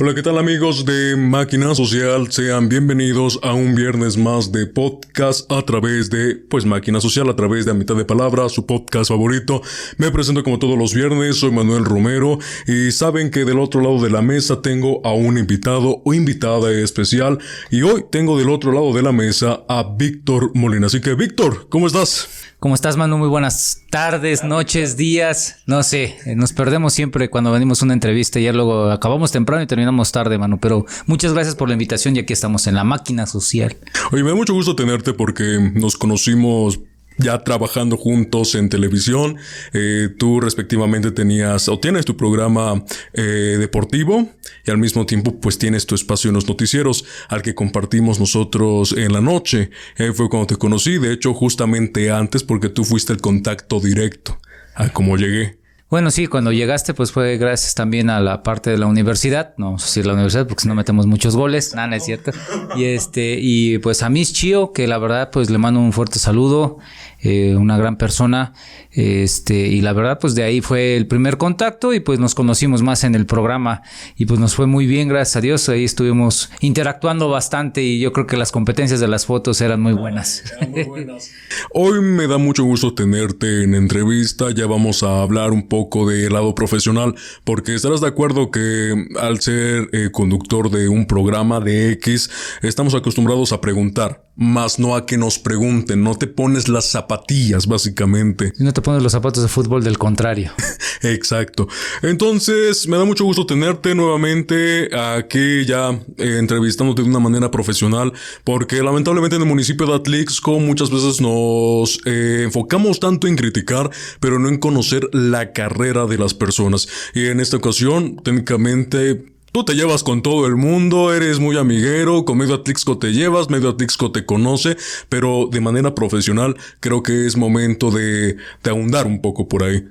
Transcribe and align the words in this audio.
Hola, 0.00 0.12
¿qué 0.12 0.24
tal 0.24 0.38
amigos 0.38 0.84
de 0.84 1.14
Máquina 1.14 1.72
Social? 1.72 2.32
Sean 2.32 2.68
bienvenidos 2.68 3.38
a 3.44 3.54
un 3.54 3.76
viernes 3.76 4.16
más 4.16 4.50
de 4.50 4.66
podcast 4.66 5.50
a 5.52 5.62
través 5.62 6.10
de, 6.10 6.34
pues, 6.34 6.64
Máquina 6.64 7.00
Social, 7.00 7.30
a 7.30 7.36
través 7.36 7.64
de 7.64 7.70
A 7.70 7.74
Mitad 7.74 7.94
de 7.94 8.04
Palabra, 8.04 8.48
su 8.48 8.66
podcast 8.66 9.10
favorito. 9.10 9.62
Me 9.96 10.10
presento 10.10 10.42
como 10.42 10.58
todos 10.58 10.76
los 10.76 10.94
viernes, 10.94 11.36
soy 11.36 11.52
Manuel 11.52 11.84
Romero 11.84 12.40
y 12.66 12.90
saben 12.90 13.30
que 13.30 13.44
del 13.44 13.60
otro 13.60 13.82
lado 13.82 14.02
de 14.02 14.10
la 14.10 14.20
mesa 14.20 14.62
tengo 14.62 15.00
a 15.06 15.12
un 15.12 15.38
invitado 15.38 16.02
o 16.04 16.12
invitada 16.12 16.72
especial 16.72 17.38
y 17.70 17.82
hoy 17.82 18.04
tengo 18.10 18.36
del 18.36 18.50
otro 18.50 18.72
lado 18.72 18.92
de 18.94 19.02
la 19.02 19.12
mesa 19.12 19.62
a 19.68 19.94
Víctor 19.96 20.50
Molina. 20.56 20.88
Así 20.88 21.00
que, 21.00 21.14
Víctor, 21.14 21.68
¿cómo 21.68 21.86
estás? 21.86 22.28
¿Cómo 22.64 22.74
estás, 22.74 22.96
Manu? 22.96 23.18
Muy 23.18 23.28
buenas 23.28 23.82
tardes, 23.90 24.42
noches, 24.42 24.96
días. 24.96 25.56
No 25.66 25.82
sé, 25.82 26.16
eh, 26.24 26.34
nos 26.34 26.54
perdemos 26.54 26.94
siempre 26.94 27.28
cuando 27.28 27.52
venimos 27.52 27.82
a 27.82 27.84
una 27.84 27.92
entrevista 27.92 28.40
y 28.40 28.44
ya 28.44 28.54
luego 28.54 28.90
acabamos 28.90 29.30
temprano 29.32 29.62
y 29.62 29.66
terminamos 29.66 29.83
tarde, 30.12 30.38
Manu. 30.38 30.58
Pero 30.58 30.86
muchas 31.06 31.32
gracias 31.32 31.54
por 31.54 31.68
la 31.68 31.74
invitación 31.74 32.16
y 32.16 32.20
aquí 32.20 32.32
estamos 32.32 32.66
en 32.66 32.74
la 32.74 32.84
máquina 32.84 33.26
social. 33.26 33.76
Oye, 34.12 34.22
me 34.22 34.30
da 34.30 34.36
mucho 34.36 34.54
gusto 34.54 34.76
tenerte 34.76 35.12
porque 35.12 35.72
nos 35.74 35.96
conocimos 35.96 36.80
ya 37.18 37.38
trabajando 37.44 37.96
juntos 37.96 38.54
en 38.54 38.68
televisión. 38.68 39.36
Eh, 39.72 40.08
tú 40.18 40.40
respectivamente 40.40 41.10
tenías 41.12 41.68
o 41.68 41.78
tienes 41.78 42.04
tu 42.04 42.16
programa 42.16 42.84
eh, 43.12 43.56
deportivo 43.58 44.28
y 44.66 44.70
al 44.70 44.78
mismo 44.78 45.06
tiempo 45.06 45.38
pues 45.40 45.58
tienes 45.58 45.86
tu 45.86 45.94
espacio 45.94 46.28
en 46.28 46.34
los 46.34 46.48
noticieros 46.48 47.04
al 47.28 47.42
que 47.42 47.54
compartimos 47.54 48.18
nosotros 48.18 48.94
en 48.96 49.12
la 49.12 49.20
noche. 49.20 49.70
Eh, 49.96 50.12
fue 50.12 50.28
cuando 50.28 50.48
te 50.48 50.56
conocí, 50.56 50.98
de 50.98 51.12
hecho 51.12 51.34
justamente 51.34 52.10
antes 52.10 52.42
porque 52.42 52.68
tú 52.68 52.84
fuiste 52.84 53.12
el 53.12 53.20
contacto 53.20 53.80
directo 53.80 54.38
a 54.74 54.88
cómo 54.88 55.16
llegué. 55.16 55.63
Bueno, 55.94 56.10
sí, 56.10 56.26
cuando 56.26 56.50
llegaste, 56.50 56.92
pues 56.92 57.12
fue 57.12 57.36
gracias 57.36 57.76
también 57.76 58.10
a 58.10 58.18
la 58.18 58.42
parte 58.42 58.68
de 58.68 58.78
la 58.78 58.86
universidad. 58.86 59.54
No 59.58 59.66
vamos 59.66 59.84
a 59.84 59.86
decir 59.86 60.04
la 60.04 60.14
universidad 60.14 60.44
porque 60.48 60.62
si 60.62 60.66
no 60.66 60.74
metemos 60.74 61.06
muchos 61.06 61.36
goles. 61.36 61.72
Nada, 61.72 61.94
es 61.94 62.04
cierto. 62.04 62.32
Y 62.74 62.86
este, 62.86 63.38
y 63.40 63.78
pues 63.78 64.02
a 64.02 64.10
Miss 64.10 64.32
Chio, 64.32 64.72
que 64.72 64.88
la 64.88 64.98
verdad, 64.98 65.30
pues 65.30 65.50
le 65.50 65.58
mando 65.58 65.78
un 65.78 65.92
fuerte 65.92 66.18
saludo. 66.18 66.78
Eh, 67.26 67.56
una 67.56 67.78
gran 67.78 67.96
persona. 67.96 68.52
Este, 68.90 69.54
y 69.54 69.80
la 69.80 69.94
verdad, 69.94 70.18
pues 70.20 70.34
de 70.34 70.42
ahí 70.42 70.60
fue 70.60 70.94
el 70.94 71.06
primer 71.06 71.38
contacto 71.38 71.94
y 71.94 72.00
pues 72.00 72.20
nos 72.20 72.34
conocimos 72.34 72.82
más 72.82 73.02
en 73.02 73.14
el 73.14 73.24
programa 73.24 73.80
y 74.14 74.26
pues 74.26 74.38
nos 74.38 74.54
fue 74.54 74.66
muy 74.66 74.86
bien, 74.86 75.08
gracias 75.08 75.36
a 75.36 75.40
Dios. 75.40 75.68
Ahí 75.70 75.84
estuvimos 75.84 76.50
interactuando 76.60 77.30
bastante 77.30 77.82
y 77.82 77.98
yo 77.98 78.12
creo 78.12 78.26
que 78.26 78.36
las 78.36 78.52
competencias 78.52 79.00
de 79.00 79.08
las 79.08 79.24
fotos 79.24 79.62
eran 79.62 79.80
muy 79.80 79.94
buenas. 79.94 80.44
Hoy 81.72 82.02
me 82.02 82.26
da 82.26 82.36
mucho 82.36 82.62
gusto 82.64 82.92
tenerte 82.92 83.64
en 83.64 83.74
entrevista. 83.74 84.50
Ya 84.50 84.66
vamos 84.66 85.02
a 85.02 85.22
hablar 85.22 85.52
un 85.52 85.66
poco 85.66 86.06
del 86.06 86.30
lado 86.30 86.54
profesional 86.54 87.14
porque 87.44 87.74
estarás 87.74 88.02
de 88.02 88.08
acuerdo 88.08 88.50
que 88.50 89.06
al 89.18 89.40
ser 89.40 89.88
eh, 89.92 90.10
conductor 90.12 90.70
de 90.70 90.90
un 90.90 91.06
programa 91.06 91.60
de 91.60 91.92
X, 91.92 92.30
estamos 92.60 92.94
acostumbrados 92.94 93.54
a 93.54 93.62
preguntar 93.62 94.24
más 94.36 94.78
no 94.78 94.96
a 94.96 95.06
que 95.06 95.16
nos 95.16 95.38
pregunten, 95.38 96.02
no 96.02 96.16
te 96.16 96.26
pones 96.26 96.68
las 96.68 96.86
zapatillas 96.86 97.66
básicamente. 97.66 98.52
no 98.58 98.72
te 98.72 98.82
pones 98.82 99.02
los 99.02 99.12
zapatos 99.12 99.42
de 99.42 99.48
fútbol 99.48 99.84
del 99.84 99.98
contrario. 99.98 100.52
Exacto. 101.02 101.68
Entonces, 102.02 102.88
me 102.88 102.96
da 102.96 103.04
mucho 103.04 103.24
gusto 103.24 103.46
tenerte 103.46 103.94
nuevamente 103.94 104.90
aquí 104.96 105.64
ya 105.64 105.90
eh, 106.18 106.38
entrevistándote 106.38 107.02
de 107.02 107.08
una 107.08 107.20
manera 107.20 107.50
profesional, 107.50 108.12
porque 108.42 108.82
lamentablemente 108.82 109.36
en 109.36 109.42
el 109.42 109.48
municipio 109.48 109.86
de 109.86 109.94
Atlixco 109.94 110.58
muchas 110.58 110.90
veces 110.90 111.20
nos 111.20 112.00
eh, 112.04 112.42
enfocamos 112.44 113.00
tanto 113.00 113.28
en 113.28 113.36
criticar, 113.36 113.90
pero 114.20 114.38
no 114.38 114.48
en 114.48 114.58
conocer 114.58 115.08
la 115.12 115.52
carrera 115.52 116.06
de 116.06 116.18
las 116.18 116.34
personas. 116.34 116.88
Y 117.14 117.26
en 117.26 117.40
esta 117.40 117.56
ocasión, 117.56 118.16
técnicamente 118.22 119.33
Tú 119.54 119.62
te 119.62 119.74
llevas 119.74 120.02
con 120.02 120.20
todo 120.20 120.48
el 120.48 120.56
mundo, 120.56 121.14
eres 121.14 121.38
muy 121.38 121.56
amiguero, 121.56 122.24
con 122.24 122.38
medio 122.38 122.56
Atlixco 122.56 122.98
te 122.98 123.12
llevas, 123.12 123.50
medio 123.50 123.68
Atlixco 123.68 124.10
te 124.10 124.26
conoce, 124.26 124.76
pero 125.08 125.48
de 125.48 125.60
manera 125.60 125.94
profesional 125.94 126.56
creo 126.80 127.04
que 127.04 127.24
es 127.24 127.36
momento 127.36 127.92
de, 127.92 128.36
de 128.64 128.70
ahondar 128.70 129.06
un 129.06 129.22
poco 129.22 129.46
por 129.46 129.62
ahí. 129.62 129.84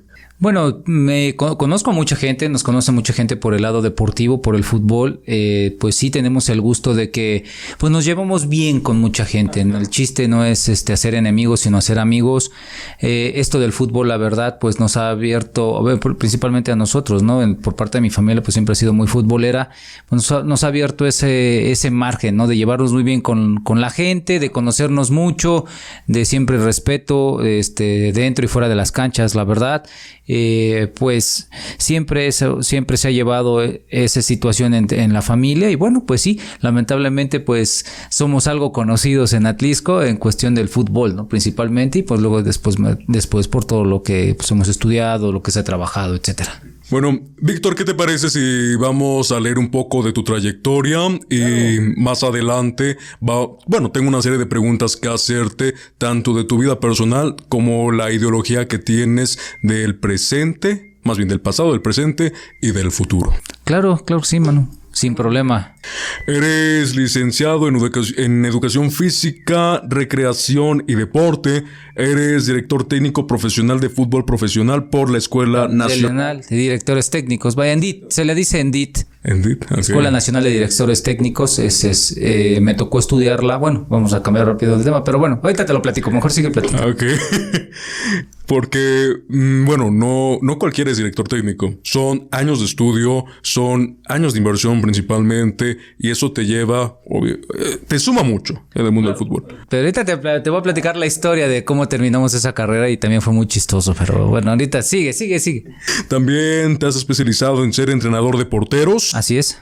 Bueno, 0.43 0.81
me 0.83 1.37
conozco 1.37 1.91
a 1.91 1.93
mucha 1.93 2.17
gente, 2.17 2.49
nos 2.49 2.63
conoce 2.63 2.91
mucha 2.91 3.13
gente 3.13 3.37
por 3.37 3.53
el 3.53 3.61
lado 3.61 3.81
deportivo, 3.81 4.41
por 4.41 4.57
el 4.57 4.65
fútbol. 4.65 5.21
Eh, 5.25 5.77
pues 5.79 5.95
sí 5.95 6.09
tenemos 6.09 6.49
el 6.49 6.59
gusto 6.59 6.93
de 6.93 7.11
que 7.11 7.45
pues 7.77 7.93
nos 7.93 8.03
llevamos 8.03 8.49
bien 8.49 8.81
con 8.81 8.99
mucha 8.99 9.23
gente. 9.23 9.61
El 9.61 9.89
chiste 9.89 10.27
no 10.27 10.43
es 10.43 10.67
este 10.67 10.91
hacer 10.91 11.15
enemigos, 11.15 11.61
sino 11.61 11.77
hacer 11.77 11.97
amigos. 11.97 12.51
Eh, 12.99 13.35
esto 13.37 13.57
del 13.57 13.71
fútbol, 13.71 14.09
la 14.09 14.17
verdad, 14.17 14.57
pues 14.59 14.81
nos 14.81 14.97
ha 14.97 15.11
abierto, 15.11 15.81
principalmente 16.19 16.73
a 16.73 16.75
nosotros, 16.75 17.23
¿no? 17.23 17.39
por 17.61 17.77
parte 17.77 17.99
de 17.99 18.01
mi 18.01 18.09
familia, 18.09 18.43
pues 18.43 18.55
siempre 18.55 18.73
ha 18.73 18.75
sido 18.75 18.91
muy 18.91 19.07
futbolera. 19.07 19.69
Pues 20.09 20.29
nos, 20.29 20.63
ha, 20.65 20.67
abierto 20.67 21.07
ese, 21.07 21.71
ese 21.71 21.89
margen, 21.89 22.35
¿no? 22.35 22.47
De 22.47 22.57
llevarnos 22.57 22.91
muy 22.91 23.03
bien 23.03 23.21
con, 23.21 23.63
con 23.63 23.79
la 23.79 23.91
gente, 23.91 24.41
de 24.41 24.51
conocernos 24.51 25.09
mucho, 25.09 25.63
de 26.07 26.25
siempre 26.25 26.57
respeto, 26.57 27.41
este, 27.43 28.11
dentro 28.11 28.43
y 28.43 28.49
fuera 28.49 28.67
de 28.67 28.75
las 28.75 28.91
canchas, 28.91 29.35
la 29.35 29.45
verdad. 29.45 29.85
Pues 30.95 31.49
siempre, 31.77 32.27
eso, 32.27 32.63
siempre 32.63 32.97
se 32.97 33.07
ha 33.07 33.11
llevado 33.11 33.61
esa 33.61 34.21
situación 34.21 34.73
en, 34.73 35.13
la 35.13 35.21
familia 35.21 35.69
y 35.69 35.75
bueno, 35.75 36.05
pues 36.05 36.21
sí, 36.21 36.39
lamentablemente 36.61 37.39
pues 37.39 37.85
somos 38.09 38.47
algo 38.47 38.71
conocidos 38.71 39.33
en 39.33 39.45
Atlisco 39.45 40.01
en 40.01 40.17
cuestión 40.17 40.55
del 40.55 40.69
fútbol, 40.69 41.15
¿no? 41.15 41.27
Principalmente 41.27 41.99
y 41.99 42.03
pues 42.03 42.21
luego 42.21 42.41
después, 42.41 42.77
después 43.07 43.47
por 43.47 43.65
todo 43.65 43.85
lo 43.85 44.01
que 44.01 44.35
pues, 44.35 44.49
hemos 44.51 44.67
estudiado, 44.67 45.31
lo 45.31 45.43
que 45.43 45.51
se 45.51 45.59
ha 45.59 45.63
trabajado, 45.63 46.15
etcétera. 46.15 46.72
Bueno, 46.93 47.21
Víctor, 47.41 47.73
¿qué 47.73 47.85
te 47.85 47.95
parece 47.95 48.29
si 48.29 48.75
vamos 48.75 49.31
a 49.31 49.39
leer 49.39 49.57
un 49.57 49.71
poco 49.71 50.03
de 50.03 50.13
tu 50.13 50.23
trayectoria 50.23 50.99
y 51.27 51.79
más 51.97 52.21
adelante 52.21 52.97
va, 53.27 53.47
bueno, 53.65 53.89
tengo 53.89 54.09
una 54.09 54.21
serie 54.21 54.37
de 54.37 54.45
preguntas 54.45 54.95
que 54.95 55.09
hacerte 55.09 55.73
tanto 55.97 56.35
de 56.35 56.43
tu 56.43 56.59
vida 56.59 56.79
personal 56.79 57.35
como 57.49 57.91
la 57.91 58.11
ideología 58.11 58.67
que 58.67 58.77
tienes 58.77 59.39
del 59.63 59.95
presente, 59.95 60.99
más 61.01 61.17
bien 61.17 61.29
del 61.29 61.41
pasado, 61.41 61.71
del 61.71 61.81
presente 61.81 62.31
y 62.61 62.73
del 62.73 62.91
futuro. 62.91 63.33
Claro, 63.63 63.97
claro, 64.05 64.23
sí, 64.23 64.39
mano. 64.39 64.69
Sin 64.93 65.15
problema. 65.15 65.75
Eres 66.27 66.95
licenciado 66.95 67.67
en, 67.67 67.77
en, 68.17 68.45
Educación 68.45 68.91
Física, 68.91 69.81
Recreación 69.89 70.83
y 70.87 70.93
Deporte. 70.93 71.63
Eres 71.95 72.45
director 72.45 72.87
técnico 72.87 73.25
profesional 73.25 73.79
de 73.79 73.89
fútbol 73.89 74.23
profesional 74.23 74.89
por 74.89 75.11
la 75.11 75.17
Escuela 75.17 75.67
Nacional 75.67 76.41
de 76.47 76.55
Directores 76.55 77.09
Técnicos. 77.09 77.55
Vaya, 77.55 77.73
Endit, 77.73 78.05
se 78.09 78.23
le 78.23 78.35
dice 78.35 78.59
Escuela 79.23 80.11
Nacional 80.11 80.43
de 80.43 80.49
Directores 80.49 81.01
Técnicos. 81.01 81.59
Es, 81.59 81.83
es 81.83 82.15
eh, 82.17 82.59
me 82.61 82.73
tocó 82.73 82.99
estudiarla. 82.99 83.57
Bueno, 83.57 83.85
vamos 83.89 84.13
a 84.13 84.21
cambiar 84.21 84.47
rápido 84.47 84.77
de 84.77 84.83
tema, 84.83 85.03
pero 85.03 85.19
bueno, 85.19 85.39
ahorita 85.41 85.65
te 85.65 85.73
lo 85.73 85.81
platico. 85.81 86.11
Mejor 86.11 86.31
sigue 86.31 86.49
platicando. 86.49 86.89
Ok. 86.89 87.03
Porque, 88.45 89.13
mm, 89.29 89.65
bueno, 89.65 89.89
no, 89.89 90.37
no 90.41 90.59
cualquiera 90.59 90.91
es 90.91 90.97
director 90.97 91.27
técnico. 91.27 91.75
Son 91.83 92.27
años 92.31 92.59
de 92.59 92.65
estudio, 92.65 93.25
son 93.41 93.99
años 94.05 94.33
de 94.33 94.39
inversión 94.39 94.81
principalmente, 94.81 95.77
y 95.97 96.11
eso 96.11 96.33
te 96.33 96.45
lleva, 96.45 96.99
obvio, 97.05 97.35
eh, 97.35 97.79
te 97.87 97.99
suma 97.99 98.23
mucho 98.23 98.65
en 98.73 98.85
el 98.85 98.91
mundo 98.91 99.09
del 99.09 99.17
fútbol. 99.17 99.45
Pero 99.69 99.81
ahorita 99.81 100.03
te, 100.03 100.49
voy 100.49 100.59
a 100.59 100.61
platicar 100.61 100.97
la 100.97 101.05
historia 101.05 101.47
de 101.47 101.63
cómo 101.63 101.87
terminamos 101.87 102.33
esa 102.33 102.53
carrera 102.53 102.89
y 102.89 102.97
también 102.97 103.21
fue 103.21 103.33
muy 103.33 103.47
chistoso, 103.47 103.95
pero 103.97 104.27
bueno, 104.27 104.51
ahorita 104.51 104.81
sigue, 104.81 105.13
sigue, 105.13 105.39
sigue. 105.39 105.65
También 106.09 106.77
te 106.77 106.85
has 106.85 106.97
especializado 106.97 107.63
en 107.63 107.71
ser 107.71 107.89
entrenador 107.89 108.37
de 108.37 108.45
porteros. 108.45 109.12
Así 109.13 109.37
es. 109.37 109.57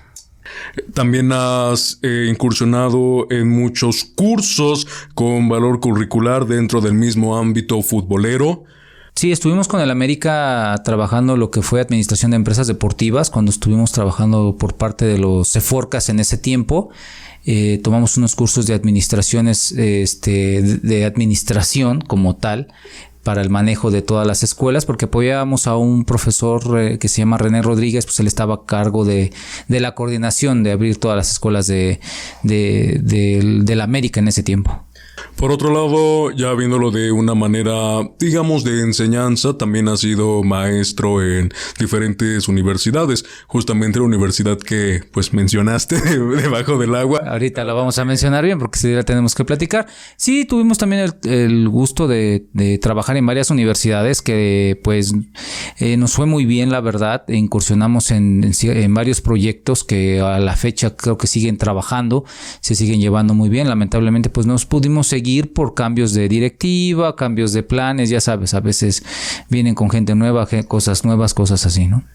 También 0.93 1.31
has 1.31 1.99
eh, 2.01 2.27
incursionado 2.29 3.27
en 3.29 3.49
muchos 3.49 4.03
cursos 4.03 4.87
con 5.13 5.49
valor 5.49 5.79
curricular 5.79 6.45
dentro 6.45 6.81
del 6.81 6.93
mismo 6.93 7.37
ámbito 7.37 7.81
futbolero. 7.81 8.63
Sí, 9.15 9.31
estuvimos 9.31 9.67
con 9.67 9.81
el 9.81 9.91
América 9.91 10.75
trabajando 10.83 11.37
lo 11.37 11.51
que 11.51 11.61
fue 11.61 11.81
administración 11.81 12.31
de 12.31 12.37
empresas 12.37 12.67
deportivas, 12.67 13.29
cuando 13.29 13.51
estuvimos 13.51 13.91
trabajando 13.91 14.55
por 14.57 14.75
parte 14.75 15.05
de 15.05 15.17
los 15.17 15.51
CEFORCAS 15.51 16.09
en 16.09 16.19
ese 16.19 16.37
tiempo. 16.37 16.89
Eh, 17.45 17.79
tomamos 17.83 18.17
unos 18.17 18.35
cursos 18.35 18.67
de 18.67 18.73
administraciones, 18.73 19.73
este, 19.73 20.61
de 20.61 21.05
administración 21.05 22.01
como 22.01 22.35
tal, 22.35 22.67
para 23.23 23.41
el 23.41 23.49
manejo 23.49 23.91
de 23.91 24.01
todas 24.01 24.25
las 24.25 24.43
escuelas, 24.43 24.85
porque 24.85 25.05
apoyábamos 25.05 25.67
a 25.67 25.75
un 25.77 26.05
profesor 26.05 26.79
eh, 26.79 26.97
que 26.97 27.07
se 27.07 27.19
llama 27.19 27.37
René 27.37 27.61
Rodríguez, 27.61 28.05
pues 28.05 28.19
él 28.19 28.27
estaba 28.27 28.55
a 28.55 28.65
cargo 28.65 29.05
de, 29.05 29.31
de 29.67 29.79
la 29.79 29.93
coordinación 29.93 30.63
de 30.63 30.71
abrir 30.71 30.97
todas 30.97 31.17
las 31.17 31.31
escuelas 31.31 31.67
de, 31.67 31.99
de, 32.43 32.99
de, 33.01 33.75
la 33.75 33.83
América 33.83 34.19
en 34.19 34.27
ese 34.27 34.43
tiempo. 34.43 34.83
Por 35.35 35.51
otro 35.51 35.73
lado, 35.73 36.29
ya 36.31 36.53
viéndolo 36.53 36.91
de 36.91 37.11
una 37.11 37.33
manera, 37.33 37.71
digamos, 38.19 38.63
de 38.63 38.81
enseñanza, 38.81 39.57
también 39.57 39.87
ha 39.87 39.97
sido 39.97 40.43
maestro 40.43 41.23
en 41.23 41.51
diferentes 41.79 42.47
universidades, 42.47 43.25
justamente 43.47 43.99
la 43.99 44.05
universidad 44.05 44.59
que 44.59 45.01
pues 45.11 45.33
mencionaste 45.33 45.99
debajo 46.41 46.77
del 46.77 46.93
agua. 46.93 47.21
Ahorita 47.25 47.63
lo 47.63 47.75
vamos 47.75 47.97
a 47.97 48.05
mencionar 48.05 48.45
bien 48.45 48.59
porque 48.59 48.77
si 48.77 48.91
la 48.91 49.03
tenemos 49.03 49.33
que 49.33 49.43
platicar. 49.43 49.87
Sí, 50.15 50.45
tuvimos 50.45 50.77
también 50.77 51.11
el, 51.23 51.69
gusto 51.69 52.07
de, 52.07 52.45
trabajar 52.79 53.17
en 53.17 53.25
varias 53.25 53.49
universidades 53.49 54.21
que 54.21 54.79
pues 54.83 55.13
eh, 55.79 55.97
nos 55.97 56.13
fue 56.13 56.27
muy 56.27 56.45
bien, 56.45 56.71
la 56.71 56.81
verdad. 56.81 57.23
Incursionamos 57.27 58.11
en, 58.11 58.51
en 58.61 58.93
varios 58.93 59.21
proyectos 59.21 59.83
que 59.83 60.21
a 60.21 60.39
la 60.39 60.55
fecha 60.55 60.95
creo 60.95 61.17
que 61.17 61.25
siguen 61.25 61.57
trabajando, 61.57 62.25
se 62.59 62.75
siguen 62.75 63.01
llevando 63.01 63.33
muy 63.33 63.49
bien. 63.49 63.67
Lamentablemente 63.67 64.29
pues 64.29 64.45
nos 64.45 64.67
pudimos 64.67 65.10
seguir 65.11 65.51
por 65.51 65.73
cambios 65.73 66.13
de 66.13 66.29
directiva, 66.29 67.17
cambios 67.17 67.51
de 67.51 67.63
planes, 67.63 68.09
ya 68.09 68.21
sabes, 68.21 68.53
a 68.53 68.61
veces 68.61 69.03
vienen 69.49 69.75
con 69.75 69.89
gente 69.89 70.15
nueva, 70.15 70.47
cosas 70.69 71.03
nuevas, 71.03 71.33
cosas 71.33 71.65
así, 71.65 71.85
¿no? 71.85 72.05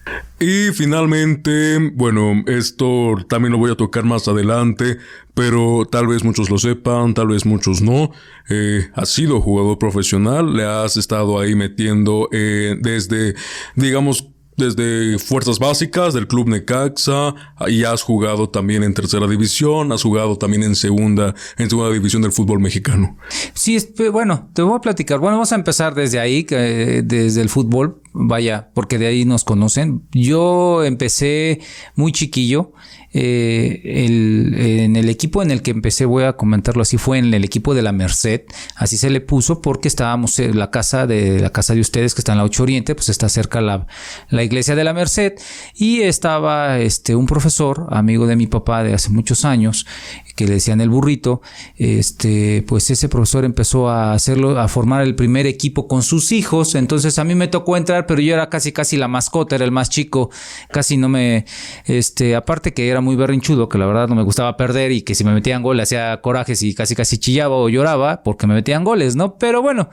Y 0.40 0.72
finalmente, 0.72 1.92
bueno, 1.94 2.42
esto 2.46 3.16
también 3.28 3.52
lo 3.52 3.58
voy 3.58 3.70
a 3.70 3.74
tocar 3.74 4.04
más 4.04 4.28
adelante, 4.28 4.96
pero 5.34 5.86
tal 5.90 6.06
vez 6.06 6.24
muchos 6.24 6.48
lo 6.48 6.56
sepan, 6.56 7.12
tal 7.12 7.28
vez 7.28 7.44
muchos 7.44 7.82
no. 7.82 8.10
Eh, 8.48 8.88
has 8.94 9.10
sido 9.10 9.42
jugador 9.42 9.78
profesional, 9.78 10.56
le 10.56 10.64
has 10.64 10.96
estado 10.96 11.38
ahí 11.38 11.54
metiendo 11.54 12.30
eh, 12.32 12.76
desde, 12.80 13.34
digamos, 13.74 14.30
desde 14.56 15.18
fuerzas 15.18 15.58
básicas 15.58 16.14
del 16.14 16.26
club 16.26 16.48
Necaxa 16.48 17.34
y 17.66 17.84
has 17.84 18.02
jugado 18.02 18.48
también 18.48 18.82
en 18.82 18.94
tercera 18.94 19.26
división, 19.26 19.92
has 19.92 20.02
jugado 20.02 20.36
también 20.36 20.62
en 20.62 20.74
segunda, 20.74 21.34
en 21.58 21.68
segunda 21.68 21.92
división 21.92 22.22
del 22.22 22.32
fútbol 22.32 22.60
mexicano. 22.60 23.16
Sí, 23.54 23.76
bueno, 24.12 24.48
te 24.54 24.62
voy 24.62 24.76
a 24.76 24.80
platicar. 24.80 25.18
Bueno, 25.18 25.36
vamos 25.36 25.52
a 25.52 25.56
empezar 25.56 25.94
desde 25.94 26.18
ahí, 26.18 26.42
desde 26.44 27.40
el 27.40 27.48
fútbol, 27.48 28.00
vaya, 28.12 28.70
porque 28.74 28.98
de 28.98 29.06
ahí 29.06 29.24
nos 29.24 29.44
conocen. 29.44 30.06
Yo 30.12 30.84
empecé 30.84 31.60
muy 31.94 32.12
chiquillo. 32.12 32.72
Eh, 33.18 33.80
en 34.04 34.94
el 34.94 35.08
equipo 35.08 35.42
en 35.42 35.50
el 35.50 35.62
que 35.62 35.70
empecé, 35.70 36.04
voy 36.04 36.24
a 36.24 36.34
comentarlo 36.34 36.82
así, 36.82 36.98
fue 36.98 37.16
en 37.16 37.32
el 37.32 37.44
equipo 37.44 37.74
de 37.74 37.80
la 37.80 37.92
Merced, 37.92 38.42
así 38.74 38.98
se 38.98 39.08
le 39.08 39.22
puso 39.22 39.62
porque 39.62 39.88
estábamos 39.88 40.38
en 40.38 40.58
la 40.58 40.70
casa 40.70 41.06
de 41.06 41.40
la 41.40 41.48
casa 41.48 41.74
de 41.74 41.80
ustedes 41.80 42.14
que 42.14 42.20
está 42.20 42.32
en 42.32 42.38
la 42.38 42.44
8 42.44 42.62
Oriente, 42.62 42.94
pues 42.94 43.08
está 43.08 43.30
cerca 43.30 43.62
la, 43.62 43.86
la 44.28 44.42
iglesia 44.42 44.74
de 44.74 44.84
la 44.84 44.92
Merced. 44.92 45.32
Y 45.74 46.02
estaba 46.02 46.78
este 46.78 47.16
un 47.16 47.24
profesor, 47.24 47.86
amigo 47.88 48.26
de 48.26 48.36
mi 48.36 48.48
papá 48.48 48.82
de 48.82 48.92
hace 48.92 49.08
muchos 49.08 49.46
años, 49.46 49.86
que 50.34 50.46
le 50.46 50.54
decían 50.54 50.82
el 50.82 50.90
burrito, 50.90 51.40
este, 51.76 52.62
pues 52.68 52.90
ese 52.90 53.08
profesor 53.08 53.46
empezó 53.46 53.88
a 53.88 54.12
hacerlo, 54.12 54.60
a 54.60 54.68
formar 54.68 55.02
el 55.02 55.14
primer 55.14 55.46
equipo 55.46 55.88
con 55.88 56.02
sus 56.02 56.32
hijos. 56.32 56.74
Entonces 56.74 57.18
a 57.18 57.24
mí 57.24 57.34
me 57.34 57.48
tocó 57.48 57.78
entrar, 57.78 58.06
pero 58.06 58.20
yo 58.20 58.34
era 58.34 58.50
casi 58.50 58.72
casi 58.72 58.98
la 58.98 59.08
mascota, 59.08 59.54
era 59.54 59.64
el 59.64 59.72
más 59.72 59.88
chico, 59.88 60.30
casi 60.70 60.98
no 60.98 61.08
me, 61.08 61.46
este, 61.86 62.36
aparte 62.36 62.74
que 62.74 62.88
era 62.88 63.00
muy 63.06 63.16
berrinchudo, 63.16 63.68
que 63.68 63.78
la 63.78 63.86
verdad 63.86 64.08
no 64.08 64.14
me 64.14 64.22
gustaba 64.22 64.56
perder 64.56 64.92
y 64.92 65.02
que 65.02 65.14
si 65.14 65.24
me 65.24 65.32
metían 65.32 65.62
goles 65.62 65.84
hacía 65.84 66.20
corajes 66.20 66.62
y 66.62 66.74
casi 66.74 66.94
casi 66.94 67.16
chillaba 67.16 67.56
o 67.56 67.68
lloraba 67.68 68.22
porque 68.22 68.46
me 68.46 68.54
metían 68.54 68.84
goles, 68.84 69.16
¿no? 69.16 69.38
Pero 69.38 69.62
bueno, 69.62 69.88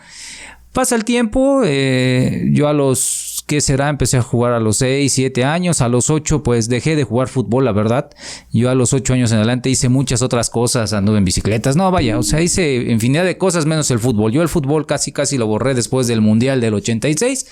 pasa 0.73 0.95
el 0.95 1.05
tiempo, 1.05 1.61
eh, 1.63 2.49
yo 2.51 2.67
a 2.67 2.73
los 2.73 3.32
¿qué 3.45 3.61
será? 3.61 3.89
Empecé 3.89 4.17
a 4.17 4.21
jugar 4.21 4.53
a 4.53 4.59
los 4.59 4.77
6, 4.77 5.11
7 5.11 5.43
años, 5.43 5.81
a 5.81 5.89
los 5.89 6.09
8 6.09 6.43
pues 6.43 6.69
dejé 6.69 6.95
de 6.95 7.03
jugar 7.03 7.27
fútbol, 7.27 7.65
la 7.65 7.71
verdad. 7.71 8.09
Yo 8.51 8.69
a 8.69 8.75
los 8.75 8.93
8 8.93 9.13
años 9.13 9.31
en 9.31 9.37
adelante 9.37 9.69
hice 9.69 9.89
muchas 9.89 10.21
otras 10.21 10.49
cosas, 10.49 10.93
anduve 10.93 11.17
en 11.17 11.25
bicicletas, 11.25 11.75
no, 11.75 11.89
vaya, 11.91 12.17
o 12.17 12.23
sea, 12.23 12.41
hice 12.41 12.75
infinidad 12.75 13.25
de 13.25 13.37
cosas 13.37 13.65
menos 13.65 13.89
el 13.91 13.99
fútbol. 13.99 14.31
Yo 14.31 14.41
el 14.41 14.49
fútbol 14.49 14.85
casi 14.85 15.11
casi 15.11 15.37
lo 15.37 15.47
borré 15.47 15.73
después 15.73 16.07
del 16.07 16.21
Mundial 16.21 16.61
del 16.61 16.73
86. 16.73 17.47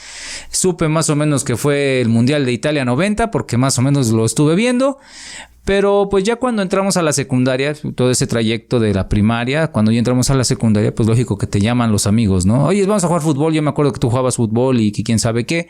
Supe 0.49 0.87
más 0.87 1.09
o 1.09 1.15
menos 1.15 1.43
que 1.43 1.57
fue 1.57 2.01
el 2.01 2.09
Mundial 2.09 2.45
de 2.45 2.51
Italia 2.51 2.85
90 2.85 3.31
porque 3.31 3.57
más 3.57 3.77
o 3.77 3.81
menos 3.81 4.09
lo 4.09 4.25
estuve 4.25 4.55
viendo, 4.55 4.97
pero 5.65 6.07
pues 6.09 6.23
ya 6.23 6.37
cuando 6.37 6.61
entramos 6.61 6.97
a 6.97 7.01
la 7.01 7.13
secundaria, 7.13 7.75
todo 7.95 8.09
ese 8.09 8.25
trayecto 8.25 8.79
de 8.79 8.93
la 8.93 9.07
primaria, 9.07 9.67
cuando 9.67 9.91
ya 9.91 9.99
entramos 9.99 10.29
a 10.29 10.35
la 10.35 10.43
secundaria, 10.43 10.93
pues 10.93 11.07
lógico 11.07 11.37
que 11.37 11.47
te 11.47 11.59
llaman 11.59 11.91
los 11.91 12.07
amigos, 12.07 12.45
¿no? 12.45 12.65
Oye, 12.65 12.85
vamos 12.85 13.03
a 13.03 13.07
jugar 13.07 13.21
fútbol, 13.21 13.53
yo 13.53 13.61
me 13.61 13.69
acuerdo 13.69 13.93
que 13.93 13.99
tú 13.99 14.09
jugabas 14.09 14.37
fútbol 14.37 14.79
y 14.79 14.91
que 14.91 15.03
quién 15.03 15.19
sabe 15.19 15.45
qué. 15.45 15.69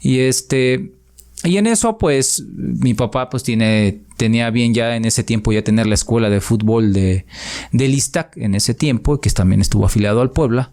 Y 0.00 0.20
este, 0.20 0.95
y 1.46 1.56
en 1.56 1.66
eso, 1.66 1.98
pues, 1.98 2.44
mi 2.54 2.94
papá, 2.94 3.30
pues, 3.30 3.42
tiene, 3.42 4.02
tenía 4.16 4.50
bien 4.50 4.74
ya 4.74 4.96
en 4.96 5.04
ese 5.04 5.24
tiempo 5.24 5.52
ya 5.52 5.62
tener 5.62 5.86
la 5.86 5.94
escuela 5.94 6.28
de 6.28 6.40
fútbol 6.40 6.92
de, 6.92 7.26
de 7.72 7.88
Listac 7.88 8.36
en 8.36 8.54
ese 8.54 8.74
tiempo, 8.74 9.20
que 9.20 9.30
también 9.30 9.60
estuvo 9.60 9.86
afiliado 9.86 10.20
al 10.20 10.30
Puebla. 10.30 10.72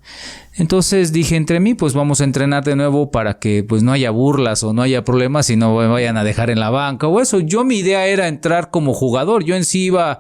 Entonces 0.56 1.12
dije 1.12 1.36
entre 1.36 1.60
mí, 1.60 1.74
pues 1.74 1.94
vamos 1.94 2.22
a 2.22 2.26
entrenar 2.26 2.64
de 2.64 2.76
nuevo 2.76 3.10
para 3.10 3.40
que 3.40 3.64
pues 3.64 3.82
no 3.82 3.92
haya 3.92 4.12
burlas 4.12 4.64
o 4.64 4.72
no 4.72 4.84
haya 4.84 5.04
problemas 5.04 5.50
y 5.50 5.56
no 5.56 5.76
me 5.76 5.88
vayan 5.88 6.16
a 6.16 6.24
dejar 6.24 6.52
en 6.52 6.60
la 6.60 6.70
banca 6.70 7.08
o 7.08 7.20
eso. 7.20 7.40
Yo 7.40 7.64
mi 7.64 7.78
idea 7.78 8.06
era 8.06 8.28
entrar 8.28 8.70
como 8.70 8.94
jugador. 8.94 9.44
Yo 9.44 9.56
en 9.56 9.66
sí 9.66 9.86
iba 9.86 10.20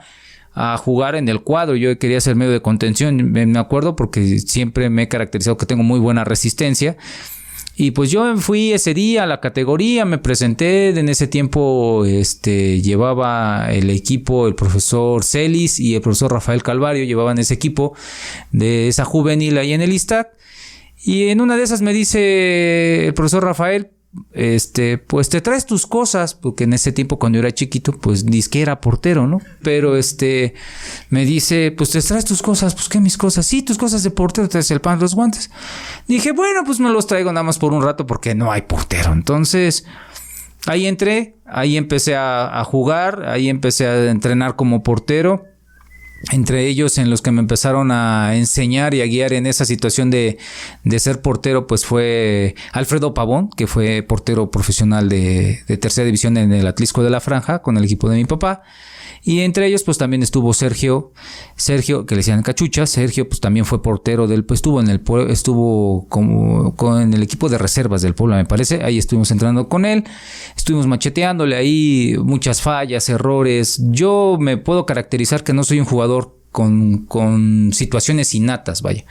a 0.54 0.78
jugar 0.78 1.16
en 1.16 1.30
el 1.30 1.42
cuadro. 1.42 1.76
Yo 1.76 1.98
quería 2.00 2.20
ser 2.20 2.36
medio 2.36 2.52
de 2.52 2.62
contención, 2.62 3.32
me 3.32 3.60
acuerdo, 3.60 3.96
porque 3.96 4.40
siempre 4.40 4.90
me 4.90 5.04
he 5.04 5.08
caracterizado 5.08 5.58
que 5.58 5.66
tengo 5.66 5.84
muy 5.84 6.00
buena 6.00 6.24
resistencia. 6.24 6.98
Y 7.76 7.92
pues 7.92 8.12
yo 8.12 8.38
fui 8.38 8.72
ese 8.72 8.94
día 8.94 9.24
a 9.24 9.26
la 9.26 9.40
categoría, 9.40 10.06
me 10.06 10.20
presenté, 10.20 10.90
en 10.90 11.10
ese 11.10 11.28
tiempo 11.28 12.06
este, 12.06 12.82
llevaba 12.82 13.72
el 13.72 13.90
equipo 13.90 14.48
el 14.48 14.54
profesor 14.54 15.24
Celis 15.24 15.80
y 15.80 15.96
el 15.96 16.02
profesor 16.02 16.32
Rafael 16.32 16.62
Calvario, 16.62 17.04
llevaban 17.04 17.40
ese 17.40 17.56
equipo 17.56 17.96
de 18.52 18.88
esa 18.88 19.06
juvenil 19.06 19.58
ahí 19.58 19.74
en 19.74 19.82
el 19.82 19.92
ISTAC. 19.92 20.30
Y 21.04 21.30
en 21.30 21.42
una 21.42 21.58
de 21.58 21.64
esas 21.64 21.82
me 21.82 21.94
dice 21.94 23.08
el 23.08 23.14
profesor 23.16 23.44
Rafael, 23.44 23.90
este, 24.32 24.98
pues 24.98 25.30
te 25.30 25.42
traes 25.42 25.66
tus 25.66 25.88
cosas, 25.88 26.36
porque 26.36 26.66
en 26.66 26.74
ese 26.74 26.92
tiempo 26.92 27.18
cuando 27.20 27.38
yo 27.38 27.42
era 27.42 27.54
chiquito, 27.54 27.94
pues 27.94 28.24
ni 28.24 28.42
que 28.44 28.62
era 28.62 28.82
portero, 28.82 29.28
¿no? 29.28 29.40
Pero 29.62 29.98
este, 29.98 30.54
me 31.10 31.26
dice, 31.26 31.74
pues 31.76 31.92
te 31.92 32.02
traes 32.02 32.26
tus 32.26 32.42
cosas, 32.42 32.76
pues 32.76 32.90
qué 32.90 33.00
mis 33.00 33.18
cosas, 33.18 33.46
sí, 33.46 33.62
tus 33.62 33.78
cosas 33.78 34.04
de 34.04 34.12
portero, 34.12 34.50
traes 34.50 34.70
el 34.72 34.82
pan, 34.82 35.00
los 35.00 35.16
guantes. 35.16 35.50
Dije, 36.08 36.32
bueno, 36.32 36.64
pues 36.66 36.80
me 36.80 36.90
los 36.90 37.08
traigo 37.08 37.32
nada 37.32 37.44
más 37.44 37.58
por 37.58 37.74
un 37.74 37.84
rato 37.84 38.06
porque 38.06 38.36
no 38.36 38.52
hay 38.52 38.64
portero. 38.64 39.14
Entonces, 39.14 39.86
ahí 40.68 40.86
entré, 40.86 41.38
ahí 41.46 41.78
empecé 41.78 42.16
a 42.16 42.64
jugar, 42.66 43.26
ahí 43.28 43.50
empecé 43.50 43.88
a 43.88 44.12
entrenar 44.12 44.56
como 44.56 44.84
portero 44.84 45.53
entre 46.32 46.68
ellos 46.68 46.98
en 46.98 47.10
los 47.10 47.22
que 47.22 47.32
me 47.32 47.42
empezaron 47.42 47.92
a 47.92 48.36
enseñar 48.36 48.94
y 48.94 49.02
a 49.02 49.06
guiar 49.06 49.34
en 49.34 49.46
esa 49.46 49.66
situación 49.66 50.10
de, 50.10 50.38
de 50.84 51.00
ser 51.00 51.22
portero, 51.22 51.68
pues 51.68 51.86
fue 51.86 52.56
Alfredo 52.72 53.14
Pavón, 53.14 53.50
que 53.50 53.68
fue 53.68 54.04
portero 54.04 54.50
profesional 54.50 55.10
de, 55.10 55.64
tercera 55.82 56.06
división 56.06 56.38
en 56.38 56.54
el 56.54 56.66
Atlisco 56.68 57.04
de 57.04 57.10
la 57.10 57.20
Franja 57.20 57.62
con 57.62 57.78
el 57.78 57.84
equipo 57.84 58.10
de 58.10 58.18
mi 58.18 58.26
papá. 58.26 58.64
Y 59.26 59.40
entre 59.40 59.68
ellos, 59.68 59.84
pues 59.84 59.98
también 59.98 60.22
estuvo 60.22 60.54
Sergio, 60.54 61.14
Sergio, 61.56 62.06
que 62.06 62.14
le 62.14 62.20
decían 62.20 62.44
cachucha, 62.44 62.86
Sergio, 62.86 63.30
pues 63.30 63.40
también 63.40 63.66
fue 63.66 63.82
portero 63.82 64.28
del, 64.28 64.44
pues 64.44 64.58
estuvo 64.58 64.82
en 64.82 64.90
el 64.90 65.02
estuvo 65.30 66.08
como 66.10 66.76
con 66.76 67.14
el 67.14 67.24
equipo 67.24 67.48
de 67.48 67.58
reservas 67.58 68.02
del 68.02 68.16
pueblo, 68.16 68.36
me 68.36 68.44
parece. 68.44 68.84
Ahí 68.84 68.98
estuvimos 68.98 69.32
entrando 69.32 69.70
con 69.70 69.86
él, 69.86 70.04
estuvimos 70.58 70.88
macheteándole 70.88 71.56
ahí 71.56 72.16
muchas 72.22 72.62
fallas, 72.62 73.08
errores. 73.08 73.82
Yo 73.92 74.36
me 74.42 74.58
puedo 74.58 74.86
caracterizar 74.86 75.46
que 75.46 75.54
no 75.54 75.64
soy 75.64 75.80
un 75.80 75.86
jugador 75.86 76.13
con, 76.54 77.08
con, 77.08 77.72
situaciones 77.74 78.36
innatas, 78.36 78.84
vaya. 78.84 79.04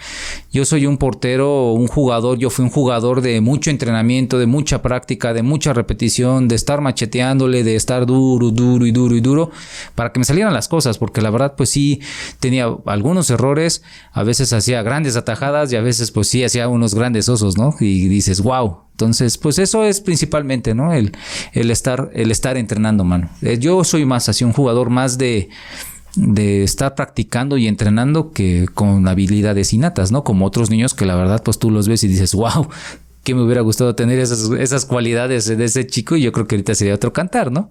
Yo 0.52 0.64
soy 0.64 0.86
un 0.86 0.96
portero, 0.96 1.72
un 1.72 1.88
jugador, 1.88 2.38
yo 2.38 2.50
fui 2.50 2.64
un 2.64 2.70
jugador 2.70 3.20
de 3.20 3.40
mucho 3.40 3.68
entrenamiento, 3.68 4.38
de 4.38 4.46
mucha 4.46 4.80
práctica, 4.80 5.34
de 5.34 5.42
mucha 5.42 5.72
repetición, 5.72 6.46
de 6.46 6.54
estar 6.54 6.80
macheteándole, 6.80 7.64
de 7.64 7.74
estar 7.74 8.06
duro, 8.06 8.52
duro 8.52 8.86
y 8.86 8.92
duro 8.92 9.16
y 9.16 9.20
duro, 9.20 9.50
para 9.96 10.12
que 10.12 10.20
me 10.20 10.24
salieran 10.24 10.54
las 10.54 10.68
cosas, 10.68 10.98
porque 10.98 11.20
la 11.20 11.30
verdad 11.30 11.54
pues 11.56 11.68
sí 11.68 12.00
tenía 12.38 12.72
algunos 12.86 13.28
errores, 13.28 13.82
a 14.12 14.22
veces 14.22 14.52
hacía 14.52 14.82
grandes 14.82 15.16
atajadas 15.16 15.72
y 15.72 15.76
a 15.76 15.80
veces 15.80 16.12
pues 16.12 16.28
sí 16.28 16.44
hacía 16.44 16.68
unos 16.68 16.94
grandes 16.94 17.28
osos, 17.28 17.58
¿no? 17.58 17.74
Y 17.80 18.08
dices, 18.08 18.40
wow. 18.40 18.82
Entonces, 18.92 19.36
pues 19.38 19.58
eso 19.58 19.84
es 19.84 20.00
principalmente, 20.00 20.74
¿no? 20.74 20.92
El, 20.92 21.12
el 21.54 21.70
estar, 21.72 22.10
el 22.14 22.30
estar 22.30 22.56
entrenando, 22.56 23.02
mano. 23.02 23.30
Eh, 23.40 23.58
yo 23.58 23.82
soy 23.82 24.04
más 24.04 24.28
así, 24.28 24.44
un 24.44 24.52
jugador 24.52 24.90
más 24.90 25.18
de 25.18 25.48
de 26.16 26.62
estar 26.62 26.94
practicando 26.94 27.56
y 27.56 27.66
entrenando 27.66 28.32
que 28.32 28.68
con 28.74 29.08
habilidades 29.08 29.72
innatas, 29.72 30.12
¿no? 30.12 30.24
Como 30.24 30.46
otros 30.46 30.70
niños 30.70 30.94
que 30.94 31.06
la 31.06 31.16
verdad 31.16 31.42
pues 31.42 31.58
tú 31.58 31.70
los 31.70 31.88
ves 31.88 32.04
y 32.04 32.08
dices, 32.08 32.34
wow, 32.34 32.68
que 33.24 33.34
me 33.34 33.42
hubiera 33.42 33.60
gustado 33.60 33.94
tener 33.94 34.18
esas, 34.18 34.50
esas 34.58 34.84
cualidades 34.84 35.46
de 35.46 35.64
ese 35.64 35.86
chico 35.86 36.16
y 36.16 36.22
yo 36.22 36.32
creo 36.32 36.46
que 36.46 36.56
ahorita 36.56 36.74
sería 36.74 36.94
otro 36.94 37.12
cantar, 37.12 37.52
¿no? 37.52 37.70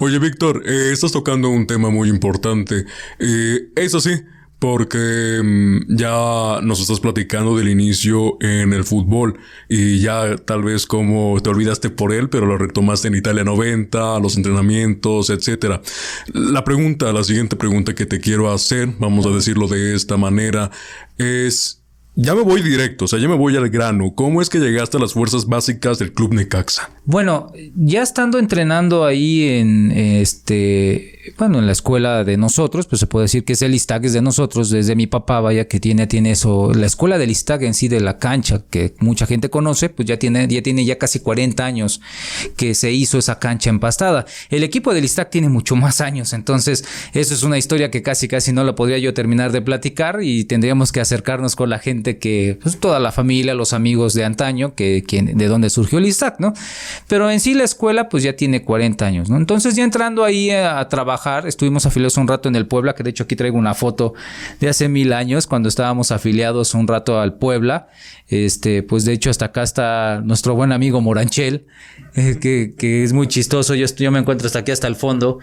Oye, 0.00 0.18
Víctor, 0.18 0.62
eh, 0.64 0.90
estás 0.92 1.12
tocando 1.12 1.48
un 1.50 1.66
tema 1.66 1.90
muy 1.90 2.08
importante. 2.08 2.86
Eh, 3.18 3.70
eso 3.74 4.00
sí, 4.00 4.12
porque 4.58 5.40
mm, 5.42 5.96
ya 5.96 6.60
nos 6.62 6.80
estás 6.80 7.00
platicando 7.00 7.56
del 7.56 7.68
inicio 7.68 8.38
en 8.40 8.72
el 8.72 8.84
fútbol 8.84 9.38
y 9.68 10.00
ya 10.00 10.36
tal 10.36 10.62
vez 10.62 10.86
como 10.86 11.40
te 11.42 11.50
olvidaste 11.50 11.90
por 11.90 12.12
él, 12.12 12.28
pero 12.28 12.46
lo 12.46 12.58
retomaste 12.58 13.08
en 13.08 13.14
Italia 13.14 13.44
90, 13.44 14.18
los 14.20 14.36
entrenamientos, 14.36 15.30
etcétera. 15.30 15.82
La 16.32 16.64
pregunta, 16.64 17.12
la 17.12 17.24
siguiente 17.24 17.56
pregunta 17.56 17.94
que 17.94 18.06
te 18.06 18.20
quiero 18.20 18.52
hacer, 18.52 18.88
vamos 18.98 19.26
a 19.26 19.30
decirlo 19.30 19.68
de 19.68 19.94
esta 19.94 20.16
manera, 20.16 20.70
es 21.18 21.82
ya 22.18 22.34
me 22.34 22.40
voy 22.40 22.62
directo, 22.62 23.04
o 23.04 23.08
sea, 23.08 23.18
ya 23.18 23.28
me 23.28 23.34
voy 23.34 23.56
al 23.56 23.68
grano. 23.68 24.14
¿Cómo 24.14 24.40
es 24.40 24.48
que 24.48 24.58
llegaste 24.58 24.96
a 24.96 25.00
las 25.00 25.12
fuerzas 25.12 25.46
básicas 25.46 25.98
del 25.98 26.14
Club 26.14 26.32
Necaxa? 26.32 26.90
Bueno, 27.04 27.52
ya 27.74 28.02
estando 28.02 28.38
entrenando 28.38 29.04
ahí 29.04 29.42
en 29.44 29.92
este 29.92 31.15
bueno, 31.38 31.58
en 31.58 31.66
la 31.66 31.72
escuela 31.72 32.24
de 32.24 32.36
nosotros, 32.36 32.86
pues 32.86 33.00
se 33.00 33.06
puede 33.06 33.24
decir 33.24 33.44
que 33.44 33.54
es 33.54 33.62
el 33.62 33.74
ISTAC, 33.74 34.04
es 34.04 34.12
de 34.12 34.22
nosotros, 34.22 34.70
desde 34.70 34.94
mi 34.94 35.06
papá, 35.06 35.40
vaya, 35.40 35.66
que 35.66 35.80
tiene, 35.80 36.06
tiene 36.06 36.32
eso, 36.32 36.72
la 36.74 36.86
escuela 36.86 37.18
del 37.18 37.30
ISTAC 37.30 37.62
en 37.62 37.74
sí, 37.74 37.88
de 37.88 38.00
la 38.00 38.18
cancha, 38.18 38.62
que 38.70 38.94
mucha 39.00 39.26
gente 39.26 39.50
conoce, 39.50 39.88
pues 39.88 40.06
ya 40.06 40.18
tiene, 40.18 40.46
ya 40.48 40.62
tiene 40.62 40.84
ya 40.84 40.98
casi 40.98 41.20
40 41.20 41.64
años 41.64 42.00
que 42.56 42.74
se 42.74 42.92
hizo 42.92 43.18
esa 43.18 43.38
cancha 43.38 43.70
empastada. 43.70 44.26
El 44.50 44.62
equipo 44.62 44.94
del 44.94 45.04
ISTAC 45.04 45.30
tiene 45.30 45.48
mucho 45.48 45.76
más 45.76 46.00
años, 46.00 46.32
entonces 46.32 46.84
eso 47.12 47.34
es 47.34 47.42
una 47.42 47.58
historia 47.58 47.90
que 47.90 48.02
casi 48.02 48.28
casi 48.28 48.52
no 48.52 48.64
la 48.64 48.74
podría 48.74 48.98
yo 48.98 49.14
terminar 49.14 49.52
de 49.52 49.62
platicar 49.62 50.20
y 50.22 50.44
tendríamos 50.44 50.92
que 50.92 51.00
acercarnos 51.00 51.56
con 51.56 51.70
la 51.70 51.78
gente 51.78 52.18
que, 52.18 52.58
pues 52.62 52.78
toda 52.78 53.00
la 53.00 53.12
familia, 53.12 53.54
los 53.54 53.72
amigos 53.72 54.14
de 54.14 54.24
antaño, 54.24 54.74
que, 54.74 55.02
de 55.06 55.46
donde 55.46 55.70
surgió 55.70 55.98
el 55.98 56.06
ISTAC, 56.06 56.40
¿no? 56.40 56.52
Pero 57.08 57.30
en 57.30 57.40
sí 57.40 57.54
la 57.54 57.64
escuela 57.64 58.08
pues 58.08 58.22
ya 58.22 58.34
tiene 58.34 58.62
40 58.62 59.06
años, 59.06 59.30
¿no? 59.30 59.36
Entonces 59.36 59.76
ya 59.76 59.84
entrando 59.84 60.24
ahí 60.24 60.50
a 60.50 60.86
trabajar, 60.88 61.15
Estuvimos 61.46 61.86
afiliados 61.86 62.16
un 62.16 62.28
rato 62.28 62.48
en 62.48 62.56
el 62.56 62.66
Puebla, 62.66 62.94
que 62.94 63.02
de 63.02 63.10
hecho 63.10 63.24
aquí 63.24 63.36
traigo 63.36 63.58
una 63.58 63.74
foto 63.74 64.14
de 64.60 64.68
hace 64.68 64.88
mil 64.88 65.12
años, 65.12 65.46
cuando 65.46 65.68
estábamos 65.68 66.10
afiliados 66.10 66.74
un 66.74 66.86
rato 66.86 67.20
al 67.20 67.34
Puebla. 67.34 67.88
Este, 68.28 68.82
pues 68.82 69.04
de 69.04 69.12
hecho 69.12 69.30
hasta 69.30 69.46
acá 69.46 69.62
está 69.62 70.20
nuestro 70.24 70.54
buen 70.54 70.72
amigo 70.72 71.00
Moranchel, 71.00 71.66
eh, 72.14 72.38
que, 72.40 73.04
es 73.04 73.12
muy 73.12 73.28
chistoso. 73.28 73.74
Yo, 73.74 73.86
yo 73.86 74.10
me 74.10 74.18
encuentro 74.18 74.46
hasta 74.46 74.60
aquí, 74.60 74.72
hasta 74.72 74.86
el 74.86 74.96
fondo. 74.96 75.38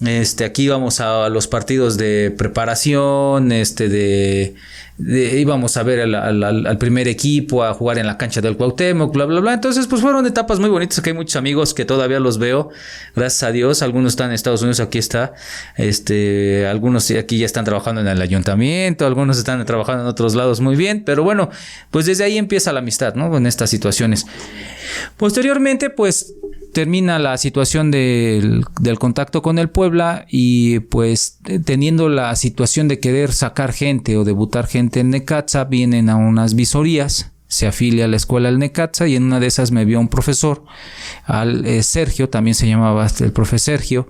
Este, 0.00 0.44
aquí 0.44 0.68
vamos 0.68 1.00
a 1.00 1.28
los 1.28 1.48
partidos 1.48 1.96
de 1.96 2.32
preparación, 2.36 3.50
este, 3.50 3.88
de, 3.88 4.54
íbamos 4.96 5.76
a 5.76 5.82
ver 5.82 6.14
al, 6.14 6.78
primer 6.78 7.08
equipo, 7.08 7.64
a 7.64 7.74
jugar 7.74 7.98
en 7.98 8.06
la 8.06 8.16
cancha 8.16 8.40
del 8.40 8.56
Cuauhtémoc, 8.56 9.12
bla, 9.12 9.24
bla, 9.24 9.40
bla. 9.40 9.54
Entonces, 9.54 9.88
pues 9.88 10.00
fueron 10.00 10.24
etapas 10.24 10.60
muy 10.60 10.70
bonitas, 10.70 11.00
que 11.00 11.10
hay 11.10 11.16
muchos 11.16 11.34
amigos 11.34 11.74
que 11.74 11.84
todavía 11.84 12.20
los 12.20 12.38
veo, 12.38 12.70
gracias 13.16 13.42
a 13.42 13.50
Dios. 13.50 13.82
Algunos 13.82 14.12
están 14.12 14.28
en 14.28 14.34
Estados 14.34 14.62
Unidos, 14.62 14.78
aquí 14.78 14.98
está. 14.98 15.34
Este, 15.76 16.68
algunos 16.68 17.10
aquí 17.10 17.38
ya 17.38 17.46
están 17.46 17.64
trabajando 17.64 18.00
en 18.00 18.06
el 18.06 18.22
ayuntamiento, 18.22 19.04
algunos 19.04 19.36
están 19.36 19.64
trabajando 19.66 20.04
en 20.04 20.08
otros 20.08 20.36
lados 20.36 20.60
muy 20.60 20.76
bien, 20.76 21.02
pero 21.04 21.24
bueno, 21.24 21.50
pues 21.90 22.06
desde 22.06 22.22
ahí 22.22 22.38
empieza 22.38 22.72
la 22.72 22.78
amistad, 22.78 23.16
¿no? 23.16 23.36
En 23.36 23.48
estas 23.48 23.68
situaciones. 23.68 24.26
Posteriormente, 25.16 25.90
pues 25.90 26.34
termina 26.72 27.18
la 27.18 27.38
situación 27.38 27.90
del, 27.90 28.64
contacto 28.98 29.42
con 29.42 29.58
el 29.58 29.70
Puebla 29.70 30.26
y 30.28 30.80
pues 30.80 31.40
teniendo 31.64 32.08
la 32.08 32.34
situación 32.36 32.88
de 32.88 33.00
querer 33.00 33.32
sacar 33.32 33.72
gente 33.72 34.16
o 34.16 34.24
debutar 34.24 34.66
gente 34.66 35.00
en 35.00 35.10
Necaxa, 35.10 35.64
vienen 35.64 36.08
a 36.08 36.16
unas 36.16 36.54
visorías 36.54 37.32
se 37.48 37.66
afilia 37.66 38.04
a 38.04 38.08
la 38.08 38.16
escuela 38.16 38.50
del 38.50 38.58
Necaxa 38.58 39.08
y 39.08 39.16
en 39.16 39.24
una 39.24 39.40
de 39.40 39.46
esas 39.46 39.72
me 39.72 39.86
vio 39.86 39.98
un 39.98 40.08
profesor, 40.08 40.64
al 41.24 41.64
eh, 41.64 41.82
Sergio, 41.82 42.28
también 42.28 42.54
se 42.54 42.68
llamaba 42.68 43.06
el 43.20 43.32
profe 43.32 43.58
Sergio, 43.58 44.06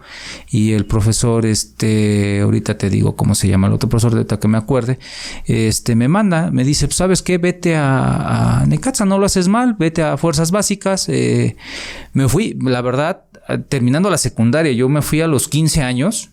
y 0.51 0.73
el 0.73 0.87
profesor, 0.87 1.47
este, 1.47 2.41
ahorita 2.41 2.77
te 2.77 2.91
digo 2.91 3.15
cómo 3.15 3.37
se 3.37 3.49
llama 3.49 3.69
el 3.69 3.75
otro 3.75 3.89
profesor, 3.89 4.27
de 4.27 4.39
que 4.39 4.49
me 4.49 4.59
acuerde, 4.59 4.99
este, 5.47 5.95
me 5.95 6.09
manda, 6.09 6.51
me 6.51 6.65
dice, 6.65 6.87
pues, 6.89 6.97
¿sabes 6.97 7.23
qué? 7.23 7.39
Vete 7.39 7.77
a, 7.77 8.61
a 8.61 8.67
Necaxa, 8.67 9.05
no 9.05 9.19
lo 9.19 9.27
haces 9.27 9.47
mal, 9.47 9.77
vete 9.79 10.03
a 10.03 10.17
Fuerzas 10.17 10.51
Básicas. 10.51 11.09
Eh, 11.09 11.57
me 12.13 12.29
fui, 12.29 12.59
la 12.61 12.83
verdad, 12.83 13.25
terminando 13.69 14.11
la 14.11 14.19
secundaria, 14.19 14.73
yo 14.73 14.89
me 14.89 15.01
fui 15.01 15.21
a 15.21 15.29
los 15.29 15.49
15 15.49 15.83
años, 15.83 16.31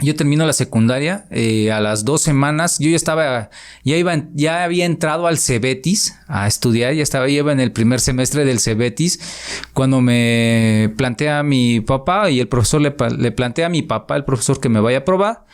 yo 0.00 0.14
termino 0.14 0.46
la 0.46 0.52
secundaria, 0.52 1.26
eh, 1.30 1.72
a 1.72 1.80
las 1.80 2.04
dos 2.04 2.22
semanas, 2.22 2.78
yo 2.78 2.88
ya 2.88 2.96
estaba, 2.96 3.50
ya 3.84 3.96
iba, 3.96 4.14
ya 4.32 4.62
había 4.62 4.86
entrado 4.86 5.26
al 5.26 5.38
Cebetis 5.38 6.16
a 6.28 6.46
estudiar, 6.46 6.94
ya 6.94 7.02
estaba, 7.02 7.26
ya 7.26 7.38
iba 7.38 7.52
en 7.52 7.58
el 7.58 7.72
primer 7.72 7.98
semestre 7.98 8.44
del 8.44 8.60
Cebetis, 8.60 9.18
cuando 9.72 10.00
me 10.00 10.92
plantea 10.96 11.42
mi 11.42 11.80
papá 11.80 12.30
y 12.30 12.38
el 12.38 12.48
profesor 12.48 12.80
le, 12.80 12.94
le 13.18 13.32
plantea 13.32 13.66
a 13.66 13.70
mi 13.70 13.82
papá, 13.82 14.14
el 14.14 14.24
profesor 14.24 14.60
que 14.60 14.68
me 14.68 14.80
vaya 14.80 14.98
a 14.98 15.04
probar. 15.04 15.46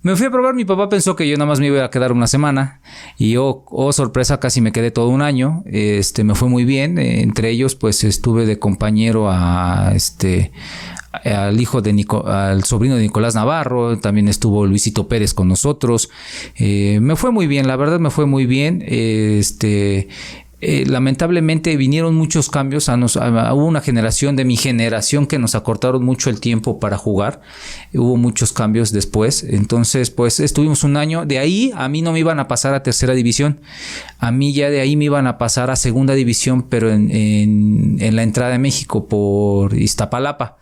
Me 0.00 0.16
fui 0.16 0.26
a 0.26 0.30
probar, 0.32 0.54
mi 0.54 0.64
papá 0.64 0.88
pensó 0.88 1.14
que 1.14 1.28
yo 1.28 1.36
nada 1.36 1.46
más 1.46 1.60
me 1.60 1.68
iba 1.68 1.84
a 1.84 1.90
quedar 1.90 2.10
una 2.10 2.26
semana 2.26 2.80
y 3.18 3.36
oh, 3.36 3.64
oh 3.68 3.92
sorpresa, 3.92 4.40
casi 4.40 4.60
me 4.60 4.72
quedé 4.72 4.90
todo 4.90 5.08
un 5.10 5.22
año. 5.22 5.62
Este, 5.64 6.24
me 6.24 6.34
fue 6.34 6.48
muy 6.48 6.64
bien, 6.64 6.98
entre 6.98 7.50
ellos 7.50 7.76
pues 7.76 8.02
estuve 8.02 8.44
de 8.44 8.58
compañero 8.58 9.30
a 9.30 9.92
este 9.94 10.50
al 11.12 11.60
hijo 11.60 11.82
de 11.82 11.92
Nico, 11.92 12.26
al 12.26 12.64
sobrino 12.64 12.96
de 12.96 13.02
Nicolás 13.02 13.34
Navarro, 13.34 13.98
también 13.98 14.28
estuvo 14.28 14.66
Luisito 14.66 15.08
Pérez 15.08 15.34
con 15.34 15.48
nosotros. 15.48 16.10
Eh, 16.56 16.98
me 17.00 17.16
fue 17.16 17.30
muy 17.30 17.46
bien, 17.46 17.66
la 17.66 17.76
verdad 17.76 18.00
me 18.00 18.10
fue 18.10 18.26
muy 18.26 18.46
bien. 18.46 18.82
este, 18.86 20.08
eh, 20.64 20.84
lamentablemente 20.86 21.76
vinieron 21.76 22.14
muchos 22.14 22.48
cambios, 22.48 22.88
a 22.88 22.96
nos, 22.96 23.16
hubo 23.16 23.66
una 23.66 23.80
generación 23.80 24.36
de 24.36 24.44
mi 24.44 24.56
generación 24.56 25.26
que 25.26 25.40
nos 25.40 25.56
acortaron 25.56 26.04
mucho 26.04 26.30
el 26.30 26.38
tiempo 26.38 26.78
para 26.78 26.96
jugar, 26.96 27.40
hubo 27.92 28.16
muchos 28.16 28.52
cambios 28.52 28.92
después, 28.92 29.42
entonces 29.42 30.10
pues 30.10 30.38
estuvimos 30.38 30.84
un 30.84 30.96
año, 30.96 31.26
de 31.26 31.40
ahí 31.40 31.72
a 31.74 31.88
mí 31.88 32.00
no 32.00 32.12
me 32.12 32.20
iban 32.20 32.38
a 32.38 32.46
pasar 32.46 32.74
a 32.74 32.84
tercera 32.84 33.12
división, 33.12 33.60
a 34.20 34.30
mí 34.30 34.54
ya 34.54 34.70
de 34.70 34.80
ahí 34.80 34.94
me 34.94 35.06
iban 35.06 35.26
a 35.26 35.36
pasar 35.36 35.68
a 35.68 35.74
segunda 35.74 36.14
división, 36.14 36.62
pero 36.68 36.92
en, 36.92 37.10
en 37.10 38.14
la 38.14 38.22
entrada 38.22 38.52
de 38.52 38.60
México 38.60 39.08
por 39.08 39.74
Iztapalapa 39.76 40.61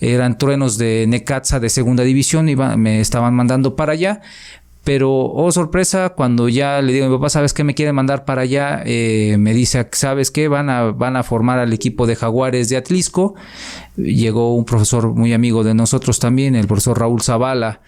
eran 0.00 0.38
truenos 0.38 0.78
de 0.78 1.06
Necaxa 1.08 1.60
de 1.60 1.68
segunda 1.68 2.02
división, 2.04 2.48
y 2.48 2.56
me 2.56 3.00
estaban 3.00 3.34
mandando 3.34 3.76
para 3.76 3.92
allá. 3.92 4.20
Pero, 4.84 5.10
oh 5.10 5.50
sorpresa, 5.50 6.10
cuando 6.10 6.50
ya 6.50 6.82
le 6.82 6.92
digo 6.92 7.06
a 7.06 7.08
mi 7.08 7.16
papá, 7.16 7.30
¿sabes 7.30 7.54
qué 7.54 7.64
me 7.64 7.74
quiere 7.74 7.94
mandar 7.94 8.26
para 8.26 8.42
allá? 8.42 8.82
Eh, 8.84 9.36
me 9.38 9.54
dice, 9.54 9.88
¿sabes 9.92 10.30
qué? 10.30 10.46
Van 10.46 10.68
a, 10.68 10.90
van 10.90 11.16
a 11.16 11.22
formar 11.22 11.58
al 11.58 11.72
equipo 11.72 12.06
de 12.06 12.16
Jaguares 12.16 12.68
de 12.68 12.76
Atlisco. 12.76 13.34
Llegó 13.96 14.54
un 14.54 14.66
profesor 14.66 15.14
muy 15.14 15.32
amigo 15.32 15.64
de 15.64 15.72
nosotros 15.72 16.18
también, 16.18 16.54
el 16.54 16.66
profesor 16.66 17.00
Raúl 17.00 17.22
Zavala, 17.22 17.80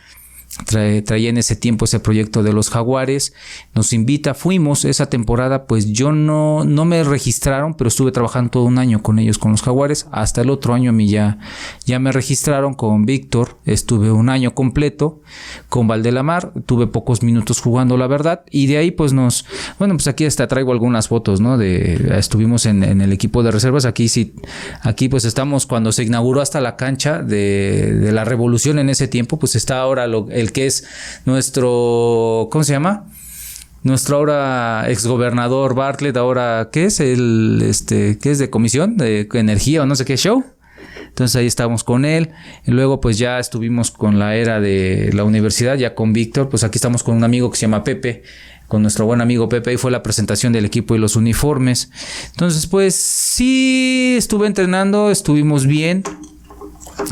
traía 0.64 1.28
en 1.28 1.36
ese 1.36 1.56
tiempo 1.56 1.84
ese 1.84 2.00
proyecto 2.00 2.42
de 2.42 2.52
los 2.52 2.70
jaguares, 2.70 3.34
nos 3.74 3.92
invita, 3.92 4.34
fuimos 4.34 4.84
esa 4.84 5.06
temporada, 5.06 5.66
pues 5.66 5.92
yo 5.92 6.12
no, 6.12 6.64
no 6.64 6.84
me 6.84 7.04
registraron, 7.04 7.74
pero 7.74 7.88
estuve 7.88 8.12
trabajando 8.12 8.50
todo 8.50 8.64
un 8.64 8.78
año 8.78 9.02
con 9.02 9.18
ellos, 9.18 9.38
con 9.38 9.52
los 9.52 9.62
jaguares, 9.62 10.06
hasta 10.12 10.40
el 10.40 10.50
otro 10.50 10.74
año 10.74 10.90
a 10.90 10.92
mí 10.92 11.08
ya, 11.08 11.38
ya 11.84 11.98
me 11.98 12.12
registraron 12.12 12.74
con 12.74 13.04
Víctor, 13.04 13.58
estuve 13.64 14.10
un 14.10 14.28
año 14.28 14.54
completo 14.54 15.20
con 15.68 15.88
Valdelamar, 15.88 16.52
tuve 16.64 16.86
pocos 16.86 17.22
minutos 17.22 17.60
jugando 17.60 17.96
la 17.96 18.06
verdad, 18.06 18.44
y 18.50 18.66
de 18.66 18.78
ahí 18.78 18.90
pues 18.90 19.12
nos, 19.12 19.44
bueno 19.78 19.94
pues 19.94 20.08
aquí 20.08 20.24
hasta 20.24 20.46
traigo 20.46 20.72
algunas 20.72 21.08
fotos, 21.08 21.40
¿no? 21.40 21.58
De, 21.58 22.14
estuvimos 22.18 22.66
en, 22.66 22.82
el 22.82 23.12
equipo 23.12 23.42
de 23.42 23.50
reservas, 23.50 23.84
aquí 23.84 24.08
sí, 24.08 24.34
aquí 24.80 25.08
pues 25.08 25.24
estamos 25.24 25.66
cuando 25.66 25.92
se 25.92 26.04
inauguró 26.04 26.40
hasta 26.40 26.60
la 26.60 26.76
cancha 26.76 27.22
de, 27.22 27.92
de 27.92 28.12
la 28.12 28.24
revolución 28.24 28.78
en 28.78 28.88
ese 28.88 29.06
tiempo, 29.06 29.38
pues 29.38 29.54
está 29.54 29.80
ahora 29.80 30.06
lo, 30.06 30.28
el 30.30 30.45
que 30.52 30.66
es 30.66 30.84
nuestro, 31.24 32.48
¿cómo 32.50 32.64
se 32.64 32.72
llama? 32.72 33.06
Nuestro 33.82 34.16
ahora 34.16 34.86
exgobernador 34.88 35.74
Bartlett, 35.74 36.16
ahora, 36.16 36.70
¿qué 36.72 36.86
es? 36.86 36.98
El, 36.98 37.62
este, 37.64 38.18
¿qué 38.18 38.32
es 38.32 38.38
de 38.38 38.50
comisión? 38.50 38.96
De 38.96 39.28
energía 39.34 39.82
o 39.82 39.86
no 39.86 39.94
sé 39.94 40.04
qué 40.04 40.16
show. 40.16 40.44
Entonces 41.16 41.36
ahí 41.36 41.46
estábamos 41.46 41.82
con 41.82 42.04
él. 42.04 42.30
Y 42.66 42.72
luego 42.72 43.00
pues 43.00 43.16
ya 43.16 43.38
estuvimos 43.38 43.90
con 43.90 44.18
la 44.18 44.36
era 44.36 44.60
de 44.60 45.10
la 45.14 45.24
universidad, 45.24 45.76
ya 45.76 45.94
con 45.94 46.12
Víctor. 46.12 46.50
Pues 46.50 46.62
aquí 46.64 46.76
estamos 46.76 47.02
con 47.02 47.16
un 47.16 47.24
amigo 47.24 47.50
que 47.50 47.56
se 47.56 47.62
llama 47.62 47.84
Pepe, 47.84 48.22
con 48.68 48.82
nuestro 48.82 49.06
buen 49.06 49.20
amigo 49.20 49.48
Pepe. 49.48 49.70
Ahí 49.70 49.76
fue 49.76 49.90
la 49.90 50.02
presentación 50.02 50.52
del 50.52 50.66
equipo 50.66 50.94
y 50.94 50.98
los 50.98 51.16
uniformes. 51.16 51.90
Entonces 52.32 52.66
pues 52.66 52.94
sí, 52.94 54.16
estuve 54.18 54.46
entrenando, 54.46 55.10
estuvimos 55.10 55.66
bien. 55.66 56.02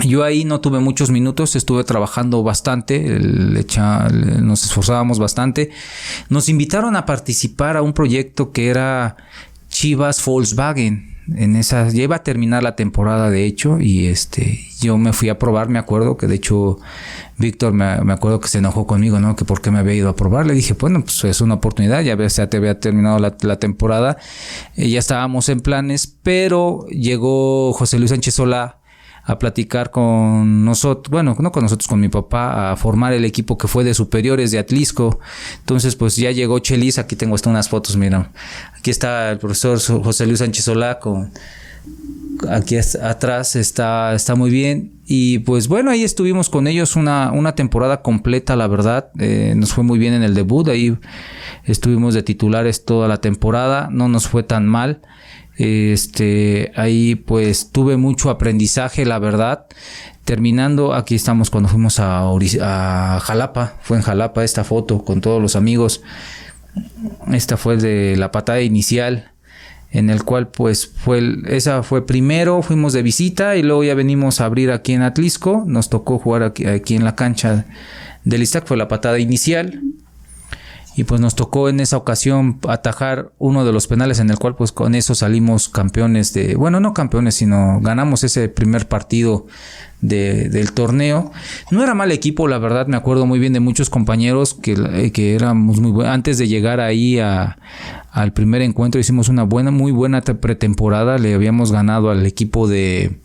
Yo 0.05 0.25
ahí 0.25 0.45
no 0.45 0.61
tuve 0.61 0.81
muchos 0.81 1.11
minutos, 1.11 1.57
estuve 1.57 1.85
trabajando 1.85 2.43
bastante, 2.43 3.19
nos 3.21 4.65
esforzábamos 4.65 5.19
bastante. 5.19 5.71
Nos 6.29 6.49
invitaron 6.49 6.97
a 6.97 7.07
participar 7.07 7.77
a 7.77 7.83
un 7.83 7.93
proyecto 7.93 8.53
que 8.53 8.69
era 8.69 9.17
Chivas 9.69 10.25
Volkswagen. 10.25 11.15
En 11.35 11.57
esa, 11.57 11.89
ya 11.89 12.03
iba 12.03 12.17
a 12.17 12.23
terminar 12.23 12.63
la 12.63 12.77
temporada 12.77 13.31
de 13.31 13.47
hecho 13.47 13.81
y 13.81 14.07
este 14.07 14.61
yo 14.83 14.99
me 14.99 15.15
fui 15.15 15.31
a 15.31 15.39
probar, 15.39 15.71
me 15.71 15.79
acuerdo 15.79 16.19
que 16.19 16.27
de 16.27 16.35
hecho 16.35 16.79
Víctor 17.39 17.73
me, 17.73 18.13
acuerdo 18.13 18.41
que 18.41 18.49
se 18.49 18.59
enojó 18.59 18.87
conmigo, 18.87 19.19
¿no? 19.19 19.35
Que 19.35 19.47
por 19.47 19.63
qué 19.63 19.71
me 19.71 19.79
había 19.79 19.95
ido 19.95 20.11
a 20.11 20.17
probar. 20.17 20.47
Le 20.47 20.53
dije, 20.53 20.75
bueno, 20.75 21.03
pues 21.03 21.25
es 21.25 21.41
una 21.41 21.55
oportunidad, 21.55 22.03
ya, 22.03 22.17
ya 22.17 22.51
te 22.51 22.57
había 22.59 22.79
terminado 22.79 23.19
la, 23.19 23.59
temporada, 23.59 24.19
eh, 24.77 24.91
ya 24.91 24.99
estábamos 24.99 25.49
en 25.49 25.61
planes, 25.61 26.15
pero 26.23 26.87
llegó 26.89 27.73
José 27.73 27.99
Luis 27.99 28.11
Sánchez 28.11 28.35
Solá 28.35 28.84
a 29.25 29.39
platicar 29.39 29.91
con 29.91 30.65
nosotros, 30.65 31.11
bueno, 31.11 31.37
no 31.39 31.51
con 31.51 31.63
nosotros, 31.63 31.89
con 31.89 32.01
mi 32.01 32.09
papá, 32.09 32.73
a 32.73 32.77
formar 32.77 33.13
el 33.13 33.25
equipo 33.25 33.57
que 33.57 33.69
fue 33.69 33.83
de 33.83 33.95
superiores 33.95 34.51
de 34.51 34.59
Atlisco. 34.59 35.19
Entonces, 35.61 35.97
pues 35.97 36.17
ya 36.17 36.31
llegó 36.31 36.59
Chelis, 36.59 36.99
aquí 36.99 37.17
tengo 37.17 37.35
hasta 37.35 37.51
unas 37.51 37.69
fotos, 37.69 37.97
mira. 37.97 38.31
Aquí 38.77 38.91
está 38.91 39.31
el 39.31 39.39
profesor 39.39 39.81
José 39.81 40.27
Luis 40.27 40.41
Sánchez 40.41 40.65
Solá 40.65 40.99
con 40.99 41.33
aquí 42.51 42.77
atrás 42.77 43.57
está, 43.57 44.15
está 44.15 44.35
muy 44.35 44.51
bien. 44.51 44.93
Y 45.07 45.41
pues 45.41 45.69
bueno, 45.69 45.91
ahí 45.91 46.03
estuvimos 46.03 46.49
con 46.49 46.67
ellos 46.67 46.97
una, 46.97 47.31
una 47.33 47.55
temporada 47.55 48.03
completa, 48.03 48.57
la 48.57 48.67
verdad. 48.67 49.11
Eh, 49.19 49.55
nos 49.57 49.73
fue 49.73 49.85
muy 49.85 49.99
bien 49.99 50.15
en 50.15 50.23
el 50.23 50.35
debut. 50.35 50.69
Ahí 50.69 50.97
estuvimos 51.65 52.15
de 52.15 52.23
titulares 52.23 52.85
toda 52.85 53.09
la 53.09 53.19
temporada. 53.21 53.89
No 53.91 54.09
nos 54.09 54.29
fue 54.29 54.43
tan 54.43 54.67
mal. 54.67 55.01
Este, 55.57 56.73
ahí 56.75 57.15
pues 57.15 57.71
tuve 57.71 57.97
mucho 57.97 58.31
aprendizaje, 58.31 59.05
la 59.05 59.19
verdad. 59.19 59.67
Terminando, 60.25 60.95
aquí 60.95 61.15
estamos 61.15 61.51
cuando 61.51 61.69
fuimos 61.69 61.99
a, 62.01 63.21
Jalapa. 63.23 63.75
Fue 63.83 63.97
en 63.97 64.03
Jalapa 64.03 64.43
esta 64.43 64.65
foto 64.65 65.05
con 65.05 65.21
todos 65.21 65.41
los 65.41 65.57
amigos. 65.57 66.03
Esta 67.31 67.57
fue 67.57 67.77
de 67.77 68.17
la 68.17 68.33
patada 68.33 68.61
inicial 68.61 69.31
en 69.93 70.11
el 70.11 70.25
cual 70.25 70.49
pues 70.49 70.89
fue 70.89 71.23
esa 71.47 71.85
fue 71.85 72.05
primero, 72.05 72.63
fuimos 72.63 72.93
de 72.93 73.03
visita 73.03 73.55
y 73.55 73.63
luego 73.63 73.85
ya 73.85 73.95
venimos 73.95 74.41
a 74.41 74.47
abrir 74.47 74.73
aquí 74.73 74.93
en 74.93 75.03
Atlisco, 75.03 75.63
nos 75.69 75.89
tocó 75.89 76.19
jugar 76.19 76.43
aquí, 76.43 76.97
en 76.97 77.05
la 77.05 77.15
cancha 77.15 77.65
del 78.25 78.43
Istac, 78.43 78.67
fue 78.67 78.77
la 78.77 78.89
patada 78.89 79.21
inicial 79.21 79.81
y 80.97 81.05
pues 81.05 81.21
nos 81.21 81.35
tocó 81.35 81.69
en 81.69 81.81
esa 81.81 81.97
ocasión 81.97 82.59
atajar 82.69 83.33
uno 83.39 83.65
de 83.65 83.73
los 83.73 83.87
penales 83.87 84.21
en 84.21 84.31
el 84.31 84.39
cual 84.39 84.55
pues 84.55 84.73
con 84.73 84.95
eso 84.95 85.15
salimos 85.15 85.69
campeones 85.69 86.33
de, 86.33 86.55
bueno 86.57 86.81
no 86.81 86.95
campeones 86.95 87.35
sino 87.35 87.81
ganamos 87.81 88.25
ese 88.25 88.49
primer 88.49 88.89
partido 88.89 89.47
del 90.05 90.73
torneo. 90.73 91.33
No 91.71 91.83
era 91.83 91.95
mal 91.95 92.13
equipo, 92.13 92.47
la 92.47 92.59
verdad, 92.59 92.87
me 92.87 92.97
acuerdo 92.97 93.27
muy 93.27 93.39
bien 93.39 93.53
de 93.53 93.61
muchos 93.61 93.89
compañeros 93.89 94.55
que, 94.55 95.11
que 95.13 95.35
éramos 95.35 95.81
muy 95.81 95.93
buenos. 95.93 96.13
Antes 96.13 96.37
de 96.37 96.47
llegar 96.47 96.81
ahí 96.81 97.19
a, 97.19 97.59
al 98.11 98.33
primer 98.33 98.63
encuentro 98.63 99.01
hicimos 99.01 99.29
una 99.29 99.45
buena, 99.45 99.71
muy 99.71 99.93
buena 99.93 100.21
pretemporada, 100.21 101.19
le 101.19 101.35
habíamos 101.35 101.73
ganado 101.73 102.11
al 102.11 102.27
equipo 102.27 102.69
de 102.69 103.19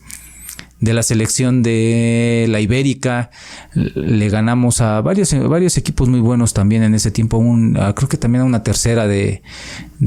de 0.79 0.93
la 0.93 1.03
selección 1.03 1.61
de 1.63 2.45
la 2.49 2.59
Ibérica. 2.59 3.31
Le 3.73 4.29
ganamos 4.29 4.81
a 4.81 5.01
varios, 5.01 5.33
varios 5.47 5.77
equipos 5.77 6.09
muy 6.09 6.19
buenos 6.19 6.53
también 6.53 6.83
en 6.83 6.95
ese 6.95 7.11
tiempo. 7.11 7.37
Un, 7.37 7.73
creo 7.95 8.09
que 8.09 8.17
también 8.17 8.43
a 8.43 8.45
una 8.45 8.63
tercera 8.63 9.07
de, 9.07 9.41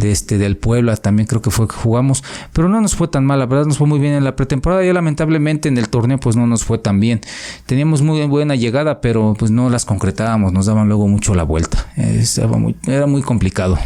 este, 0.00 0.38
del 0.38 0.56
Puebla 0.56 0.96
también 0.96 1.26
creo 1.26 1.42
que 1.42 1.50
fue 1.50 1.68
que 1.68 1.74
jugamos. 1.74 2.24
Pero 2.52 2.68
no 2.68 2.80
nos 2.80 2.94
fue 2.94 3.08
tan 3.08 3.24
mal, 3.24 3.38
la 3.38 3.46
verdad 3.46 3.66
nos 3.66 3.78
fue 3.78 3.86
muy 3.86 3.98
bien 3.98 4.14
en 4.14 4.24
la 4.24 4.36
pretemporada. 4.36 4.84
Y 4.84 4.92
lamentablemente 4.92 5.68
en 5.68 5.78
el 5.78 5.88
torneo 5.88 6.18
pues 6.18 6.36
no 6.36 6.46
nos 6.46 6.64
fue 6.64 6.78
tan 6.78 7.00
bien. 7.00 7.20
Teníamos 7.66 8.02
muy 8.02 8.24
buena 8.26 8.54
llegada, 8.54 9.00
pero 9.00 9.34
pues 9.38 9.50
no 9.50 9.70
las 9.70 9.84
concretábamos. 9.84 10.52
Nos 10.52 10.66
daban 10.66 10.88
luego 10.88 11.08
mucho 11.08 11.34
la 11.34 11.42
vuelta. 11.42 11.86
Estaba 11.96 12.56
muy, 12.56 12.76
era 12.86 13.06
muy 13.06 13.22
complicado. 13.22 13.78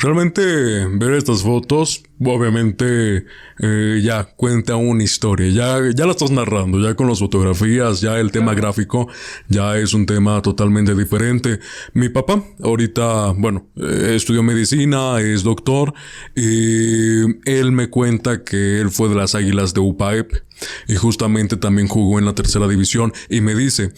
Realmente 0.00 0.86
ver 0.90 1.12
estas 1.12 1.42
fotos, 1.42 2.02
obviamente 2.20 3.24
eh, 3.58 4.00
ya 4.02 4.24
cuenta 4.24 4.76
una 4.76 5.02
historia, 5.02 5.48
ya, 5.48 5.78
ya 5.94 6.04
la 6.04 6.12
estás 6.12 6.30
narrando, 6.30 6.80
ya 6.80 6.94
con 6.94 7.08
las 7.08 7.18
fotografías, 7.18 8.02
ya 8.02 8.20
el 8.20 8.30
tema 8.30 8.52
gráfico, 8.52 9.08
ya 9.48 9.78
es 9.78 9.94
un 9.94 10.04
tema 10.04 10.42
totalmente 10.42 10.94
diferente. 10.94 11.60
Mi 11.94 12.10
papá, 12.10 12.42
ahorita, 12.62 13.32
bueno, 13.38 13.68
eh, 13.76 14.12
estudió 14.16 14.42
medicina, 14.42 15.18
es 15.20 15.42
doctor, 15.42 15.94
y 16.34 17.22
él 17.50 17.72
me 17.72 17.88
cuenta 17.88 18.44
que 18.44 18.80
él 18.80 18.90
fue 18.90 19.08
de 19.08 19.14
las 19.14 19.34
Águilas 19.34 19.72
de 19.72 19.80
UPAEP 19.80 20.32
y 20.88 20.96
justamente 20.96 21.56
también 21.56 21.88
jugó 21.88 22.18
en 22.18 22.26
la 22.26 22.34
tercera 22.34 22.68
división 22.68 23.12
y 23.30 23.40
me 23.40 23.54
dice, 23.54 23.92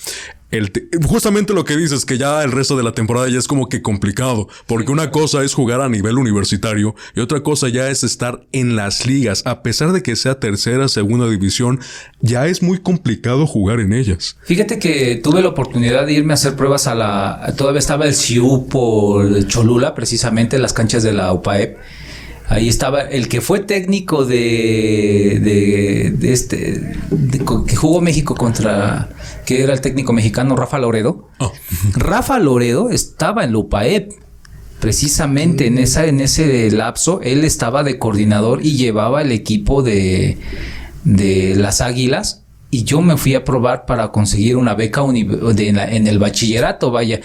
justamente 1.07 1.53
lo 1.53 1.65
que 1.65 1.77
dices, 1.77 2.05
que 2.05 2.19
ya 2.19 2.43
el 2.43 2.53
resto 2.53 2.77
de 2.77 2.83
la 2.83 2.93
temporada 2.93 3.29
ya 3.29 3.39
es 3.39 3.47
como 3.47 3.69
que 3.69 3.83
complicado, 3.83 4.49
porque 4.67 4.91
una 4.91 5.11
cosa 5.11 5.43
es 5.45 5.55
jugar 5.55 5.81
a 5.81 5.89
nivel 5.89 6.19
universitario 6.19 6.95
y 7.15 7.21
otra 7.21 7.43
cosa 7.43 7.69
ya 7.69 7.91
es 7.91 8.03
estar 8.03 8.47
en 8.53 8.77
las 8.77 9.07
ligas, 9.07 9.43
a 9.45 9.63
pesar 9.63 9.93
de 9.93 10.03
que 10.03 10.17
sea 10.17 10.41
tercera, 10.41 10.89
segunda 10.89 11.29
división, 11.29 11.81
ya 12.21 12.47
es 12.47 12.63
muy 12.63 12.79
complicado 12.79 13.47
jugar 13.47 13.81
en 13.81 13.93
ellas. 13.93 14.37
Fíjate 14.43 14.79
que 14.79 15.21
tuve 15.23 15.43
la 15.43 15.49
oportunidad 15.49 16.07
de 16.07 16.15
irme 16.15 16.33
a 16.33 16.35
hacer 16.35 16.57
pruebas 16.57 16.87
a 16.87 16.95
la, 16.95 17.55
todavía 17.57 17.81
estaba 17.81 18.07
el 18.07 18.15
CIU 18.15 18.69
por 18.69 19.47
Cholula, 19.47 19.95
precisamente 19.95 20.57
en 20.57 20.63
las 20.63 20.73
canchas 20.73 21.03
de 21.03 21.13
la 21.13 21.33
UPAEP. 21.33 21.77
Ahí 22.49 22.69
estaba 22.69 23.03
el 23.03 23.29
que 23.29 23.43
fue 23.43 23.61
técnico 23.61 24.25
de, 24.25 25.39
de, 26.19 26.33
este, 26.33 26.97
que 27.67 27.77
jugó 27.77 28.01
México 28.01 28.35
contra, 28.35 29.11
que 29.45 29.63
era 29.63 29.75
el 29.75 29.83
técnico 29.83 30.15
mexicano 30.15 30.57
Rafa 30.57 30.79
Loredo. 30.79 31.29
Oh. 31.39 31.53
Rafa 31.93 32.39
Loredo 32.39 32.91
estaba 32.91 33.45
en 33.45 33.53
Lupaep. 33.53 34.13
Precisamente 34.81 35.67
en, 35.67 35.77
esa, 35.77 36.07
en 36.07 36.21
ese 36.21 36.71
lapso, 36.71 37.21
él 37.23 37.45
estaba 37.45 37.83
de 37.83 37.99
coordinador 37.99 38.65
y 38.65 38.77
llevaba 38.77 39.23
el 39.23 39.33
equipo 39.33 39.83
de, 39.83 40.39
de 41.03 41.57
las 41.57 41.81
Águilas 41.81 42.45
y 42.71 42.85
yo 42.85 43.01
me 43.01 43.17
fui 43.17 43.35
a 43.35 43.45
probar 43.45 43.87
para 43.87 44.09
conseguir 44.09 44.57
una 44.57 44.75
beca 44.75 45.03
en, 45.03 46.07
el 46.07 46.19
bachillerato, 46.19 46.91
vaya. 46.91 47.21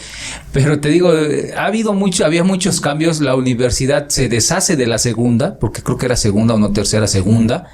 Pero 0.54 0.80
te 0.80 0.88
digo, 0.90 1.12
ha 1.58 1.66
habido 1.66 1.94
mucho, 1.94 2.26
había 2.26 2.46
muchos 2.46 2.80
cambios. 2.80 3.20
La 3.20 3.36
universidad 3.36 4.08
se 4.08 4.30
deshace 4.30 4.78
de 4.78 4.88
la 4.88 4.98
segunda, 4.98 5.60
porque 5.60 5.82
creo 5.82 5.98
que 5.98 6.06
era 6.06 6.16
segunda 6.16 6.54
o 6.54 6.60
no 6.60 6.72
tercera, 6.72 7.08
segunda. 7.08 7.68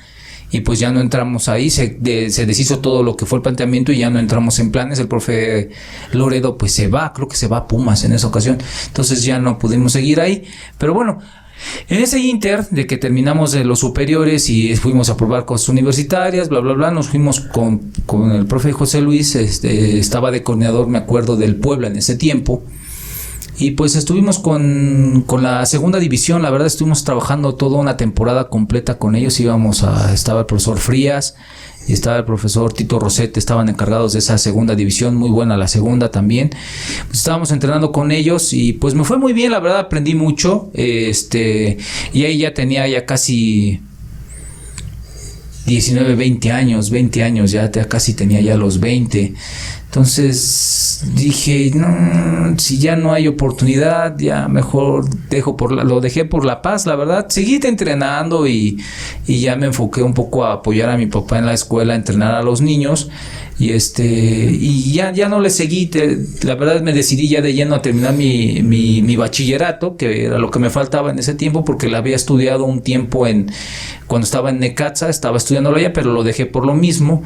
Y 0.52 0.62
pues 0.62 0.80
ya 0.80 0.92
no 0.92 1.00
entramos 1.00 1.48
ahí, 1.48 1.70
se, 1.70 2.00
se 2.32 2.46
deshizo 2.48 2.80
todo 2.80 3.04
lo 3.04 3.16
que 3.16 3.28
fue 3.28 3.38
el 3.38 3.44
planteamiento 3.44 3.92
y 3.92 4.00
ya 4.00 4.10
no 4.10 4.18
entramos 4.18 4.58
en 4.58 4.72
planes. 4.72 4.98
El 4.98 5.08
profe 5.08 5.70
Loredo 6.12 6.58
pues 6.58 6.72
se 6.72 6.88
va, 6.88 7.14
creo 7.14 7.28
que 7.28 7.36
se 7.36 7.48
va 7.48 7.58
a 7.58 7.68
Pumas 7.68 8.04
en 8.04 8.14
esa 8.14 8.26
ocasión. 8.26 8.58
Entonces 8.88 9.24
ya 9.24 9.38
no 9.38 9.60
pudimos 9.60 9.92
seguir 9.92 10.22
ahí. 10.22 10.44
Pero 10.80 10.96
bueno, 10.96 11.20
en 11.88 12.02
ese 12.02 12.20
inter 12.20 12.68
de 12.70 12.88
que 12.88 12.98
terminamos 12.98 13.52
de 13.52 13.64
los 13.64 13.80
superiores 13.80 14.50
y 14.50 14.76
fuimos 14.76 15.10
a 15.10 15.18
probar 15.18 15.46
cosas 15.46 15.70
universitarias, 15.70 16.50
bla, 16.50 16.60
bla, 16.60 16.74
bla, 16.74 16.92
nos 16.92 17.10
fuimos 17.10 17.40
con, 17.40 17.92
con 18.06 18.32
el 18.32 18.46
profe 18.46 18.72
José 18.72 19.02
Luis, 19.02 19.36
este, 19.36 20.00
estaba 20.00 20.32
de 20.32 20.44
coordinador, 20.44 20.88
me 20.88 20.98
acuerdo, 20.98 21.36
del 21.36 21.56
Puebla 21.56 21.88
en 21.88 21.98
ese 21.98 22.16
tiempo. 22.16 22.64
Y 23.58 23.72
pues 23.72 23.98
estuvimos 23.98 24.40
con, 24.40 25.26
con, 25.28 25.44
la 25.44 25.66
segunda 25.66 26.00
división, 26.00 26.42
la 26.42 26.50
verdad 26.50 26.68
estuvimos 26.68 27.04
trabajando 27.04 27.56
toda 27.56 27.78
una 27.78 27.98
temporada 27.98 28.48
completa 28.48 28.98
con 28.98 29.16
ellos, 29.16 29.38
íbamos 29.42 29.84
a, 29.84 30.14
estaba 30.14 30.42
el 30.42 30.46
profesor 30.46 30.78
Frías, 30.78 31.36
y 31.90 31.94
estaba 31.94 32.18
el 32.18 32.24
profesor 32.24 32.72
Tito 32.72 33.00
Rosete, 33.00 33.40
estaban 33.40 33.68
encargados 33.68 34.14
de 34.14 34.20
esa 34.20 34.38
segunda 34.38 34.76
división, 34.76 35.16
muy 35.16 35.32
buena 35.32 35.58
la 35.58 35.68
segunda 35.68 36.12
también. 36.12 36.52
Pues 37.08 37.18
estábamos 37.18 37.52
entrenando 37.52 37.92
con 37.92 38.12
ellos 38.12 38.54
y 38.54 38.74
pues 38.74 38.94
me 38.94 39.04
fue 39.04 39.18
muy 39.18 39.34
bien, 39.34 39.52
la 39.52 39.60
verdad 39.60 39.80
aprendí 39.80 40.14
mucho. 40.14 40.70
Este, 40.76 41.80
y 42.14 42.26
ahí 42.26 42.38
ya 42.38 42.54
tenía 42.54 42.88
ya 42.88 43.08
casi 43.08 43.82
19, 45.66 46.14
20 46.14 46.52
años, 46.52 46.92
20 46.92 47.24
años, 47.24 47.50
ya 47.50 47.72
casi 47.72 48.14
tenía 48.14 48.40
ya 48.40 48.56
los 48.56 48.80
20. 48.80 49.34
Entonces 49.90 51.04
dije, 51.16 51.72
no, 51.74 52.56
si 52.60 52.78
ya 52.78 52.96
no 52.96 53.12
hay 53.12 53.28
oportunidad, 53.28 54.16
ya 54.20 54.48
mejor 54.48 55.10
dejo 55.32 55.58
por 55.58 55.72
la, 55.72 55.84
lo 55.84 56.00
dejé 56.00 56.26
por 56.26 56.46
la 56.46 56.62
paz, 56.62 56.86
la 56.86 56.96
verdad. 56.96 57.26
Seguí 57.30 57.60
entrenando 57.64 58.48
y, 58.48 58.78
y, 59.26 59.40
ya 59.40 59.56
me 59.56 59.66
enfoqué 59.66 60.04
un 60.04 60.14
poco 60.14 60.46
a 60.46 60.54
apoyar 60.54 60.92
a 60.92 60.98
mi 60.98 61.08
papá 61.08 61.40
en 61.40 61.48
la 61.48 61.56
escuela, 61.56 61.94
a 61.94 61.96
entrenar 61.96 62.36
a 62.36 62.44
los 62.44 62.62
niños. 62.62 63.10
Y 63.58 63.72
este, 63.72 64.06
y 64.06 64.94
ya, 64.94 65.12
ya 65.12 65.28
no 65.28 65.40
le 65.40 65.50
seguí, 65.50 65.90
la 66.44 66.54
verdad 66.54 66.82
me 66.82 66.94
decidí 66.94 67.28
ya 67.28 67.42
de 67.42 67.56
lleno 67.56 67.74
a 67.74 67.82
terminar 67.82 68.14
mi, 68.14 68.62
mi, 68.62 69.02
mi, 69.02 69.16
bachillerato, 69.16 69.98
que 69.98 70.26
era 70.26 70.38
lo 70.38 70.52
que 70.52 70.60
me 70.60 70.70
faltaba 70.70 71.10
en 71.10 71.18
ese 71.18 71.34
tiempo, 71.34 71.66
porque 71.66 71.90
la 71.90 71.98
había 71.98 72.16
estudiado 72.16 72.64
un 72.66 72.82
tiempo 72.82 73.26
en, 73.26 73.52
cuando 74.06 74.26
estaba 74.26 74.52
en 74.52 74.60
Necaxa, 74.60 75.10
estaba 75.10 75.38
estudiándolo 75.38 75.78
allá, 75.78 75.94
pero 75.94 76.14
lo 76.14 76.24
dejé 76.24 76.46
por 76.46 76.64
lo 76.64 76.76
mismo. 76.76 77.24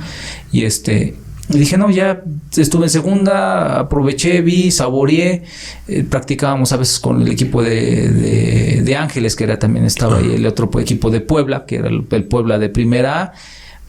Y 0.53 0.63
este, 0.63 1.13
y 1.49 1.57
dije, 1.57 1.77
no, 1.77 1.89
ya 1.89 2.23
estuve 2.55 2.85
en 2.85 2.89
segunda, 2.89 3.79
aproveché, 3.79 4.41
vi, 4.41 4.71
saboreé. 4.71 5.43
Eh, 5.87 6.03
practicábamos 6.09 6.71
a 6.71 6.77
veces 6.77 6.99
con 6.99 7.21
el 7.21 7.29
equipo 7.29 7.61
de, 7.61 8.81
de, 8.81 8.95
Ángeles, 8.95 9.35
que 9.35 9.43
era 9.43 9.59
también 9.59 9.85
estaba 9.85 10.19
ahí, 10.19 10.35
el 10.35 10.45
otro 10.45 10.69
equipo 10.79 11.11
de 11.11 11.19
Puebla, 11.19 11.65
que 11.65 11.75
era 11.77 11.89
el, 11.89 12.23
Puebla 12.25 12.59
de 12.59 12.69
primera 12.69 13.21
A. 13.21 13.33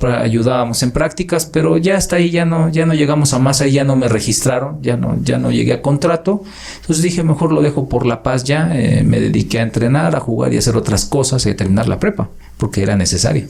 Ayudábamos 0.05 0.83
en 0.83 0.91
prácticas, 0.91 1.47
pero 1.47 1.79
ya 1.79 1.97
hasta 1.97 2.17
ahí 2.17 2.31
ya 2.31 2.45
no, 2.45 2.69
ya 2.69 2.85
no 2.85 2.93
llegamos 2.93 3.33
a 3.33 3.39
más, 3.39 3.63
ahí 3.63 3.73
ya 3.73 3.85
no 3.85 3.97
me 3.97 4.09
registraron, 4.09 4.83
ya 4.83 4.99
no, 4.99 5.17
ya 5.23 5.39
no 5.39 5.51
llegué 5.51 5.73
a 5.73 5.81
contrato. 5.81 6.43
Entonces 6.81 7.03
dije, 7.03 7.23
mejor 7.23 7.53
lo 7.53 7.63
dejo 7.63 7.89
por 7.89 8.05
la 8.05 8.23
paz 8.23 8.45
ya. 8.45 8.71
Eh, 8.75 9.03
me 9.05 9.21
dediqué 9.21 9.61
a 9.61 9.63
entrenar, 9.63 10.15
a 10.15 10.21
jugar 10.21 10.53
y 10.53 10.57
a 10.57 10.59
hacer 10.59 10.77
otras 10.77 11.07
cosas 11.07 11.47
y 11.47 11.51
a 11.51 11.57
terminar 11.57 11.89
la 11.89 12.01
prepa, 12.01 12.29
porque 12.59 12.83
era 12.83 12.97
necesario. 12.97 13.47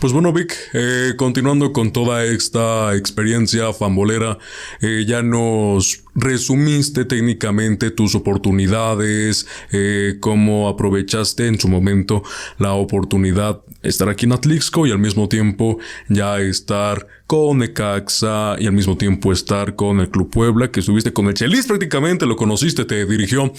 Pues 0.00 0.12
bueno, 0.12 0.32
Vic, 0.32 0.54
eh, 0.74 1.14
continuando 1.16 1.72
con 1.72 1.92
toda 1.92 2.24
esta 2.24 2.94
experiencia 2.94 3.72
fambolera, 3.72 4.38
eh, 4.80 5.04
ya 5.08 5.22
nos 5.22 6.04
resumiste 6.14 7.04
técnicamente 7.04 7.90
tus 7.90 8.14
oportunidades, 8.14 9.48
eh, 9.72 10.18
cómo 10.20 10.68
aprovechaste 10.68 11.48
en 11.48 11.58
su 11.58 11.68
momento 11.68 12.22
la 12.58 12.74
oportunidad 12.74 13.60
de 13.82 13.88
estar 13.88 14.08
aquí 14.08 14.26
en 14.26 14.32
Atlixco 14.32 14.86
y 14.86 14.92
al 14.92 15.00
mismo 15.00 15.28
tiempo 15.28 15.78
ya 16.08 16.40
estar 16.40 17.06
con 17.26 17.58
Necaxa 17.58 18.56
y 18.58 18.66
al 18.66 18.72
mismo 18.72 18.96
tiempo 18.96 19.32
estar 19.32 19.74
con 19.74 20.00
el 20.00 20.10
Club 20.10 20.30
Puebla, 20.30 20.70
que 20.70 20.80
estuviste 20.80 21.12
con 21.12 21.26
el 21.26 21.34
Chelis 21.34 21.66
prácticamente, 21.66 22.24
lo 22.24 22.36
conociste, 22.36 22.84
te 22.84 23.04
dirigió. 23.04 23.52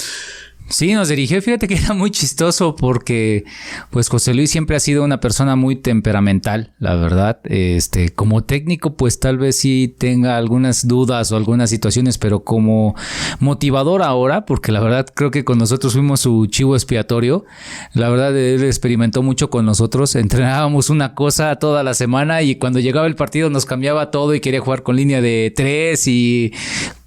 Sí, 0.69 0.93
nos 0.93 1.09
dirigió. 1.09 1.41
Fíjate 1.41 1.67
que 1.67 1.75
era 1.75 1.93
muy 1.93 2.11
chistoso 2.11 2.75
porque, 2.75 3.43
pues, 3.89 4.07
José 4.07 4.35
Luis 4.35 4.51
siempre 4.51 4.75
ha 4.75 4.79
sido 4.79 5.03
una 5.03 5.19
persona 5.19 5.55
muy 5.55 5.75
temperamental, 5.75 6.73
la 6.77 6.95
verdad. 6.95 7.39
Este, 7.43 8.09
como 8.09 8.43
técnico, 8.43 8.95
pues 8.95 9.19
tal 9.19 9.39
vez 9.39 9.55
sí 9.55 9.93
tenga 9.97 10.37
algunas 10.37 10.87
dudas 10.87 11.31
o 11.31 11.37
algunas 11.37 11.71
situaciones, 11.71 12.19
pero 12.19 12.43
como 12.43 12.95
motivador 13.39 14.03
ahora, 14.03 14.45
porque 14.45 14.71
la 14.71 14.79
verdad 14.79 15.07
creo 15.13 15.31
que 15.31 15.43
con 15.43 15.57
nosotros 15.57 15.93
fuimos 15.93 16.19
su 16.19 16.45
chivo 16.45 16.75
expiatorio. 16.75 17.45
La 17.93 18.09
verdad, 18.09 18.37
él 18.37 18.63
experimentó 18.63 19.23
mucho 19.23 19.49
con 19.49 19.65
nosotros. 19.65 20.15
Entrenábamos 20.15 20.91
una 20.91 21.15
cosa 21.15 21.55
toda 21.55 21.81
la 21.81 21.95
semana 21.95 22.43
y 22.43 22.55
cuando 22.55 22.79
llegaba 22.79 23.07
el 23.07 23.15
partido 23.15 23.49
nos 23.49 23.65
cambiaba 23.65 24.11
todo 24.11 24.35
y 24.35 24.39
quería 24.39 24.61
jugar 24.61 24.83
con 24.83 24.95
línea 24.95 25.19
de 25.19 25.51
tres 25.55 26.07
y 26.07 26.53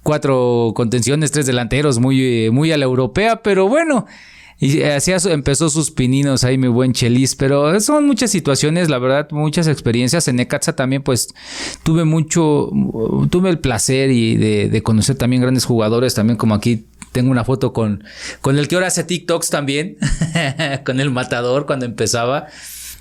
cuatro 0.03 0.73
contenciones, 0.75 1.31
tres 1.31 1.45
delanteros, 1.45 1.99
muy, 1.99 2.51
muy 2.51 2.71
a 2.71 2.77
la 2.77 2.85
europea, 2.85 3.41
pero 3.41 3.67
bueno. 3.67 4.05
Y 4.59 4.81
así 4.83 5.11
empezó 5.25 5.69
sus 5.69 5.91
pininos 5.91 6.45
ahí, 6.45 6.57
mi 6.57 6.67
buen 6.67 6.93
Chelis. 6.93 7.35
Pero 7.35 7.79
son 7.81 8.05
muchas 8.05 8.31
situaciones, 8.31 8.89
la 8.89 8.97
verdad, 8.97 9.27
muchas 9.31 9.67
experiencias. 9.67 10.27
En 10.27 10.37
Necaxa 10.37 10.73
también, 10.73 11.03
pues, 11.03 11.33
tuve 11.83 12.05
mucho, 12.05 12.69
tuve 13.29 13.49
el 13.49 13.59
placer 13.59 14.11
y 14.11 14.37
de, 14.37 14.81
conocer 14.83 15.17
también 15.17 15.41
grandes 15.41 15.65
jugadores, 15.65 16.13
también 16.13 16.37
como 16.37 16.55
aquí 16.55 16.85
tengo 17.11 17.29
una 17.29 17.43
foto 17.43 17.73
con, 17.73 18.03
con 18.41 18.57
el 18.57 18.67
que 18.67 18.75
ahora 18.75 18.87
hace 18.87 19.03
TikToks 19.03 19.49
también, 19.49 19.97
con 20.85 20.99
el 20.99 21.11
matador 21.11 21.65
cuando 21.65 21.85
empezaba. 21.85 22.47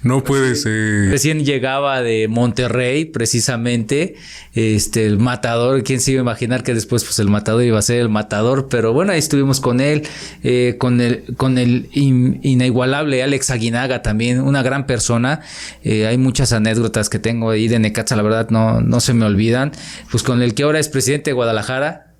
No 0.02 0.24
puede 0.24 0.56
ser. 0.56 1.10
Recién 1.10 1.44
llegaba 1.44 2.02
de 2.02 2.26
Monterrey, 2.26 3.04
precisamente. 3.04 4.16
Este, 4.52 5.06
el 5.06 5.18
matador. 5.18 5.84
¿Quién 5.84 6.00
se 6.00 6.12
iba 6.12 6.20
a 6.20 6.22
imaginar 6.22 6.64
que 6.64 6.74
después, 6.74 7.04
pues, 7.04 7.20
el 7.20 7.28
matador 7.28 7.62
iba 7.62 7.78
a 7.78 7.82
ser 7.82 8.00
el 8.00 8.08
matador? 8.08 8.66
Pero 8.68 8.92
bueno, 8.92 9.12
ahí 9.12 9.20
estuvimos 9.20 9.60
con 9.60 9.80
él, 9.80 10.02
eh, 10.42 10.74
con 10.78 11.00
el, 11.00 11.24
con 11.36 11.56
el 11.56 11.88
inigualable 11.92 13.22
Alex 13.22 13.50
Aguinaga 13.50 14.02
también, 14.02 14.40
una 14.40 14.62
gran 14.62 14.86
persona. 14.86 15.40
Eh, 15.84 16.06
hay 16.06 16.18
muchas 16.18 16.52
anécdotas 16.52 17.08
que 17.08 17.20
tengo 17.20 17.50
ahí 17.50 17.68
de 17.68 17.78
Necaxa, 17.78 18.16
la 18.16 18.22
verdad, 18.22 18.50
no, 18.50 18.80
no 18.80 18.98
se 18.98 19.14
me 19.14 19.24
olvidan. 19.24 19.70
Pues 20.10 20.24
con 20.24 20.42
el 20.42 20.54
que 20.54 20.64
ahora 20.64 20.80
es 20.80 20.88
presidente 20.88 21.30
de 21.30 21.34
Guadalajara, 21.34 22.12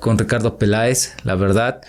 con 0.00 0.18
Ricardo 0.18 0.58
Peláez, 0.58 1.14
la 1.24 1.34
verdad. 1.34 1.80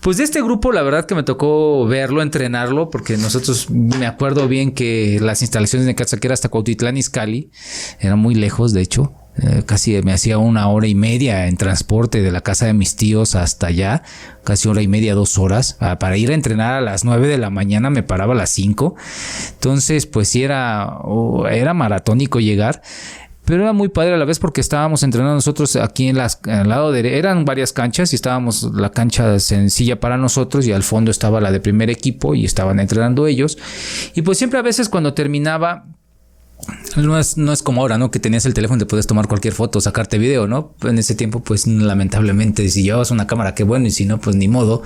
Pues 0.00 0.16
de 0.16 0.24
este 0.24 0.40
grupo, 0.40 0.72
la 0.72 0.82
verdad 0.82 1.04
que 1.04 1.14
me 1.14 1.22
tocó 1.22 1.86
verlo, 1.86 2.22
entrenarlo, 2.22 2.88
porque 2.88 3.18
nosotros 3.18 3.68
me 3.68 4.06
acuerdo 4.06 4.48
bien 4.48 4.72
que 4.72 5.18
las 5.20 5.42
instalaciones 5.42 5.84
de 5.84 5.92
Necaxa, 5.92 6.16
que 6.16 6.26
era 6.26 6.34
hasta 6.34 6.48
Cuautitlán 6.48 6.96
Izcalli, 6.96 7.50
eran 7.98 8.18
muy 8.18 8.34
lejos, 8.34 8.72
de 8.72 8.80
hecho. 8.80 9.12
Eh, 9.36 9.62
casi 9.64 10.00
me 10.02 10.12
hacía 10.12 10.38
una 10.38 10.68
hora 10.68 10.86
y 10.86 10.94
media 10.94 11.46
en 11.46 11.56
transporte 11.56 12.20
de 12.22 12.32
la 12.32 12.40
casa 12.40 12.66
de 12.66 12.72
mis 12.72 12.96
tíos 12.96 13.34
hasta 13.34 13.66
allá, 13.68 14.02
casi 14.42 14.68
hora 14.68 14.80
y 14.80 14.88
media, 14.88 15.14
dos 15.14 15.36
horas. 15.36 15.76
Para 15.98 16.16
ir 16.16 16.30
a 16.30 16.34
entrenar 16.34 16.74
a 16.74 16.80
las 16.80 17.04
nueve 17.04 17.28
de 17.28 17.36
la 17.36 17.50
mañana 17.50 17.90
me 17.90 18.02
paraba 18.02 18.32
a 18.32 18.36
las 18.36 18.50
cinco. 18.50 18.96
Entonces, 19.52 20.06
pues 20.06 20.28
sí 20.28 20.42
era, 20.42 20.94
era 21.50 21.74
maratónico 21.74 22.40
llegar 22.40 22.82
pero 23.50 23.64
era 23.64 23.72
muy 23.72 23.88
padre 23.88 24.14
a 24.14 24.16
la 24.16 24.24
vez 24.24 24.38
porque 24.38 24.60
estábamos 24.60 25.02
entrenando 25.02 25.34
nosotros 25.34 25.74
aquí 25.74 26.06
en 26.06 26.16
las 26.16 26.40
al 26.46 26.68
lado 26.68 26.92
de 26.92 27.18
eran 27.18 27.44
varias 27.44 27.72
canchas 27.72 28.12
y 28.12 28.14
estábamos 28.14 28.62
la 28.74 28.92
cancha 28.92 29.40
sencilla 29.40 29.98
para 29.98 30.16
nosotros 30.16 30.68
y 30.68 30.72
al 30.72 30.84
fondo 30.84 31.10
estaba 31.10 31.40
la 31.40 31.50
de 31.50 31.58
primer 31.58 31.90
equipo 31.90 32.36
y 32.36 32.44
estaban 32.44 32.78
entrenando 32.78 33.26
ellos. 33.26 33.58
Y 34.14 34.22
pues 34.22 34.38
siempre 34.38 34.60
a 34.60 34.62
veces 34.62 34.88
cuando 34.88 35.14
terminaba 35.14 35.86
no 36.96 37.18
es, 37.18 37.36
no 37.36 37.52
es 37.52 37.62
como 37.62 37.80
ahora, 37.80 37.98
¿no? 37.98 38.10
Que 38.10 38.18
tenías 38.18 38.46
el 38.46 38.54
teléfono 38.54 38.76
y 38.76 38.80
te 38.80 38.86
puedes 38.86 39.06
tomar 39.06 39.28
cualquier 39.28 39.54
foto, 39.54 39.80
sacarte 39.80 40.18
video, 40.18 40.46
¿no? 40.46 40.74
En 40.82 40.98
ese 40.98 41.14
tiempo, 41.14 41.40
pues 41.40 41.66
lamentablemente, 41.66 42.68
si 42.68 42.82
llevabas 42.82 43.10
una 43.10 43.26
cámara, 43.26 43.54
qué 43.54 43.64
bueno, 43.64 43.86
y 43.86 43.90
si 43.90 44.04
no, 44.04 44.20
pues 44.20 44.36
ni 44.36 44.48
modo. 44.48 44.82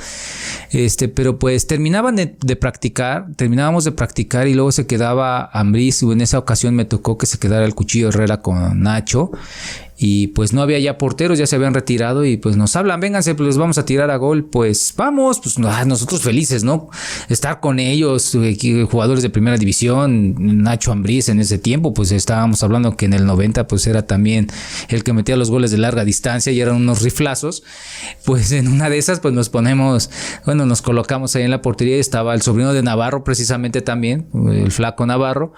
Este, 0.70 1.08
pero 1.08 1.38
pues 1.38 1.66
terminaban 1.66 2.16
de, 2.16 2.56
practicar, 2.56 3.26
terminábamos 3.36 3.84
de 3.84 3.92
practicar 3.92 4.48
y 4.48 4.54
luego 4.54 4.72
se 4.72 4.86
quedaba 4.86 5.50
Ambris, 5.52 6.02
en 6.02 6.20
esa 6.20 6.38
ocasión 6.38 6.74
me 6.74 6.84
tocó 6.84 7.18
que 7.18 7.26
se 7.26 7.38
quedara 7.38 7.64
el 7.64 7.74
cuchillo 7.74 8.08
Herrera 8.08 8.40
con 8.40 8.80
Nacho 8.80 9.30
y 10.06 10.26
pues 10.26 10.52
no 10.52 10.60
había 10.60 10.78
ya 10.78 10.98
porteros, 10.98 11.38
ya 11.38 11.46
se 11.46 11.56
habían 11.56 11.72
retirado 11.72 12.26
y 12.26 12.36
pues 12.36 12.58
nos 12.58 12.76
hablan, 12.76 13.00
vénganse, 13.00 13.34
pues 13.34 13.46
les 13.46 13.56
vamos 13.56 13.78
a 13.78 13.86
tirar 13.86 14.10
a 14.10 14.16
gol, 14.16 14.44
pues 14.44 14.92
vamos, 14.98 15.40
pues 15.40 15.56
ah, 15.64 15.86
nosotros 15.86 16.20
felices, 16.20 16.62
¿no? 16.62 16.90
Estar 17.30 17.60
con 17.60 17.78
ellos, 17.78 18.34
eh, 18.34 18.86
jugadores 18.86 19.22
de 19.22 19.30
primera 19.30 19.56
división, 19.56 20.62
Nacho 20.62 20.92
Ambriz 20.92 21.30
en 21.30 21.40
ese 21.40 21.56
tiempo, 21.56 21.94
pues 21.94 22.12
estábamos 22.12 22.62
hablando 22.62 22.98
que 22.98 23.06
en 23.06 23.14
el 23.14 23.24
90 23.24 23.66
pues 23.66 23.86
era 23.86 24.06
también 24.06 24.48
el 24.90 25.04
que 25.04 25.14
metía 25.14 25.38
los 25.38 25.50
goles 25.50 25.70
de 25.70 25.78
larga 25.78 26.04
distancia 26.04 26.52
y 26.52 26.60
eran 26.60 26.76
unos 26.76 27.00
riflazos, 27.00 27.62
pues 28.26 28.52
en 28.52 28.68
una 28.68 28.90
de 28.90 28.98
esas 28.98 29.20
pues 29.20 29.32
nos 29.32 29.48
ponemos, 29.48 30.10
bueno, 30.44 30.66
nos 30.66 30.82
colocamos 30.82 31.34
ahí 31.34 31.44
en 31.44 31.50
la 31.50 31.62
portería 31.62 31.96
y 31.96 32.00
estaba 32.00 32.34
el 32.34 32.42
sobrino 32.42 32.74
de 32.74 32.82
Navarro 32.82 33.24
precisamente 33.24 33.80
también, 33.80 34.26
el 34.34 34.70
flaco 34.70 35.06
Navarro, 35.06 35.54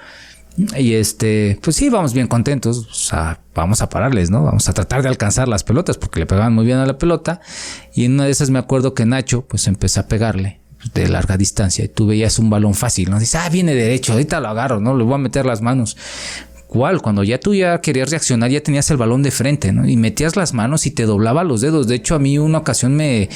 y 0.57 0.95
este, 0.95 1.59
pues 1.63 1.77
sí, 1.77 1.89
vamos 1.89 2.15
bien 2.15 2.29
contentos. 2.29 2.87
O 2.87 2.95
sea, 2.95 3.41
vamos 3.55 3.83
a 3.83 3.89
pararles, 3.89 4.31
¿no? 4.31 4.45
Vamos 4.45 4.69
a 4.69 4.73
tratar 4.73 5.03
de 5.03 5.09
alcanzar 5.09 5.49
las 5.49 5.65
pelotas 5.65 5.99
porque 5.99 6.21
le 6.21 6.27
pegaban 6.27 6.55
muy 6.55 6.65
bien 6.65 6.79
a 6.79 6.87
la 6.87 6.99
pelota. 6.99 7.41
Y 7.95 8.05
en 8.05 8.15
una 8.15 8.25
de 8.25 8.31
esas 8.31 8.51
me 8.51 8.59
acuerdo 8.59 8.95
que 8.95 9.05
Nacho, 9.05 9.47
pues 9.47 9.67
empezó 9.67 10.01
a 10.01 10.09
pegarle 10.09 10.61
de 10.95 11.09
larga 11.09 11.37
distancia 11.37 11.85
y 11.85 11.89
tú 11.89 12.07
veías 12.07 12.39
un 12.39 12.49
balón 12.49 12.75
fácil, 12.75 13.11
¿no? 13.11 13.19
Dices, 13.19 13.35
ah, 13.37 13.49
viene 13.49 13.75
derecho, 13.75 14.13
ahorita 14.13 14.41
lo 14.41 14.49
agarro, 14.49 14.81
¿no? 14.81 14.97
Le 14.97 15.05
voy 15.05 15.15
a 15.15 15.19
meter 15.19 15.45
las 15.45 15.61
manos. 15.61 15.97
¿Cuál? 16.77 17.01
Cuando 17.01 17.25
ya 17.25 17.41
tú 17.41 17.55
ya 17.55 17.81
querías 17.81 18.11
reaccionar, 18.11 18.51
ya 18.51 18.61
tenías 18.61 18.91
el 18.91 18.99
balón 18.99 19.23
de 19.23 19.31
frente, 19.31 19.73
¿no? 19.73 19.89
Y 19.89 19.97
metías 19.97 20.37
las 20.37 20.53
manos 20.53 20.85
y 20.85 20.91
te 20.91 21.07
doblaba 21.07 21.43
los 21.43 21.63
dedos. 21.63 21.89
De 21.89 21.95
hecho, 21.95 22.15
a 22.15 22.19
mí 22.19 22.37
una 22.37 22.59
ocasión 22.59 22.95
me, 22.95 23.31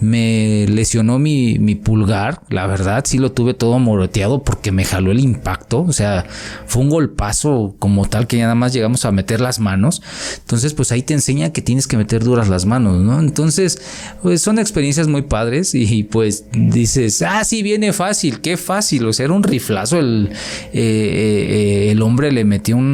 me 0.00 0.64
lesionó 0.66 1.18
mi, 1.18 1.58
mi 1.58 1.74
pulgar. 1.74 2.40
La 2.48 2.66
verdad, 2.66 3.04
sí 3.06 3.18
lo 3.18 3.32
tuve 3.32 3.52
todo 3.52 3.78
moroteado 3.78 4.42
porque 4.42 4.72
me 4.72 4.86
jaló 4.86 5.10
el 5.10 5.20
impacto. 5.20 5.82
O 5.82 5.92
sea, 5.92 6.24
fue 6.66 6.84
un 6.84 6.88
golpazo 6.88 7.76
como 7.78 8.06
tal 8.06 8.26
que 8.26 8.38
ya 8.38 8.44
nada 8.44 8.54
más 8.54 8.72
llegamos 8.72 9.04
a 9.04 9.12
meter 9.12 9.42
las 9.42 9.60
manos. 9.60 10.00
Entonces, 10.38 10.72
pues 10.72 10.90
ahí 10.90 11.02
te 11.02 11.12
enseña 11.12 11.52
que 11.52 11.60
tienes 11.60 11.86
que 11.86 11.98
meter 11.98 12.24
duras 12.24 12.48
las 12.48 12.64
manos, 12.64 13.02
¿no? 13.02 13.20
Entonces, 13.20 13.78
pues 14.22 14.40
son 14.40 14.58
experiencias 14.58 15.06
muy 15.06 15.20
padres 15.20 15.74
y 15.74 16.04
pues 16.04 16.46
dices, 16.52 17.20
ah, 17.20 17.44
sí, 17.44 17.62
viene 17.62 17.92
fácil, 17.92 18.40
qué 18.40 18.56
fácil. 18.56 19.04
O 19.04 19.12
sea, 19.12 19.26
era 19.26 19.34
un 19.34 19.42
riflazo. 19.42 19.98
El, 19.98 20.30
eh, 20.72 20.72
eh, 20.72 21.90
el 21.90 22.00
hombre 22.00 22.32
le 22.32 22.46
metió 22.46 22.85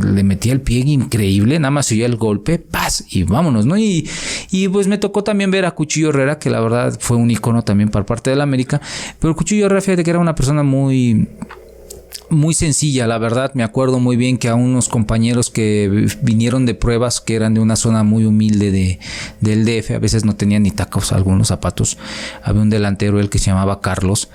le 0.00 0.22
metía 0.22 0.52
el 0.52 0.60
pie 0.60 0.80
increíble, 0.80 1.58
nada 1.58 1.70
más 1.70 1.90
oía 1.92 2.06
el 2.06 2.16
golpe, 2.16 2.58
paz, 2.58 3.04
y 3.10 3.22
vámonos, 3.24 3.66
¿no? 3.66 3.76
Y, 3.76 4.08
y 4.50 4.68
pues 4.68 4.86
me 4.86 4.98
tocó 4.98 5.24
también 5.24 5.50
ver 5.50 5.64
a 5.64 5.72
Cuchillo 5.72 6.10
Herrera, 6.10 6.38
que 6.38 6.50
la 6.50 6.60
verdad 6.60 6.96
fue 7.00 7.16
un 7.16 7.30
icono 7.30 7.62
también 7.62 7.88
para 7.90 8.06
parte 8.06 8.30
de 8.30 8.36
la 8.36 8.44
América, 8.44 8.80
pero 9.18 9.34
Cuchillo 9.34 9.66
Herrera, 9.66 9.80
fíjate 9.80 10.04
que 10.04 10.10
era 10.10 10.18
una 10.18 10.34
persona 10.34 10.62
muy 10.62 11.28
muy 12.30 12.54
sencilla, 12.54 13.06
la 13.06 13.18
verdad. 13.18 13.52
Me 13.54 13.62
acuerdo 13.62 14.00
muy 14.00 14.16
bien 14.16 14.38
que 14.38 14.48
a 14.48 14.54
unos 14.54 14.88
compañeros 14.88 15.50
que 15.50 16.08
vinieron 16.22 16.66
de 16.66 16.74
pruebas, 16.74 17.20
que 17.20 17.34
eran 17.34 17.54
de 17.54 17.60
una 17.60 17.76
zona 17.76 18.02
muy 18.02 18.24
humilde 18.24 18.70
de, 18.70 18.98
del 19.40 19.64
DF, 19.64 19.92
a 19.92 19.98
veces 19.98 20.24
no 20.24 20.36
tenían 20.36 20.62
ni 20.62 20.70
tacos, 20.70 21.12
algunos 21.12 21.48
zapatos. 21.48 21.98
Había 22.42 22.62
un 22.62 22.70
delantero, 22.70 23.20
el 23.20 23.30
que 23.30 23.38
se 23.38 23.46
llamaba 23.46 23.80
Carlos, 23.80 24.28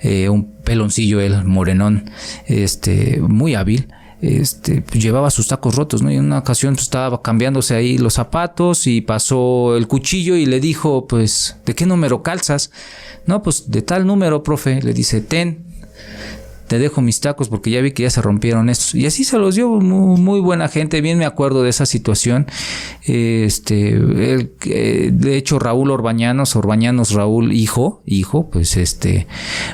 eh, 0.00 0.28
un 0.28 0.46
peloncillo, 0.46 1.20
el 1.20 1.44
morenón, 1.44 2.10
este, 2.46 3.20
muy 3.20 3.54
hábil 3.54 3.88
este, 4.22 4.82
pues, 4.82 5.02
llevaba 5.02 5.30
sus 5.30 5.48
tacos 5.48 5.74
rotos, 5.74 6.02
¿no? 6.02 6.10
Y 6.10 6.16
en 6.16 6.26
una 6.26 6.38
ocasión 6.38 6.74
pues, 6.74 6.84
estaba 6.84 7.22
cambiándose 7.22 7.74
ahí 7.74 7.98
los 7.98 8.14
zapatos 8.14 8.86
y 8.86 9.00
pasó 9.00 9.76
el 9.76 9.86
cuchillo 9.88 10.36
y 10.36 10.46
le 10.46 10.60
dijo, 10.60 11.06
pues, 11.06 11.56
¿de 11.64 11.74
qué 11.74 11.86
número 11.86 12.22
calzas? 12.22 12.70
No, 13.26 13.42
pues 13.42 13.70
de 13.70 13.82
tal 13.82 14.06
número, 14.06 14.42
profe. 14.42 14.82
Le 14.82 14.92
dice, 14.92 15.20
ten, 15.20 15.64
te 16.70 16.78
dejo 16.78 17.00
mis 17.00 17.18
tacos 17.18 17.48
porque 17.48 17.68
ya 17.72 17.80
vi 17.80 17.90
que 17.90 18.04
ya 18.04 18.10
se 18.10 18.22
rompieron 18.22 18.70
estos. 18.70 18.94
Y 18.94 19.04
así 19.04 19.24
se 19.24 19.38
los 19.38 19.56
dio 19.56 19.68
muy, 19.68 20.38
buena 20.38 20.68
gente, 20.68 21.00
bien 21.00 21.18
me 21.18 21.24
acuerdo 21.24 21.64
de 21.64 21.70
esa 21.70 21.84
situación. 21.84 22.46
Este, 23.02 23.98
de 23.98 25.36
hecho, 25.36 25.58
Raúl 25.58 25.90
Orbañanos, 25.90 26.54
Orbañanos 26.54 27.10
Raúl, 27.10 27.50
hijo, 27.50 28.04
hijo, 28.06 28.50
pues 28.50 28.76
este, 28.76 29.26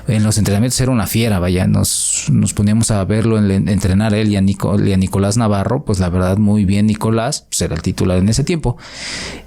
en 0.08 0.24
los 0.24 0.38
entrenamientos 0.38 0.80
era 0.80 0.90
una 0.90 1.06
fiera, 1.06 1.38
vaya, 1.38 1.66
nos, 1.66 2.28
nos 2.32 2.54
poníamos 2.54 2.90
a 2.90 3.04
verlo, 3.04 3.36
en, 3.36 3.68
entrenar 3.68 4.14
él 4.14 4.32
y 4.32 4.36
a, 4.36 4.40
Nicolás 4.40 5.36
Navarro, 5.36 5.84
pues 5.84 6.00
la 6.00 6.08
verdad 6.08 6.38
muy 6.38 6.64
bien 6.64 6.86
Nicolás, 6.86 7.44
pues 7.50 7.60
era 7.60 7.74
el 7.74 7.82
titular 7.82 8.16
en 8.16 8.30
ese 8.30 8.42
tiempo. 8.42 8.78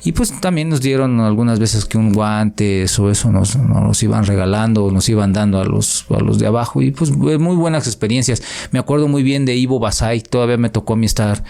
Y 0.03 0.11
pues 0.11 0.39
también 0.39 0.69
nos 0.69 0.81
dieron 0.81 1.19
algunas 1.19 1.57
veces 1.57 1.85
que 1.85 1.97
un 1.97 2.13
guante 2.13 2.85
o 2.99 3.09
eso 3.09 3.31
nos, 3.31 3.55
nos 3.55 4.03
iban 4.03 4.27
regalando, 4.27 4.91
nos 4.91 5.09
iban 5.09 5.33
dando 5.33 5.59
a 5.59 5.65
los, 5.65 6.05
a 6.11 6.19
los 6.19 6.37
de 6.37 6.45
abajo 6.45 6.83
y 6.83 6.91
pues 6.91 7.09
muy 7.39 7.55
buenas 7.55 7.87
experiencias. 7.87 8.43
Me 8.71 8.79
acuerdo 8.79 9.07
muy 9.07 9.23
bien 9.23 9.45
de 9.45 9.55
Ivo 9.55 9.79
Basay, 9.79 10.21
todavía 10.21 10.57
me 10.57 10.69
tocó 10.69 10.93
a 10.93 10.95
mí 10.95 11.05
estar 11.05 11.43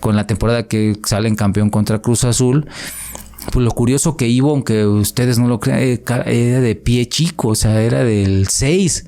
con 0.00 0.16
la 0.16 0.26
temporada 0.26 0.64
que 0.64 0.96
salen 1.04 1.36
campeón 1.36 1.70
contra 1.70 2.00
Cruz 2.00 2.24
Azul. 2.24 2.68
Pues 3.46 3.64
lo 3.64 3.70
curioso 3.70 4.16
que 4.16 4.28
Ivo, 4.28 4.50
aunque 4.50 4.86
ustedes 4.86 5.38
no 5.38 5.48
lo 5.48 5.60
crean, 5.60 5.80
eh, 5.80 6.02
era 6.26 6.60
de 6.60 6.74
pie 6.74 7.08
chico, 7.08 7.48
o 7.48 7.54
sea, 7.54 7.80
era 7.80 8.04
del 8.04 8.48
6. 8.48 9.06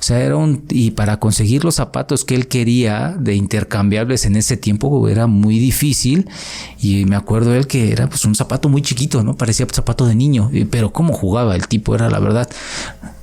O 0.00 0.02
sea, 0.02 0.20
era 0.20 0.36
un. 0.36 0.64
Y 0.68 0.90
para 0.90 1.20
conseguir 1.20 1.64
los 1.64 1.76
zapatos 1.76 2.24
que 2.24 2.34
él 2.34 2.48
quería 2.48 3.14
de 3.18 3.34
intercambiables 3.34 4.26
en 4.26 4.34
ese 4.34 4.56
tiempo 4.56 5.08
era 5.08 5.28
muy 5.28 5.58
difícil. 5.60 6.28
Y 6.80 7.04
me 7.04 7.14
acuerdo 7.14 7.54
él 7.54 7.68
que 7.68 7.92
era 7.92 8.08
pues 8.08 8.24
un 8.24 8.34
zapato 8.34 8.68
muy 8.68 8.82
chiquito, 8.82 9.22
¿no? 9.22 9.36
Parecía 9.36 9.66
zapato 9.72 10.06
de 10.06 10.16
niño. 10.16 10.50
Pero 10.70 10.92
cómo 10.92 11.12
jugaba 11.12 11.54
el 11.54 11.68
tipo, 11.68 11.94
era 11.94 12.10
la 12.10 12.18
verdad. 12.18 12.48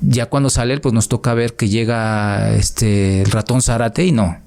Ya 0.01 0.27
cuando 0.27 0.49
sale 0.49 0.73
él, 0.73 0.81
pues 0.81 0.93
nos 0.93 1.09
toca 1.09 1.33
ver 1.33 1.55
que 1.55 1.67
llega 1.67 2.55
este 2.55 3.21
el 3.21 3.31
ratón 3.31 3.61
Zárate 3.61 4.05
y 4.05 4.11
no 4.13 4.44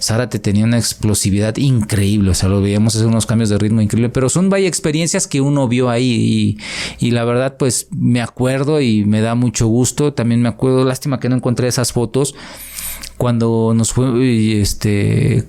Zárate 0.00 0.38
tenía 0.38 0.64
una 0.64 0.78
explosividad 0.78 1.56
increíble, 1.56 2.30
o 2.30 2.34
sea, 2.34 2.48
lo 2.48 2.62
veíamos 2.62 2.96
hacer 2.96 3.06
unos 3.06 3.26
cambios 3.26 3.50
de 3.50 3.58
ritmo 3.58 3.80
increíble, 3.80 4.08
pero 4.08 4.28
son 4.28 4.48
vaya 4.48 4.66
experiencias 4.66 5.26
que 5.26 5.40
uno 5.40 5.68
vio 5.68 5.90
ahí 5.90 6.56
y, 6.98 7.06
y, 7.06 7.10
la 7.10 7.24
verdad 7.24 7.56
pues 7.58 7.88
me 7.90 8.22
acuerdo 8.22 8.80
y 8.80 9.04
me 9.04 9.20
da 9.20 9.34
mucho 9.34 9.66
gusto, 9.66 10.14
también 10.14 10.40
me 10.42 10.48
acuerdo, 10.48 10.84
lástima 10.84 11.20
que 11.20 11.28
no 11.28 11.36
encontré 11.36 11.68
esas 11.68 11.92
fotos. 11.92 12.34
Cuando 13.16 13.74
nos 13.74 13.92
fue 13.92 14.60
este 14.60 15.46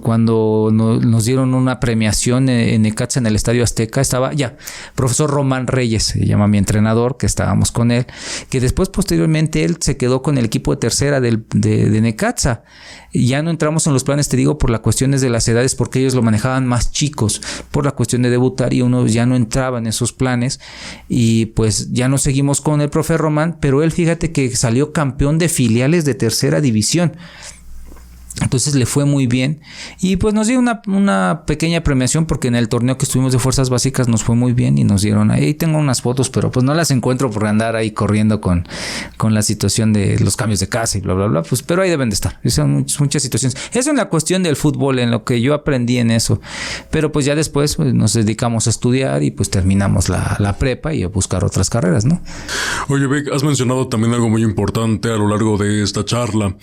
cuando 0.00 0.70
nos 0.72 1.24
dieron 1.24 1.54
una 1.54 1.80
premiación 1.80 2.48
en 2.48 2.86
Ecatza 2.86 3.20
en 3.20 3.26
el 3.26 3.36
Estadio 3.36 3.64
Azteca, 3.64 4.00
estaba 4.00 4.32
ya, 4.32 4.56
profesor 4.94 5.30
Román 5.30 5.66
Reyes, 5.66 6.04
se 6.04 6.26
llama 6.26 6.48
mi 6.48 6.58
entrenador, 6.58 7.16
que 7.16 7.26
estábamos 7.26 7.72
con 7.72 7.90
él, 7.90 8.06
que 8.50 8.60
después 8.60 8.88
posteriormente 8.88 9.64
él 9.64 9.76
se 9.80 9.96
quedó 9.96 10.22
con 10.22 10.38
el 10.38 10.44
equipo 10.44 10.72
de 10.72 10.78
tercera 10.78 11.20
del, 11.20 11.44
de, 11.50 11.90
de 11.90 12.00
Necaxa. 12.00 12.62
Ya 13.12 13.42
no 13.42 13.50
entramos 13.50 13.86
en 13.86 13.92
los 13.92 14.02
planes, 14.02 14.28
te 14.28 14.36
digo, 14.36 14.58
por 14.58 14.70
las 14.70 14.80
cuestiones 14.80 15.20
de 15.20 15.30
las 15.30 15.46
edades, 15.46 15.74
porque 15.74 16.00
ellos 16.00 16.14
lo 16.14 16.22
manejaban 16.22 16.66
más 16.66 16.90
chicos, 16.90 17.40
por 17.70 17.84
la 17.84 17.92
cuestión 17.92 18.22
de 18.22 18.30
debutar 18.30 18.72
y 18.72 18.82
uno 18.82 19.06
ya 19.06 19.26
no 19.26 19.36
entraba 19.36 19.78
en 19.78 19.86
esos 19.86 20.12
planes 20.12 20.60
y 21.08 21.46
pues 21.46 21.92
ya 21.92 22.08
no 22.08 22.18
seguimos 22.18 22.60
con 22.60 22.80
el 22.80 22.90
profe 22.90 23.16
Román, 23.16 23.58
pero 23.60 23.82
él 23.82 23.92
fíjate 23.92 24.32
que 24.32 24.54
salió 24.56 24.92
campeón 24.92 25.38
de 25.38 25.48
filiales 25.48 26.04
de 26.04 26.14
tercera 26.14 26.60
división. 26.60 27.16
Entonces 28.42 28.74
le 28.74 28.84
fue 28.84 29.04
muy 29.04 29.26
bien. 29.26 29.60
Y 30.00 30.16
pues 30.16 30.34
nos 30.34 30.48
dio 30.48 30.58
una, 30.58 30.82
una, 30.88 31.42
pequeña 31.46 31.82
premiación 31.82 32.26
porque 32.26 32.48
en 32.48 32.56
el 32.56 32.68
torneo 32.68 32.98
que 32.98 33.04
estuvimos 33.04 33.32
de 33.32 33.38
fuerzas 33.38 33.70
básicas 33.70 34.08
nos 34.08 34.24
fue 34.24 34.34
muy 34.34 34.52
bien 34.52 34.76
y 34.76 34.84
nos 34.84 35.02
dieron 35.02 35.30
ahí. 35.30 35.54
Tengo 35.54 35.78
unas 35.78 36.02
fotos 36.02 36.30
pero 36.30 36.50
pues 36.50 36.64
no 36.64 36.74
las 36.74 36.90
encuentro 36.90 37.30
por 37.30 37.46
andar 37.46 37.76
ahí 37.76 37.92
corriendo 37.92 38.40
con, 38.40 38.66
con 39.16 39.34
la 39.34 39.42
situación 39.42 39.92
de 39.92 40.18
los 40.18 40.36
cambios 40.36 40.60
de 40.60 40.68
casa 40.68 40.98
y 40.98 41.00
bla 41.00 41.14
bla 41.14 41.26
bla 41.26 41.42
pues 41.42 41.62
pero 41.62 41.82
ahí 41.82 41.90
deben 41.90 42.10
de 42.10 42.14
estar. 42.14 42.40
Son 42.46 42.86
muchas, 42.98 43.22
situaciones. 43.22 43.56
Eso 43.72 43.90
es 43.90 43.96
la 43.96 44.08
cuestión 44.08 44.42
del 44.42 44.56
fútbol 44.56 44.98
en 44.98 45.10
lo 45.10 45.24
que 45.24 45.40
yo 45.40 45.54
aprendí 45.54 45.98
en 45.98 46.10
eso. 46.10 46.40
Pero 46.90 47.12
pues 47.12 47.24
ya 47.26 47.36
después 47.36 47.76
pues, 47.76 47.94
nos 47.94 48.14
dedicamos 48.14 48.66
a 48.66 48.70
estudiar 48.70 49.22
y 49.22 49.30
pues 49.30 49.48
terminamos 49.48 50.08
la, 50.08 50.36
la 50.40 50.58
prepa 50.58 50.92
y 50.92 51.04
a 51.04 51.08
buscar 51.08 51.44
otras 51.44 51.70
carreras 51.70 52.04
no 52.04 52.20
oye 52.88 53.06
Beck 53.06 53.32
has 53.32 53.42
mencionado 53.42 53.88
también 53.88 54.12
algo 54.14 54.28
muy 54.28 54.42
importante 54.42 55.10
a 55.10 55.16
lo 55.16 55.28
largo 55.28 55.56
de 55.56 55.82
esta 55.82 56.04
charla. 56.04 56.56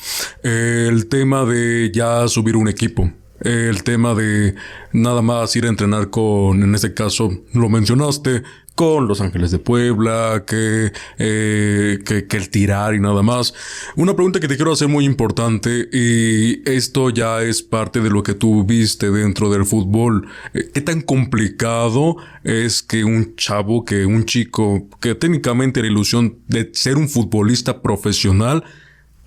El 0.44 1.08
tema 1.08 1.46
de 1.46 1.61
ya 1.94 2.28
subir 2.28 2.56
un 2.56 2.68
equipo. 2.68 3.12
El 3.42 3.84
tema 3.84 4.14
de 4.14 4.54
nada 4.94 5.24
más 5.24 5.56
ir 5.56 5.66
a 5.66 5.70
entrenar 5.70 6.12
con, 6.12 6.62
en 6.62 6.76
este 6.76 6.94
caso, 6.94 7.32
lo 7.54 7.70
mencionaste, 7.70 8.44
con 8.76 9.08
Los 9.08 9.20
Ángeles 9.20 9.52
de 9.52 9.60
Puebla, 9.60 10.44
que, 10.46 10.92
eh, 11.18 12.00
que, 12.06 12.28
que, 12.28 12.38
el 12.38 12.50
tirar 12.50 12.96
y 12.96 13.00
nada 13.00 13.22
más. 13.22 13.54
Una 13.96 14.16
pregunta 14.16 14.40
que 14.40 14.48
te 14.48 14.56
quiero 14.56 14.72
hacer 14.72 14.88
muy 14.88 15.06
importante, 15.06 15.90
y 15.92 16.68
esto 16.70 17.10
ya 17.10 17.42
es 17.42 17.62
parte 17.62 18.00
de 18.00 18.10
lo 18.10 18.24
que 18.24 18.34
tú 18.34 18.64
viste 18.64 19.12
dentro 19.12 19.50
del 19.50 19.66
fútbol. 19.66 20.28
Eh, 20.54 20.70
¿Qué 20.74 20.82
tan 20.82 21.02
complicado 21.02 22.18
es 22.44 22.82
que 22.82 23.04
un 23.04 23.36
chavo, 23.36 23.86
que 23.86 24.06
un 24.06 24.26
chico, 24.26 24.88
que 25.00 25.16
técnicamente 25.16 25.82
la 25.82 25.88
ilusión 25.88 26.40
de 26.48 26.70
ser 26.74 26.98
un 26.98 27.10
futbolista 27.10 27.82
profesional, 27.82 28.64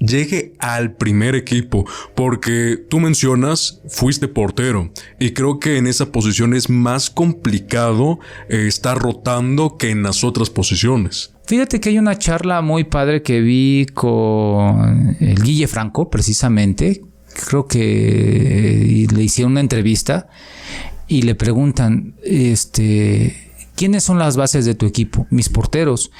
llegue 0.06 0.54
al 0.58 0.92
primer 0.92 1.34
equipo, 1.34 1.84
porque 2.14 2.78
tú 2.88 3.00
mencionas, 3.00 3.80
fuiste 3.88 4.28
portero, 4.28 4.90
y 5.18 5.32
creo 5.32 5.58
que 5.58 5.76
en 5.76 5.86
esa 5.86 6.12
posición 6.12 6.54
es 6.54 6.70
más 6.70 7.10
complicado 7.10 8.18
eh, 8.48 8.66
estar 8.66 8.98
rotando 8.98 9.76
que 9.76 9.90
en 9.90 10.02
las 10.02 10.24
otras 10.24 10.50
posiciones. 10.50 11.34
Fíjate 11.46 11.78
que 11.78 11.90
hay 11.90 11.98
una 11.98 12.18
charla 12.18 12.62
muy 12.62 12.84
padre 12.84 13.22
que 13.22 13.40
vi 13.40 13.86
con 13.92 15.16
el 15.20 15.42
Guille 15.42 15.66
Franco, 15.66 16.08
precisamente. 16.08 17.02
Creo 17.48 17.66
que 17.66 19.06
le 19.12 19.22
hicieron 19.22 19.52
una 19.52 19.60
entrevista 19.60 20.28
y 21.06 21.22
le 21.22 21.34
preguntan, 21.34 22.14
este, 22.22 23.52
¿Quiénes 23.76 24.04
son 24.04 24.20
las 24.20 24.36
bases 24.36 24.64
de 24.64 24.76
tu 24.76 24.86
equipo? 24.86 25.26
Mis 25.30 25.48
porteros. 25.48 26.12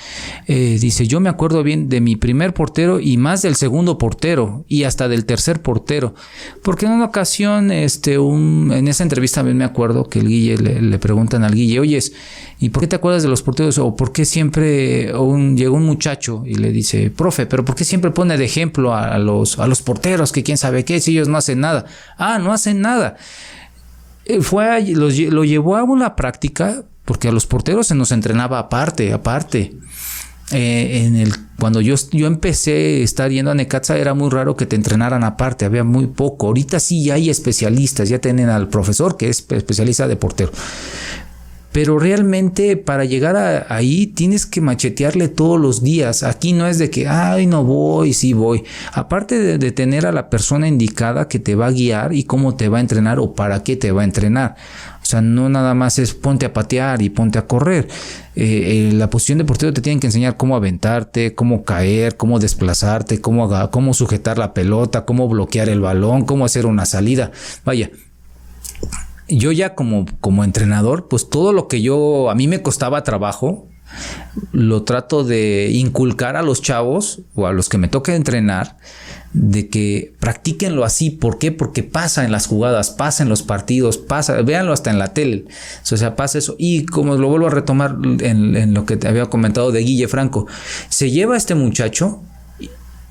Eh, 0.49 0.77
dice, 0.81 1.07
yo 1.07 1.21
me 1.21 1.29
acuerdo 1.29 1.63
bien 1.63 1.89
de 1.89 2.01
mi 2.01 2.17
primer 2.17 2.53
portero 2.53 2.99
y 2.99 3.17
más 3.17 3.43
del 3.43 3.55
segundo 3.55 3.97
portero 3.97 4.65
y 4.67 4.83
hasta 4.83 5.09
del 5.09 5.25
tercer 5.25 5.63
portero. 5.63 6.17
Porque 6.63 6.87
en 6.87 6.93
una 6.93 7.05
ocasión, 7.05 7.71
este, 7.71 8.19
un, 8.19 8.73
en 8.75 8.89
esa 8.89 9.05
entrevista 9.05 9.41
también 9.41 9.57
me 9.57 9.65
acuerdo 9.65 10.09
que 10.09 10.19
el 10.19 10.29
Guille 10.29 10.57
le, 10.57 10.99
preguntan 10.99 11.45
al 11.45 11.55
Guille, 11.55 11.79
oyes, 11.79 12.13
¿y 12.59 12.71
por 12.71 12.81
qué 12.81 12.89
te 12.89 12.97
acuerdas 12.97 13.23
de 13.23 13.29
los 13.29 13.43
porteros? 13.43 13.79
O 13.79 13.95
por 13.95 14.11
qué 14.11 14.25
siempre 14.25 15.13
llegó 15.55 15.77
un 15.77 15.85
muchacho 15.85 16.43
y 16.45 16.55
le 16.55 16.73
dice, 16.73 17.11
profe, 17.11 17.47
pero 17.47 17.65
¿por 17.65 17.77
qué 17.77 17.85
siempre 17.85 18.11
pone 18.11 18.37
de 18.37 18.45
ejemplo 18.45 18.97
a, 18.97 19.17
los, 19.19 19.61
a 19.61 19.69
los 19.69 19.81
porteros 19.81 20.33
que 20.33 20.43
quién 20.43 20.59
sabe 20.59 20.85
qué 20.85 20.99
si 21.01 21.13
ellos 21.13 21.29
no 21.29 21.39
hacen 21.39 21.61
nada? 21.61 21.87
Ah, 22.19 22.41
no 22.41 22.53
hacen 22.53 22.81
nada. 22.81 23.17
Eh, 24.25 24.41
fue, 24.41 24.83
lo, 24.93 25.09
lo 25.09 25.45
llevó 25.45 25.77
a 25.77 25.85
una 25.85 26.17
práctica 26.17 26.85
porque 27.05 27.29
a 27.29 27.33
los 27.33 27.47
porteros 27.47 27.87
se 27.89 27.95
nos 27.95 28.13
entrenaba 28.13 28.59
aparte, 28.59 29.13
aparte. 29.13 29.75
Eh, 30.53 31.05
en 31.07 31.17
el, 31.17 31.33
cuando 31.59 31.81
yo, 31.81 31.95
yo 32.13 32.27
empecé 32.27 33.01
a 33.01 33.05
estar 33.05 33.31
yendo 33.31 33.51
a 33.51 33.55
Necaxa 33.55 33.97
era 33.97 34.13
muy 34.13 34.29
raro 34.29 34.57
que 34.57 34.67
te 34.67 34.77
entrenaran 34.77 35.25
aparte, 35.25 35.65
había 35.65 35.85
muy 35.85 36.07
poco. 36.07 36.49
Ahorita 36.49 36.81
sí 36.81 37.11
hay 37.11 37.31
especialistas, 37.31 38.09
ya 38.09 38.19
tienen 38.19 38.51
al 38.51 38.69
profesor 38.69 39.17
que 39.17 39.29
es 39.29 39.47
especialista 39.51 40.07
de 40.07 40.17
portero. 40.17 40.53
Pero 41.75 41.99
realmente 41.99 42.77
para 42.77 43.05
llegar 43.05 43.67
ahí 43.69 44.07
tienes 44.07 44.47
que 44.47 44.61
machetearle 44.61 45.27
todos 45.27 45.61
los 45.61 45.83
días. 45.83 46.23
Aquí 46.23 46.53
no 46.53 46.69
es 46.69 46.79
de 46.79 46.89
que, 46.89 47.09
ay, 47.09 47.49
no 47.49 47.65
voy, 47.65 48.13
sí 48.13 48.33
voy. 48.33 48.63
Aparte 48.93 49.41
de, 49.41 49.59
de, 49.59 49.73
tener 49.73 50.07
a 50.07 50.13
la 50.13 50.31
persona 50.31 50.69
indicada 50.69 51.27
que 51.27 51.41
te 51.41 51.57
va 51.57 51.67
a 51.67 51.73
guiar 51.73 52.13
y 52.13 52.23
cómo 52.23 52.55
te 52.55 52.69
va 52.69 52.79
a 52.79 52.81
entrenar 52.81 53.19
o 53.19 53.35
para 53.35 53.65
qué 53.65 53.75
te 53.75 53.91
va 53.91 54.03
a 54.03 54.05
entrenar. 54.05 54.55
O 55.03 55.05
sea, 55.05 55.21
no 55.21 55.49
nada 55.49 55.75
más 55.75 55.99
es 55.99 56.15
ponte 56.15 56.47
a 56.47 56.53
patear 56.53 57.03
y 57.03 57.11
ponte 57.11 57.41
a 57.41 57.47
correr. 57.49 57.89
Eh, 58.37 58.89
eh, 58.89 58.93
la 58.95 59.11
posición 59.11 59.39
de 59.39 59.45
portero 59.45 59.73
te 59.73 59.83
tienen 59.83 59.99
que 59.99 60.07
enseñar 60.07 60.37
cómo 60.37 60.55
aventarte, 60.55 61.35
cómo 61.35 61.65
caer, 61.65 62.17
cómo 62.17 62.39
desplazarte, 62.39 63.21
cómo, 63.21 63.51
cómo 63.73 63.95
sujetar 63.95 64.39
la 64.39 64.55
pelota, 64.55 65.05
cómo 65.05 65.29
bloquear 65.29 65.69
el 65.69 65.81
balón, 65.81 66.25
cómo 66.25 66.45
hacer 66.45 66.67
una 66.67 66.87
salida. 66.87 67.33
Vaya, 67.65 67.91
yo 69.29 69.53
ya 69.53 69.75
como, 69.75 70.07
como 70.21 70.45
entrenador, 70.45 71.09
pues 71.09 71.29
todo 71.29 71.53
lo 71.53 71.69
que 71.69 71.83
yo, 71.83 72.31
a 72.31 72.35
mí 72.35 72.49
me 72.49 72.63
costaba 72.63 73.05
trabajo, 73.05 73.69
lo 74.53 74.83
trato 74.83 75.25
de 75.25 75.71
inculcar 75.73 76.37
a 76.37 76.43
los 76.43 76.63
chavos 76.63 77.21
o 77.35 77.47
a 77.47 77.53
los 77.53 77.69
que 77.69 77.79
me 77.79 77.89
toque 77.89 78.15
entrenar 78.15 78.77
de 79.33 79.69
que 79.69 80.15
practíquenlo 80.21 80.85
así. 80.85 81.11
¿Por 81.11 81.39
qué? 81.39 81.53
Porque 81.53 81.83
pasa 81.83 82.25
en 82.25 82.33
las 82.33 82.47
jugadas, 82.47 82.91
pasa 82.91 83.23
en 83.23 83.29
los 83.29 83.43
partidos, 83.43 83.99
pasa, 83.99 84.41
véanlo 84.43 84.73
hasta 84.73 84.91
en 84.91 84.99
la 84.99 85.13
tele. 85.13 85.45
O 85.91 85.97
sea, 85.97 86.17
pasa 86.17 86.39
eso. 86.39 86.55
Y 86.59 86.87
como 86.87 87.17
lo 87.17 87.29
vuelvo 87.29 87.49
a 87.49 87.51
retomar 87.51 87.97
en, 88.21 88.75
lo 88.75 88.87
que 88.87 88.97
te 88.97 89.09
había 89.09 89.27
comentado 89.27 89.73
de 89.73 89.81
Guille 89.81 90.09
Franco, 90.09 90.47
se 90.89 91.11
lleva 91.11 91.37
este 91.37 91.55
muchacho 91.55 92.23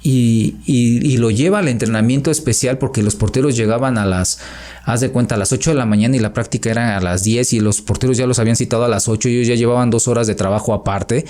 y, 0.06 0.58
y, 0.66 1.16
lo 1.18 1.32
lleva 1.32 1.60
al 1.60 1.70
entrenamiento 1.70 2.30
especial 2.30 2.78
porque 2.78 3.02
los 3.02 3.16
porteros 3.16 3.56
llegaban 3.56 3.98
a 3.98 4.06
las, 4.06 4.40
haz 4.84 5.00
de 5.00 5.12
cuenta, 5.12 5.36
a 5.36 5.38
las 5.38 5.54
8 5.54 5.70
de 5.72 5.78
la 5.78 5.86
mañana 5.86 6.18
y 6.18 6.20
la 6.20 6.34
práctica 6.34 6.70
era 6.70 6.98
a 6.98 7.02
las 7.02 7.24
10 7.24 7.54
y 7.54 7.60
los 7.62 7.82
porteros 7.82 8.18
ya 8.18 8.28
los 8.28 8.38
habían 8.38 8.58
citado 8.58 8.84
a 8.84 8.90
las 8.90 9.08
8 9.08 9.30
y 9.30 9.36
ellos 9.38 9.48
ya 9.48 9.56
llevaban 9.56 9.90
dos 9.90 10.10
horas 10.10 10.28
de 10.28 10.36
trabajo 10.36 10.74
aparte. 10.74 11.24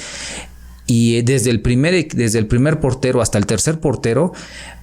Y 0.87 1.21
desde 1.21 1.51
el 1.51 1.61
primer, 1.61 2.07
desde 2.09 2.39
el 2.39 2.47
primer 2.47 2.79
portero 2.79 3.21
hasta 3.21 3.37
el 3.37 3.45
tercer 3.45 3.79
portero, 3.79 4.33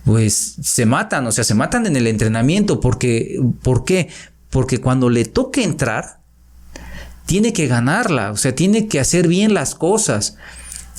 pues 0.04 0.56
se 0.62 0.86
matan, 0.86 1.26
o 1.26 1.32
sea, 1.32 1.42
se 1.42 1.54
matan 1.54 1.84
en 1.86 1.96
el 1.96 2.06
entrenamiento. 2.06 2.78
Porque, 2.78 3.40
¿Por 3.62 3.84
qué? 3.84 4.08
Porque 4.50 4.78
cuando 4.78 5.10
le 5.10 5.24
toque 5.24 5.64
entrar, 5.64 6.20
tiene 7.26 7.52
que 7.52 7.66
ganarla, 7.66 8.30
o 8.30 8.36
sea, 8.36 8.54
tiene 8.54 8.86
que 8.86 9.00
hacer 9.00 9.28
bien 9.28 9.52
las 9.52 9.74
cosas. 9.74 10.36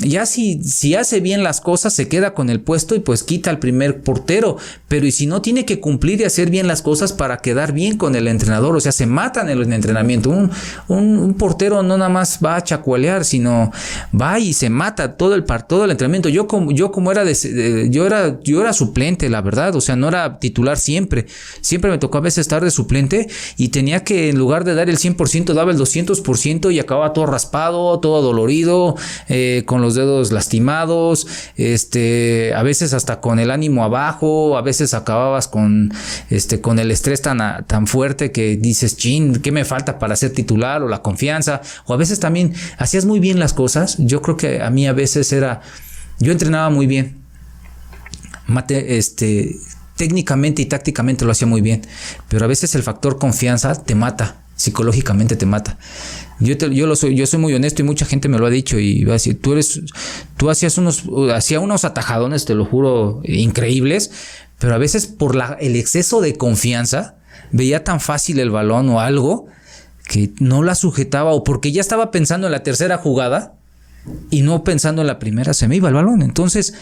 Ya 0.02 0.26
si, 0.26 0.64
si 0.64 0.96
hace 0.96 1.20
bien 1.20 1.44
las 1.44 1.62
cosas, 1.62 1.94
se 1.94 2.08
queda 2.08 2.34
con 2.34 2.50
el 2.50 2.60
puesto 2.60 2.96
y 2.96 3.00
pues 3.00 3.24
quita 3.24 3.50
al 3.50 3.60
primer 3.60 4.02
portero. 4.02 4.58
Pero 4.88 5.06
y 5.06 5.12
si 5.12 5.28
no, 5.28 5.42
tiene 5.42 5.66
que 5.66 5.80
cumplir 5.80 6.22
y 6.22 6.24
hacer 6.24 6.50
bien 6.50 6.68
las 6.68 6.82
cosas 6.82 7.14
para 7.14 7.38
quedar 7.38 7.72
bien 7.72 7.98
con 7.98 8.16
el 8.16 8.28
entrenador. 8.28 8.76
O 8.76 8.80
sea, 8.80 8.92
se 8.92 9.06
matan 9.06 9.50
en 9.50 9.60
el 9.60 9.72
entrenamiento. 9.74 10.30
Un, 10.30 10.52
un, 10.88 11.34
portero 11.36 11.84
no 11.84 11.98
nada 11.98 12.10
más 12.10 12.40
va 12.44 12.58
a 12.58 12.64
chacualear, 12.64 13.24
sino 13.26 13.72
va 14.20 14.40
y 14.40 14.54
se 14.54 14.70
mata 14.70 15.18
todo 15.18 15.36
el, 15.36 15.46
todo 15.68 15.86
el 15.86 15.92
entrenamiento. 15.92 16.30
Yo 16.30 16.48
como, 16.48 16.72
yo 16.72 16.92
como 16.92 17.12
era, 17.12 17.24
de, 17.24 17.88
yo 17.90 18.06
era, 18.06 18.40
yo 18.42 18.62
era 18.62 18.74
suplente, 18.74 19.30
la 19.30 19.42
verdad. 19.42 19.76
O 19.76 19.82
sea, 19.82 19.96
no 19.96 20.10
era 20.10 20.40
titular 20.40 20.78
siempre. 20.78 21.28
Siempre 21.62 21.92
me 21.92 21.98
tocó 21.98 22.18
a 22.18 22.22
veces 22.22 22.40
estar 22.40 22.64
de 22.64 22.72
suplente 22.72 23.28
y 23.58 23.70
tenía 23.70 24.04
que 24.04 24.30
en 24.30 24.38
lugar 24.38 24.64
de 24.64 24.74
dar 24.74 24.90
el 24.90 24.98
100% 24.98 25.54
daba 25.54 25.72
el 25.72 25.78
200% 25.78 26.74
y 26.74 26.80
acababa 26.80 27.14
todo 27.14 27.26
raspado, 27.26 28.00
todo 28.00 28.22
dolorido, 28.22 28.96
eh, 29.30 29.64
con 29.66 29.82
los 29.82 29.91
dedos 29.96 30.32
lastimados, 30.32 31.28
este, 31.56 32.54
a 32.56 32.64
veces 32.64 32.94
hasta 32.94 33.22
con 33.22 33.40
el 33.40 33.52
ánimo 33.52 33.84
abajo, 33.84 34.58
a 34.58 34.62
veces 34.62 34.94
acababas 34.94 35.48
con, 35.48 35.94
este, 36.30 36.62
con 36.62 36.80
el 36.80 36.92
estrés 36.92 37.22
tan, 37.22 37.66
tan 37.68 37.88
fuerte 37.88 38.32
que 38.32 38.58
dices, 38.58 38.98
chin, 38.98 39.42
¿qué 39.42 39.52
me 39.52 39.66
falta 39.66 40.00
para 40.00 40.16
ser 40.16 40.32
titular? 40.32 40.82
O 40.84 40.88
la 40.88 41.02
confianza, 41.02 41.62
o 41.86 41.94
a 41.94 41.98
veces 41.98 42.20
también 42.20 42.54
hacías 42.78 43.06
muy 43.06 43.20
bien 43.20 43.40
las 43.40 43.54
cosas. 43.54 43.96
Yo 44.00 44.22
creo 44.22 44.38
que 44.38 44.62
a 44.62 44.70
mí 44.70 44.88
a 44.88 44.94
veces 44.94 45.32
era, 45.34 45.62
yo 46.20 46.32
entrenaba 46.32 46.70
muy 46.70 46.88
bien. 46.88 47.18
Mate, 48.48 48.98
este, 48.98 49.56
técnicamente 49.96 50.64
y 50.64 50.66
tácticamente 50.66 51.26
lo 51.26 51.32
hacía 51.32 51.48
muy 51.48 51.62
bien, 51.62 51.82
pero 52.28 52.46
a 52.46 52.48
veces 52.48 52.74
el 52.74 52.84
factor 52.84 53.20
confianza 53.20 53.84
te 53.84 53.94
mata, 53.94 54.42
psicológicamente 54.62 55.36
te 55.36 55.46
mata. 55.46 55.78
Yo, 56.40 56.56
yo, 56.56 56.88
lo 56.88 56.96
soy, 56.96 57.16
yo 57.16 57.26
soy 57.26 57.40
muy 57.40 57.54
honesto 57.54 57.82
y 57.82 57.86
mucha 57.86 58.06
gente 58.06 58.30
me 58.30 58.38
lo 58.38 58.46
ha 58.46 58.50
dicho 58.50 58.80
y 58.80 59.04
va 59.04 59.12
a 59.12 59.14
decir, 59.14 59.42
tú 59.42 59.54
eres, 59.54 59.82
tú 60.38 60.50
hacías 60.50 60.78
unos, 60.78 61.04
hacía 61.34 61.60
unos 61.60 61.84
atajadones, 61.84 62.46
te 62.46 62.56
lo 62.56 62.66
juro, 62.66 63.22
increíbles, 63.24 64.12
pero 64.60 64.74
a 64.74 64.78
veces 64.78 65.08
por 65.08 65.38
el 65.60 65.76
exceso 65.76 66.22
de 66.22 66.36
confianza 66.36 67.16
veía 67.52 67.84
tan 67.84 68.00
fácil 68.00 68.40
el 68.40 68.52
balón 68.52 68.90
o 68.90 69.00
algo 69.00 69.48
que 70.08 70.32
no 70.40 70.64
la 70.64 70.76
sujetaba 70.76 71.32
o 71.32 71.44
porque 71.44 71.72
ya 71.72 71.82
estaba 71.82 72.12
pensando 72.12 72.48
en 72.48 72.52
la 72.52 72.64
tercera 72.64 72.98
jugada 72.98 73.56
y 74.30 74.42
no 74.42 74.64
pensando 74.64 75.02
en 75.02 75.08
la 75.08 75.20
primera 75.20 75.54
se 75.54 75.68
me 75.68 75.76
iba 75.76 75.90
el 75.90 75.96
balón. 75.96 76.22
Entonces, 76.22 76.74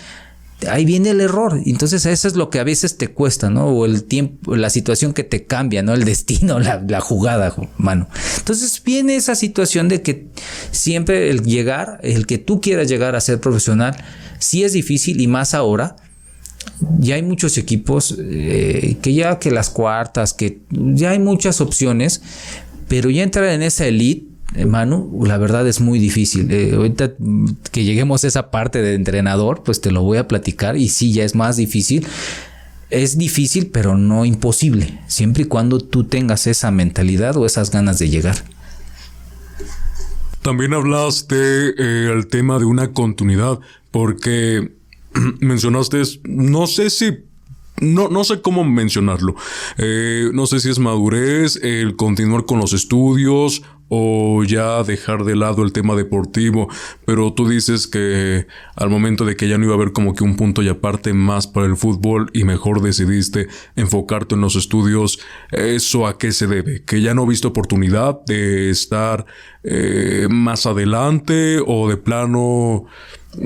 ahí 0.67 0.85
viene 0.85 1.11
el 1.11 1.21
error. 1.21 1.61
Entonces 1.65 2.05
eso 2.05 2.27
es 2.27 2.35
lo 2.35 2.49
que 2.49 2.59
a 2.59 2.63
veces 2.63 2.97
te 2.97 3.09
cuesta, 3.09 3.49
¿no? 3.49 3.67
O 3.67 3.85
el 3.85 4.03
tiempo, 4.03 4.55
la 4.55 4.69
situación 4.69 5.13
que 5.13 5.23
te 5.23 5.45
cambia, 5.45 5.83
¿no? 5.83 5.93
El 5.93 6.03
destino, 6.05 6.59
la, 6.59 6.99
jugada, 6.99 7.53
mano. 7.77 8.07
Entonces 8.37 8.81
viene 8.83 9.15
esa 9.15 9.35
situación 9.35 9.87
de 9.87 10.01
que 10.01 10.27
siempre 10.71 11.29
el 11.29 11.43
llegar, 11.43 11.99
el 12.03 12.25
que 12.25 12.37
tú 12.37 12.61
quieras 12.61 12.87
llegar 12.87 13.15
a 13.15 13.21
ser 13.21 13.39
profesional, 13.39 13.95
sí 14.39 14.63
es 14.63 14.73
difícil 14.73 15.21
y 15.21 15.27
más 15.27 15.53
ahora. 15.53 15.95
Ya 16.99 17.15
hay 17.15 17.23
muchos 17.23 17.57
equipos 17.57 18.15
eh, 18.19 18.97
que 19.01 19.13
ya 19.13 19.39
que 19.39 19.51
las 19.51 19.69
cuartas, 19.69 20.33
que 20.33 20.59
ya 20.69 21.11
hay 21.11 21.19
muchas 21.19 21.61
opciones, 21.61 22.21
pero 22.87 23.09
ya 23.09 23.23
entrar 23.23 23.45
en 23.45 23.61
esa 23.61 23.85
elite 23.85 24.29
eh, 24.55 24.65
Manu, 24.65 25.23
la 25.25 25.37
verdad 25.37 25.67
es 25.67 25.79
muy 25.79 25.99
difícil. 25.99 26.51
Eh, 26.51 26.73
ahorita 26.75 27.13
que 27.71 27.83
lleguemos 27.83 28.23
a 28.23 28.27
esa 28.27 28.51
parte 28.51 28.81
de 28.81 28.95
entrenador, 28.95 29.63
pues 29.63 29.81
te 29.81 29.91
lo 29.91 30.01
voy 30.01 30.17
a 30.17 30.27
platicar 30.27 30.77
y 30.77 30.89
sí, 30.89 31.13
ya 31.13 31.23
es 31.23 31.35
más 31.35 31.57
difícil. 31.57 32.07
Es 32.89 33.17
difícil, 33.19 33.69
pero 33.71 33.95
no 33.95 34.25
imposible, 34.25 34.99
siempre 35.07 35.43
y 35.43 35.45
cuando 35.45 35.79
tú 35.79 36.05
tengas 36.05 36.47
esa 36.47 36.71
mentalidad 36.71 37.37
o 37.37 37.45
esas 37.45 37.69
ganas 37.69 37.99
de 37.99 38.09
llegar. 38.09 38.43
También 40.41 40.73
hablaste 40.73 41.35
eh, 41.35 42.11
el 42.11 42.25
tema 42.27 42.57
de 42.57 42.65
una 42.65 42.91
continuidad, 42.91 43.59
porque 43.91 44.71
mencionaste, 45.39 46.01
no 46.23 46.65
sé 46.65 46.89
si 46.89 47.19
no, 47.81 48.09
no 48.09 48.25
sé 48.25 48.41
cómo 48.41 48.65
mencionarlo. 48.65 49.35
no 50.33 50.45
sé 50.47 50.59
si 50.59 50.69
es 50.69 50.79
madurez, 50.79 51.57
el 51.63 51.95
continuar 51.95 52.45
con 52.45 52.59
los 52.59 52.73
estudios 52.73 53.61
o 53.89 54.43
ya 54.43 54.83
dejar 54.83 55.25
de 55.25 55.35
lado 55.35 55.63
el 55.63 55.73
tema 55.73 55.95
deportivo, 55.95 56.69
pero 57.05 57.33
tú 57.33 57.49
dices 57.49 57.87
que 57.87 58.47
al 58.75 58.89
momento 58.89 59.25
de 59.25 59.35
que 59.35 59.49
ya 59.49 59.57
no 59.57 59.65
iba 59.65 59.73
a 59.73 59.77
haber 59.77 59.91
como 59.91 60.13
que 60.13 60.23
un 60.23 60.35
punto 60.35 60.61
y 60.61 60.69
aparte 60.69 61.13
más 61.13 61.47
para 61.47 61.65
el 61.65 61.75
fútbol 61.75 62.29
y 62.33 62.43
mejor 62.43 62.81
decidiste 62.81 63.47
enfocarte 63.75 64.35
en 64.35 64.41
los 64.41 64.55
estudios, 64.55 65.19
¿eso 65.51 66.07
a 66.07 66.17
qué 66.17 66.31
se 66.31 66.47
debe? 66.47 66.83
¿Que 66.83 67.01
ya 67.01 67.15
no 67.15 67.25
viste 67.25 67.47
oportunidad 67.47 68.23
de 68.25 68.69
estar 68.69 69.25
eh, 69.63 70.27
más 70.29 70.65
adelante 70.65 71.59
o 71.65 71.89
de 71.89 71.97
plano... 71.97 72.85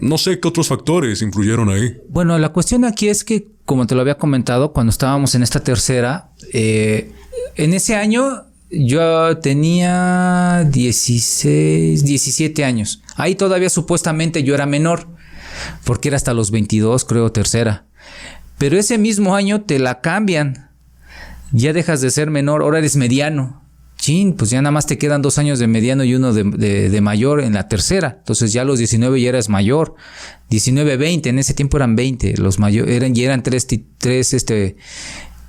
No 0.01 0.17
sé 0.17 0.39
qué 0.39 0.47
otros 0.47 0.69
factores 0.69 1.21
influyeron 1.21 1.69
ahí. 1.69 1.97
Bueno, 2.07 2.37
la 2.39 2.49
cuestión 2.49 2.85
aquí 2.85 3.09
es 3.09 3.25
que, 3.25 3.49
como 3.65 3.85
te 3.85 3.95
lo 3.95 4.01
había 4.01 4.17
comentado, 4.17 4.71
cuando 4.71 4.91
estábamos 4.91 5.35
en 5.35 5.43
esta 5.43 5.59
tercera, 5.59 6.31
eh, 6.53 7.11
en 7.55 7.73
ese 7.73 7.95
año 7.95 8.45
yo 8.73 9.37
tenía 9.37 10.67
16, 10.69 12.03
17 12.03 12.65
años. 12.65 13.01
Ahí 13.15 13.35
todavía 13.35 13.69
supuestamente 13.69 14.43
yo 14.43 14.55
era 14.55 14.65
menor, 14.65 15.07
porque 15.83 16.09
era 16.09 16.17
hasta 16.17 16.33
los 16.33 16.51
22, 16.51 17.05
creo, 17.05 17.31
tercera. 17.31 17.85
Pero 18.57 18.77
ese 18.77 18.97
mismo 18.97 19.35
año 19.35 19.61
te 19.61 19.79
la 19.79 20.01
cambian. 20.01 20.69
Ya 21.51 21.73
dejas 21.73 22.01
de 22.01 22.09
ser 22.11 22.31
menor, 22.31 22.61
ahora 22.61 22.79
eres 22.79 22.95
mediano. 22.95 23.61
Chin, 23.97 24.33
pues 24.33 24.49
ya 24.49 24.61
nada 24.61 24.71
más 24.71 24.85
te 24.85 24.97
quedan 24.97 25.21
dos 25.21 25.37
años 25.37 25.59
de 25.59 25.67
mediano 25.67 26.03
y 26.03 26.15
uno 26.15 26.33
de, 26.33 26.99
mayor 27.01 27.41
en 27.41 27.53
la 27.53 27.67
tercera. 27.67 28.17
Entonces 28.19 28.51
ya 28.51 28.63
a 28.63 28.65
los 28.65 28.79
19 28.79 29.21
ya 29.21 29.29
eras 29.29 29.49
mayor. 29.49 29.95
19, 30.49 30.97
20, 30.97 31.29
en 31.29 31.39
ese 31.39 31.53
tiempo 31.53 31.77
eran 31.77 31.95
20. 31.95 32.37
Los 32.37 32.59
mayores 32.59 32.93
eran, 32.95 33.15
y 33.15 33.23
eran 33.23 33.43
tres, 33.43 33.67
tres 33.97 34.33
este, 34.33 34.77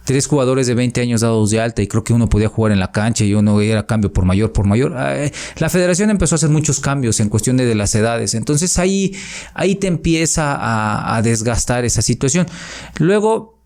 tres 0.04 0.26
jugadores 0.26 0.66
de 0.66 0.74
20 0.74 1.00
años 1.00 1.22
dados 1.22 1.50
de 1.50 1.60
alta 1.60 1.82
y 1.82 1.86
creo 1.86 2.04
que 2.04 2.12
uno 2.12 2.28
podía 2.28 2.48
jugar 2.48 2.72
en 2.72 2.78
la 2.78 2.92
cancha 2.92 3.24
y 3.24 3.34
uno 3.34 3.60
era 3.60 3.86
cambio 3.86 4.12
por 4.12 4.24
mayor 4.24 4.52
por 4.52 4.66
mayor. 4.66 4.94
Eh, 4.96 5.32
la 5.58 5.68
federación 5.68 6.10
empezó 6.10 6.34
a 6.34 6.36
hacer 6.36 6.50
muchos 6.50 6.80
cambios 6.80 7.20
en 7.20 7.28
cuestión 7.28 7.56
de, 7.56 7.74
las 7.74 7.94
edades. 7.94 8.34
Entonces 8.34 8.78
ahí, 8.78 9.16
ahí 9.54 9.74
te 9.74 9.86
empieza 9.88 11.16
a, 11.16 11.22
desgastar 11.22 11.84
esa 11.84 12.02
situación. 12.02 12.46
Luego, 12.98 13.58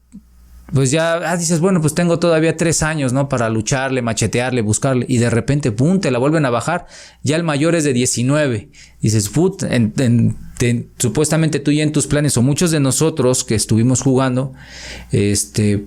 pues 0.72 0.90
ya 0.90 1.14
ah, 1.14 1.36
dices, 1.36 1.60
bueno, 1.60 1.80
pues 1.80 1.94
tengo 1.94 2.18
todavía 2.18 2.56
tres 2.56 2.82
años, 2.82 3.12
¿no? 3.12 3.28
Para 3.28 3.50
lucharle, 3.50 4.00
machetearle, 4.00 4.62
buscarle. 4.62 5.04
Y 5.08 5.18
de 5.18 5.28
repente, 5.28 5.72
pum, 5.72 6.00
te 6.00 6.10
la 6.10 6.18
vuelven 6.18 6.46
a 6.46 6.50
bajar. 6.50 6.86
Ya 7.22 7.36
el 7.36 7.42
mayor 7.42 7.74
es 7.74 7.84
de 7.84 7.92
19. 7.92 8.70
Dices, 9.02 9.28
put, 9.28 9.64
supuestamente 10.98 11.60
tú 11.60 11.72
ya 11.72 11.82
en 11.82 11.92
tus 11.92 12.06
planes, 12.06 12.36
o 12.36 12.42
muchos 12.42 12.70
de 12.70 12.80
nosotros 12.80 13.44
que 13.44 13.56
estuvimos 13.56 14.00
jugando, 14.00 14.52
este 15.10 15.84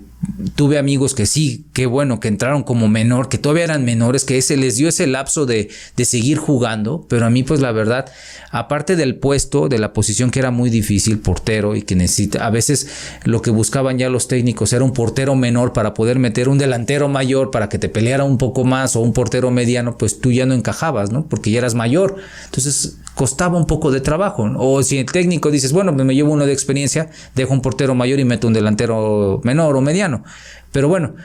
tuve 0.55 0.77
amigos 0.77 1.15
que 1.15 1.25
sí, 1.25 1.65
qué 1.73 1.85
bueno, 1.85 2.19
que 2.19 2.27
entraron 2.27 2.63
como 2.63 2.87
menor, 2.87 3.29
que 3.29 3.37
todavía 3.37 3.63
eran 3.63 3.85
menores, 3.85 4.23
que 4.23 4.37
ese 4.37 4.57
les 4.57 4.77
dio 4.77 4.87
ese 4.89 5.07
lapso 5.07 5.45
de, 5.45 5.69
de, 5.95 6.05
seguir 6.05 6.37
jugando, 6.37 7.05
pero 7.09 7.25
a 7.25 7.29
mí 7.29 7.43
pues 7.43 7.59
la 7.59 7.71
verdad, 7.71 8.11
aparte 8.51 8.95
del 8.95 9.15
puesto, 9.15 9.67
de 9.67 9.79
la 9.79 9.93
posición 9.93 10.29
que 10.29 10.39
era 10.39 10.51
muy 10.51 10.69
difícil, 10.69 11.19
portero, 11.19 11.75
y 11.75 11.81
que 11.81 11.95
necesita, 11.95 12.45
a 12.45 12.49
veces 12.49 12.87
lo 13.23 13.41
que 13.41 13.51
buscaban 13.51 13.97
ya 13.97 14.09
los 14.09 14.27
técnicos 14.27 14.73
era 14.73 14.83
un 14.83 14.93
portero 14.93 15.35
menor 15.35 15.73
para 15.73 15.93
poder 15.93 16.19
meter 16.19 16.49
un 16.49 16.57
delantero 16.57 17.07
mayor 17.07 17.51
para 17.51 17.69
que 17.69 17.79
te 17.79 17.89
peleara 17.89 18.23
un 18.23 18.37
poco 18.37 18.63
más 18.63 18.95
o 18.95 18.99
un 18.99 19.13
portero 19.13 19.51
mediano, 19.51 19.97
pues 19.97 20.19
tú 20.19 20.31
ya 20.31 20.45
no 20.45 20.53
encajabas, 20.53 21.11
¿no? 21.11 21.25
Porque 21.25 21.51
ya 21.51 21.59
eras 21.59 21.75
mayor. 21.75 22.17
Entonces 22.45 22.97
costaba 23.15 23.57
un 23.57 23.65
poco 23.65 23.91
de 23.91 24.01
trabajo. 24.01 24.49
O 24.57 24.81
si 24.83 24.99
el 24.99 25.05
técnico 25.05 25.51
dices, 25.51 25.73
bueno, 25.73 25.91
me 25.91 26.15
llevo 26.15 26.31
uno 26.31 26.45
de 26.45 26.53
experiencia, 26.53 27.09
dejo 27.35 27.53
un 27.53 27.61
portero 27.61 27.95
mayor 27.95 28.19
y 28.19 28.25
meto 28.25 28.47
un 28.47 28.53
delantero 28.53 29.41
menor 29.43 29.75
o 29.75 29.81
mediano. 29.81 30.23
Pero 30.71 30.87
bueno, 30.87 31.15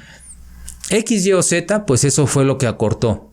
X, 0.90 1.26
Y 1.26 1.32
o 1.32 1.42
Z, 1.42 1.86
pues 1.86 2.04
eso 2.04 2.26
fue 2.26 2.44
lo 2.44 2.58
que 2.58 2.66
acortó. 2.66 3.30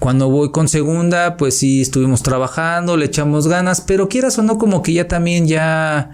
Cuando 0.00 0.28
voy 0.28 0.50
con 0.50 0.68
segunda, 0.68 1.38
pues 1.38 1.56
sí 1.56 1.80
estuvimos 1.80 2.22
trabajando, 2.22 2.98
le 2.98 3.06
echamos 3.06 3.48
ganas, 3.48 3.80
pero 3.80 4.08
quieras 4.08 4.38
o 4.38 4.42
no, 4.42 4.58
como 4.58 4.82
que 4.82 4.92
ya 4.92 5.08
también 5.08 5.48
ya 5.48 6.10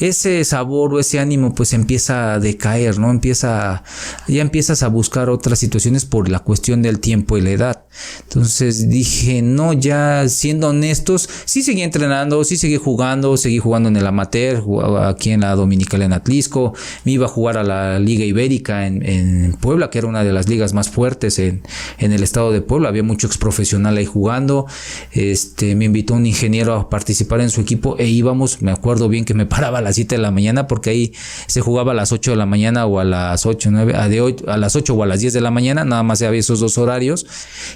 ese 0.00 0.44
sabor 0.44 0.92
o 0.92 0.98
ese 0.98 1.20
ánimo 1.20 1.54
pues 1.54 1.72
empieza 1.72 2.34
a 2.34 2.40
decaer, 2.40 2.98
¿no? 2.98 3.10
Empieza, 3.10 3.84
ya 4.26 4.42
empiezas 4.42 4.82
a 4.82 4.88
buscar 4.88 5.30
otras 5.30 5.60
situaciones 5.60 6.04
por 6.04 6.28
la 6.28 6.40
cuestión 6.40 6.82
del 6.82 6.98
tiempo 6.98 7.38
y 7.38 7.42
la 7.42 7.50
edad. 7.50 7.84
Entonces 8.24 8.88
dije, 8.88 9.40
no, 9.40 9.72
ya 9.72 10.28
siendo 10.28 10.70
honestos, 10.70 11.28
sí 11.44 11.62
seguí 11.62 11.82
entrenando, 11.82 12.42
sí 12.42 12.56
seguí 12.56 12.76
jugando, 12.76 13.36
seguí 13.36 13.58
jugando 13.58 13.88
en 13.88 13.96
el 13.96 14.06
amateur, 14.06 14.60
jugaba 14.60 15.08
aquí 15.08 15.30
en 15.30 15.42
la 15.42 15.54
Dominical 15.54 16.02
en 16.02 16.12
Atlisco, 16.12 16.74
me 17.04 17.12
iba 17.12 17.26
a 17.26 17.28
jugar 17.28 17.56
a 17.56 17.62
la 17.62 18.00
Liga 18.00 18.24
Ibérica 18.24 18.86
en, 18.86 19.56
Puebla, 19.60 19.90
que 19.90 19.98
era 19.98 20.08
una 20.08 20.24
de 20.24 20.32
las 20.32 20.48
ligas 20.48 20.72
más 20.72 20.88
fuertes 20.88 21.38
en, 21.38 21.62
en 21.98 22.12
el 22.12 22.22
estado 22.22 22.50
de 22.50 22.62
Puebla, 22.62 22.88
había 22.88 23.02
mucho 23.12 23.26
ex 23.26 23.36
profesional 23.36 23.96
ahí 23.96 24.06
jugando. 24.06 24.66
Este, 25.12 25.76
me 25.76 25.84
invitó 25.84 26.14
un 26.14 26.24
ingeniero 26.24 26.74
a 26.74 26.88
participar 26.88 27.40
en 27.40 27.50
su 27.50 27.60
equipo 27.60 27.96
e 27.98 28.06
íbamos, 28.06 28.62
me 28.62 28.72
acuerdo 28.72 29.08
bien 29.08 29.24
que 29.24 29.34
me 29.34 29.46
paraba 29.52 29.78
a 29.78 29.82
las 29.82 29.96
7 29.96 30.16
de 30.16 30.22
la 30.22 30.30
mañana 30.30 30.66
porque 30.66 30.90
ahí 30.90 31.12
se 31.46 31.60
jugaba 31.60 31.92
a 31.92 31.94
las 31.94 32.12
8 32.12 32.32
de 32.32 32.36
la 32.36 32.46
mañana 32.46 32.86
o 32.86 32.98
a 32.98 33.04
las 33.04 33.44
8, 33.44 33.70
9, 33.70 33.94
a, 33.94 34.08
de 34.08 34.36
a 34.46 34.56
las 34.56 34.76
8 34.76 34.94
o 34.94 35.02
a 35.02 35.06
las 35.06 35.20
10 35.20 35.34
de 35.34 35.40
la 35.40 35.50
mañana, 35.50 35.84
nada 35.84 36.02
más 36.02 36.22
había 36.22 36.40
esos 36.40 36.60
dos 36.60 36.78
horarios 36.78 37.26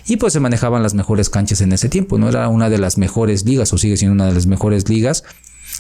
y 0.07 0.17
pues 0.17 0.33
se 0.33 0.41
manejaban 0.41 0.83
las 0.83 0.95
mejores 0.95 1.29
canchas 1.29 1.61
en 1.61 1.73
ese 1.73 1.89
tiempo, 1.89 2.19
no 2.19 2.29
era 2.29 2.49
una 2.49 2.71
de 2.71 2.79
las 2.79 2.97
mejores 2.99 3.45
ligas 3.45 3.73
o 3.73 3.79
sigue 3.79 3.97
siendo 3.97 4.15
una 4.15 4.27
de 4.27 4.35
las 4.35 4.47
mejores 4.47 4.89
ligas. 4.89 5.25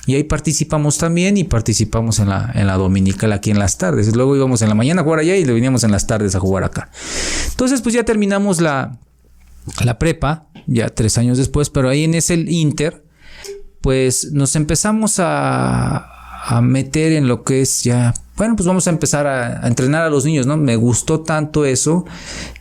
Y 0.06 0.14
ahí 0.14 0.22
participamos 0.22 0.98
también 0.98 1.36
y 1.36 1.44
participamos 1.44 2.20
en 2.20 2.28
la, 2.28 2.52
en 2.54 2.66
la 2.68 2.76
dominical 2.76 3.32
aquí 3.32 3.50
en 3.50 3.58
las 3.58 3.76
tardes. 3.76 4.14
Luego 4.14 4.36
íbamos 4.36 4.62
en 4.62 4.68
la 4.68 4.74
mañana 4.76 5.00
a 5.00 5.04
jugar 5.04 5.20
allá 5.20 5.34
y 5.36 5.44
le 5.44 5.52
veníamos 5.52 5.82
en 5.82 5.90
las 5.90 6.06
tardes 6.06 6.36
a 6.36 6.40
jugar 6.40 6.62
acá. 6.62 6.90
Entonces 7.50 7.80
pues 7.82 7.94
ya 7.94 8.04
terminamos 8.04 8.60
la, 8.60 8.98
la 9.84 9.98
prepa, 9.98 10.48
ya 10.66 10.88
tres 10.88 11.18
años 11.18 11.38
después, 11.38 11.70
pero 11.70 11.88
ahí 11.88 12.04
en 12.04 12.14
ese 12.14 12.34
Inter, 12.34 13.04
pues 13.80 14.32
nos 14.32 14.56
empezamos 14.56 15.18
a, 15.18 16.16
a 16.46 16.60
meter 16.60 17.12
en 17.12 17.26
lo 17.26 17.42
que 17.42 17.60
es 17.60 17.82
ya, 17.82 18.14
bueno, 18.36 18.54
pues 18.54 18.66
vamos 18.66 18.86
a 18.86 18.90
empezar 18.90 19.26
a, 19.26 19.66
entrenar 19.66 20.02
a 20.02 20.10
los 20.10 20.24
niños, 20.24 20.46
¿no? 20.46 20.56
Me 20.56 20.76
gustó 20.76 21.20
tanto 21.20 21.64
eso 21.64 22.04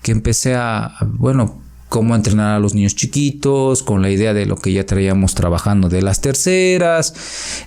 que 0.02 0.12
empecé 0.12 0.56
a, 0.56 0.96
bueno, 1.02 1.62
cómo 1.88 2.16
entrenar 2.16 2.56
a 2.56 2.60
los 2.60 2.74
niños 2.74 2.96
chiquitos, 2.96 3.84
con 3.84 4.02
la 4.02 4.10
idea 4.10 4.34
de 4.34 4.48
lo 4.48 4.56
que 4.56 4.74
ya 4.74 4.88
traíamos 4.88 5.36
trabajando 5.36 5.88
de 5.88 6.02
las 6.02 6.20
terceras, 6.20 7.14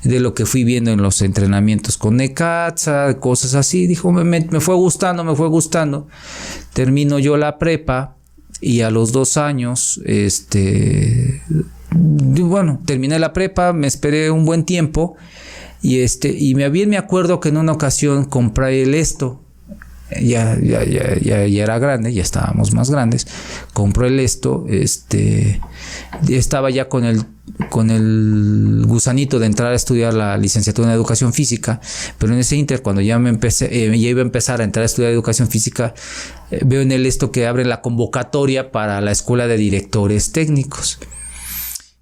de 0.03 0.19
lo 0.19 0.35
que 0.35 0.45
fui 0.45 0.65
viendo 0.65 0.91
en 0.91 1.03
los 1.03 1.23
entrenamientos 1.23 1.97
con 1.97 2.17
Necaxa, 2.17 3.21
cosas 3.21 3.55
así. 3.55 3.87
Dijo, 3.87 4.11
me, 4.11 4.25
me 4.25 4.61
fue 4.61 4.75
gustando, 4.75 5.23
me 5.23 5.37
fue 5.37 5.49
gustando. 5.49 6.09
Termino 6.73 7.21
yo 7.21 7.37
la 7.37 7.59
prepa 7.59 8.18
y 8.61 8.81
a 8.81 8.91
los 8.91 9.13
dos 9.13 9.37
años, 9.37 10.01
este, 10.05 11.43
bueno, 11.91 12.81
terminé 12.85 13.19
la 13.19 13.33
prepa, 13.33 13.73
me 13.73 13.87
esperé 13.87 14.31
un 14.31 14.45
buen 14.45 14.65
tiempo 14.65 15.17
y 15.81 16.01
este, 16.01 16.35
y 16.37 16.55
me 16.55 16.69
bien 16.71 16.91
me 16.91 16.99
acuerdo 16.99 17.41
que 17.41 17.51
en 17.51 17.57
una 17.57 17.73
ocasión 17.73 18.25
compré 18.25 18.83
el 18.83 18.95
esto, 18.95 19.41
ya, 20.11 20.59
ya, 20.61 20.85
ya, 20.85 21.47
ya, 21.47 21.63
era 21.63 21.79
grande, 21.79 22.13
ya 22.13 22.23
estábamos 22.23 22.73
más 22.73 22.91
grandes, 22.91 23.27
compró 23.73 24.07
el 24.07 24.21
esto, 24.21 24.65
este, 24.69 25.61
estaba 26.29 26.71
ya 26.71 26.89
con 26.89 27.05
el, 27.05 27.25
con 27.69 27.91
el 27.91 28.85
gusanito 28.87 29.39
de 29.39 29.47
entrar 29.47 29.73
a 29.73 29.77
estudiar 29.77 30.15
la 30.15 30.37
licenciatura 30.39 30.89
en 30.89 30.95
educación 30.95 31.33
física, 31.33 31.81
pero 32.19 32.33
en 32.33 32.39
ese 32.39 32.57
inter, 32.57 32.83
cuando 32.83 33.03
ya 33.03 33.19
me 33.19 33.29
empecé, 33.29 33.67
eh, 33.71 33.99
ya 33.99 34.09
iba 34.09 34.21
a 34.21 34.25
empezar 34.25 34.61
a 34.61 34.65
entrar 34.65 34.83
a 34.83 34.87
estudiar 34.87 35.13
educación 35.13 35.49
física, 35.49 35.95
eh, 36.51 36.61
veo 36.65 36.81
en 36.81 36.93
el 36.93 37.05
esto 37.07 37.31
que 37.31 37.47
abre 37.47 37.65
la 37.65 37.83
convocatoria 37.83 38.73
para 38.73 39.01
la 39.01 39.13
escuela 39.13 39.47
de 39.47 39.57
directores 39.57 40.33
técnicos. 40.33 40.99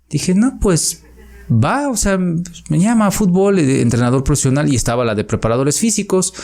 Dije, 0.08 0.34
no, 0.34 0.58
pues 0.60 1.02
va, 1.50 1.88
o 1.88 1.96
sea, 1.96 2.18
me 2.18 2.78
llama 2.78 3.10
fútbol, 3.10 3.56
de 3.56 3.82
entrenador 3.82 4.24
profesional 4.24 4.72
y 4.72 4.76
estaba 4.76 5.04
la 5.04 5.14
de 5.14 5.24
preparadores 5.24 5.78
físicos. 5.78 6.34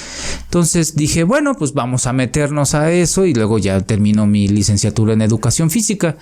Entonces 0.45 0.95
dije, 0.97 1.25
bueno, 1.25 1.55
pues 1.55 1.73
vamos 1.73 2.07
a 2.07 2.13
meternos 2.13 2.75
a 2.75 2.91
eso 2.93 3.27
y 3.27 3.35
luego 3.35 3.59
ya 3.59 3.81
termino 3.81 4.27
mi 4.27 4.49
licenciatura 4.49 5.13
en 5.13 5.23
educación 5.23 5.71
física. 5.71 6.17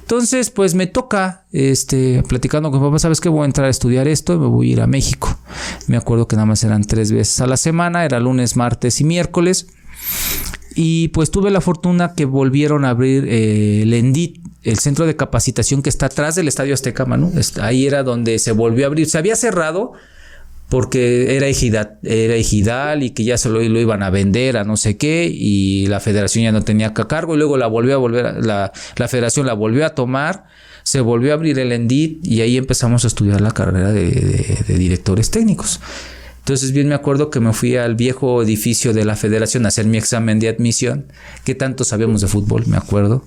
Entonces, 0.00 0.50
pues 0.50 0.74
me 0.74 0.86
toca, 0.86 1.44
este, 1.52 2.22
platicando 2.28 2.70
con 2.70 2.80
mi 2.80 2.86
papá, 2.86 2.98
sabes 2.98 3.20
que 3.20 3.28
voy 3.28 3.42
a 3.42 3.46
entrar 3.46 3.66
a 3.66 3.70
estudiar 3.70 4.08
esto 4.08 4.34
y 4.34 4.38
me 4.38 4.46
voy 4.46 4.70
a 4.70 4.72
ir 4.72 4.80
a 4.80 4.86
México. 4.86 5.36
Me 5.86 5.96
acuerdo 5.96 6.28
que 6.28 6.36
nada 6.36 6.46
más 6.46 6.62
eran 6.64 6.84
tres 6.84 7.12
veces 7.12 7.40
a 7.40 7.46
la 7.46 7.56
semana, 7.56 8.04
era 8.04 8.20
lunes, 8.20 8.56
martes 8.56 9.00
y 9.00 9.04
miércoles. 9.04 9.66
Y 10.74 11.08
pues 11.08 11.30
tuve 11.30 11.50
la 11.50 11.60
fortuna 11.60 12.14
que 12.14 12.24
volvieron 12.24 12.84
a 12.84 12.90
abrir 12.90 13.26
eh, 13.26 13.82
el 13.82 13.92
ENDIT, 13.92 14.40
el 14.62 14.78
centro 14.78 15.06
de 15.06 15.16
capacitación 15.16 15.82
que 15.82 15.90
está 15.90 16.06
atrás 16.06 16.34
del 16.34 16.48
Estadio 16.48 16.74
Azteca, 16.74 17.04
Manu. 17.06 17.32
Ahí 17.60 17.86
era 17.86 18.02
donde 18.02 18.38
se 18.38 18.52
volvió 18.52 18.84
a 18.84 18.88
abrir. 18.88 19.08
Se 19.08 19.18
había 19.18 19.36
cerrado 19.36 19.92
porque 20.68 21.36
era 21.36 21.48
ejidal, 21.48 21.98
era 22.04 22.36
ejidal 22.36 23.02
y 23.02 23.10
que 23.10 23.24
ya 23.24 23.36
se 23.36 23.48
lo, 23.48 23.60
iban 23.60 24.04
a 24.04 24.10
vender 24.10 24.56
a 24.56 24.62
no 24.62 24.76
sé 24.76 24.96
qué 24.96 25.28
y 25.32 25.86
la 25.88 25.98
federación 25.98 26.44
ya 26.44 26.52
no 26.52 26.62
tenía 26.62 26.94
que 26.94 27.08
cargo 27.08 27.34
y 27.34 27.38
luego 27.38 27.56
la 27.56 27.66
volvió 27.66 27.94
a 27.94 27.98
volver, 27.98 28.44
la, 28.44 28.72
federación 29.08 29.46
la 29.46 29.54
volvió 29.54 29.84
a 29.84 29.96
tomar, 29.96 30.44
se 30.84 31.00
volvió 31.00 31.32
a 31.32 31.34
abrir 31.34 31.58
el 31.58 31.72
ENDIT 31.72 32.24
y 32.24 32.42
ahí 32.42 32.56
empezamos 32.56 33.02
a 33.02 33.08
estudiar 33.08 33.40
la 33.40 33.50
carrera 33.50 33.90
de 33.90 34.62
directores 34.68 35.32
técnicos. 35.32 35.80
Entonces 36.50 36.72
bien 36.72 36.88
me 36.88 36.96
acuerdo 36.96 37.30
que 37.30 37.38
me 37.38 37.52
fui 37.52 37.76
al 37.76 37.94
viejo 37.94 38.42
edificio 38.42 38.92
de 38.92 39.04
la 39.04 39.14
federación 39.14 39.64
a 39.64 39.68
hacer 39.68 39.86
mi 39.86 39.98
examen 39.98 40.40
de 40.40 40.48
admisión, 40.48 41.06
que 41.44 41.54
tanto 41.54 41.84
sabíamos 41.84 42.22
de 42.22 42.26
fútbol, 42.26 42.66
me 42.66 42.76
acuerdo. 42.76 43.24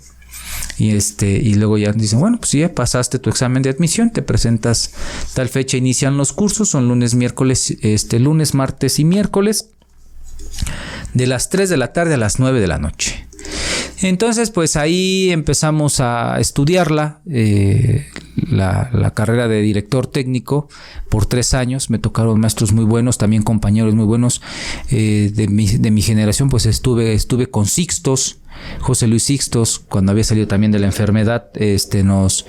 Y 0.78 0.90
este, 0.90 1.32
y 1.32 1.54
luego 1.54 1.78
ya 1.78 1.94
dicen, 1.94 2.20
bueno, 2.20 2.38
pues 2.38 2.52
ya 2.52 2.76
pasaste 2.76 3.20
tu 3.20 3.30
examen 3.30 3.64
de 3.64 3.70
admisión, 3.70 4.12
te 4.12 4.24
presentas 4.24 4.92
tal 5.36 5.48
fecha, 5.48 5.78
inician 5.78 6.18
los 6.18 6.34
cursos, 6.34 6.68
son 6.68 6.90
lunes, 6.90 7.16
miércoles, 7.16 7.78
este, 7.80 8.20
lunes, 8.20 8.56
martes 8.56 9.00
y 9.00 9.06
miércoles, 9.06 9.70
de 11.14 11.26
las 11.26 11.50
3 11.50 11.70
de 11.70 11.78
la 11.78 11.94
tarde 11.94 12.16
a 12.16 12.18
las 12.18 12.40
9 12.40 12.60
de 12.60 12.68
la 12.68 12.78
noche. 12.78 13.26
Entonces, 14.04 14.52
pues 14.52 14.76
ahí 14.76 15.32
empezamos 15.32 16.00
a 16.00 16.40
estudiarla, 16.40 17.22
eh, 17.30 18.06
la, 18.50 19.12
carrera 19.14 19.48
de 19.48 19.62
director 19.62 20.08
técnico 20.08 20.68
por 21.10 21.26
tres 21.26 21.54
años. 21.54 21.90
Me 21.90 22.00
tocaron 22.00 22.40
maestros 22.40 22.74
muy 22.74 22.84
buenos, 22.84 23.18
también 23.18 23.44
compañeros 23.44 23.96
muy 23.96 24.06
buenos 24.06 24.42
eh, 24.90 25.32
de, 25.34 25.48
mi, 25.48 25.68
de, 25.68 25.92
mi, 25.92 26.02
generación. 26.02 26.50
Pues 26.50 26.66
estuve, 26.66 27.14
estuve 27.14 27.48
con 27.48 27.66
Sixtos, 27.66 28.40
José 28.80 29.08
Luis 29.08 29.24
Sixtos, 29.24 29.80
cuando 29.80 30.12
había 30.12 30.24
salido 30.24 30.48
también 30.48 30.72
de 30.72 30.80
la 30.80 30.88
enfermedad, 30.88 31.50
este 31.56 32.04
nos 32.04 32.46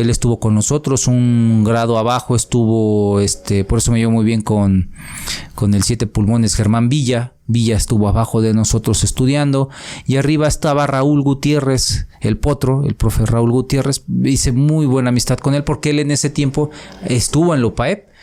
él 0.00 0.10
estuvo 0.10 0.40
con 0.40 0.54
nosotros, 0.54 1.06
un 1.06 1.62
grado 1.64 1.98
abajo 1.98 2.34
estuvo, 2.34 3.20
este, 3.20 3.64
por 3.64 3.78
eso 3.78 3.92
me 3.92 3.98
llevo 3.98 4.12
muy 4.12 4.24
bien 4.24 4.42
con, 4.42 4.90
con 5.54 5.74
el 5.74 5.82
Siete 5.82 6.06
Pulmones 6.06 6.54
Germán 6.54 6.88
Villa. 6.88 7.32
Villa 7.46 7.76
estuvo 7.76 8.08
abajo 8.08 8.40
de 8.40 8.54
nosotros 8.54 9.04
estudiando 9.04 9.68
y 10.06 10.16
arriba 10.16 10.48
estaba 10.48 10.86
Raúl 10.86 11.22
Gutiérrez, 11.22 12.08
el 12.20 12.38
potro, 12.38 12.84
el 12.84 12.94
profe 12.94 13.26
Raúl 13.26 13.50
Gutiérrez. 13.50 14.04
Hice 14.24 14.52
muy 14.52 14.86
buena 14.86 15.10
amistad 15.10 15.38
con 15.38 15.54
él 15.54 15.62
porque 15.62 15.90
él 15.90 15.98
en 15.98 16.10
ese 16.10 16.30
tiempo 16.30 16.70
estuvo 17.04 17.54
en 17.54 17.60
Lopaep 17.60 18.13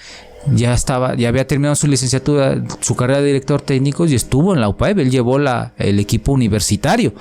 ya 0.48 0.74
estaba, 0.74 1.16
ya 1.16 1.30
había 1.30 1.46
terminado 1.46 1.76
su 1.76 1.88
licenciatura, 1.88 2.64
su 2.80 2.96
carrera 2.96 3.22
de 3.22 3.28
director 3.28 3.62
técnico 3.62 4.06
y 4.08 4.16
estuvo 4.16 4.54
en 4.54 4.62
la 4.62 4.70
UPAEP. 4.70 5.00
Él 5.00 5.12
llevó 5.12 5.38
la, 5.38 5.74
el 5.78 6.00
equipo 6.00 6.32
universitario. 6.32 7.14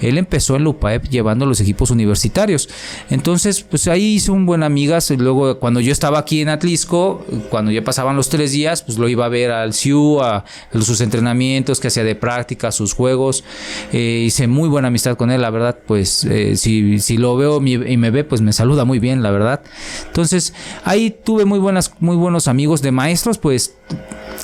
Él 0.00 0.16
empezó 0.18 0.56
en 0.56 0.64
la 0.64 0.70
UPAEP 0.70 1.08
llevando 1.08 1.44
los 1.44 1.60
equipos 1.60 1.90
universitarios. 1.90 2.68
Entonces, 3.10 3.62
pues 3.62 3.88
ahí 3.88 4.14
hice 4.14 4.30
un 4.30 4.46
buen 4.46 4.62
amigas. 4.62 5.10
Luego, 5.10 5.58
cuando 5.58 5.80
yo 5.80 5.92
estaba 5.92 6.18
aquí 6.18 6.40
en 6.40 6.48
Atlisco, 6.48 7.24
cuando 7.50 7.72
ya 7.72 7.82
pasaban 7.82 8.16
los 8.16 8.28
tres 8.28 8.52
días, 8.52 8.82
pues 8.82 8.96
lo 8.96 9.08
iba 9.08 9.24
a 9.24 9.28
ver 9.28 9.50
al 9.50 9.74
CIU, 9.74 10.20
a, 10.20 10.44
sus 10.72 11.00
entrenamientos 11.00 11.80
que 11.80 11.88
hacía 11.88 12.04
de 12.04 12.14
práctica, 12.14 12.70
sus 12.70 12.94
juegos. 12.94 13.44
Eh, 13.92 14.24
hice 14.26 14.46
muy 14.46 14.68
buena 14.68 14.88
amistad 14.88 15.16
con 15.16 15.30
él, 15.30 15.42
la 15.42 15.50
verdad, 15.50 15.78
pues 15.86 16.24
eh, 16.24 16.56
si, 16.56 17.00
si 17.00 17.16
lo 17.16 17.36
veo 17.36 17.60
y 17.64 17.96
me 17.96 18.10
ve, 18.10 18.24
pues 18.24 18.40
me 18.40 18.52
saluda 18.52 18.84
muy 18.84 18.98
bien, 18.98 19.22
la 19.22 19.30
verdad. 19.30 19.62
Entonces, 20.06 20.54
ahí 20.84 21.10
tuve 21.10 21.44
muy 21.44 21.58
buenas, 21.58 21.92
muy 22.00 22.16
buenos 22.16 22.48
amigos 22.48 22.51
de 22.52 22.92
maestros, 22.92 23.38
pues 23.38 23.74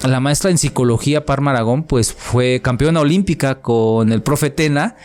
la 0.05 0.21
maestra 0.21 0.51
en 0.51 0.59
psicología 0.59 1.25
Parma 1.25 1.51
Aragón, 1.51 1.85
pues 1.85 2.13
fue 2.13 2.61
campeona 2.63 3.01
olímpica 3.01 3.61
con 3.61 4.13
el 4.13 4.23
profe 4.23 4.51
Tena, 4.51 4.97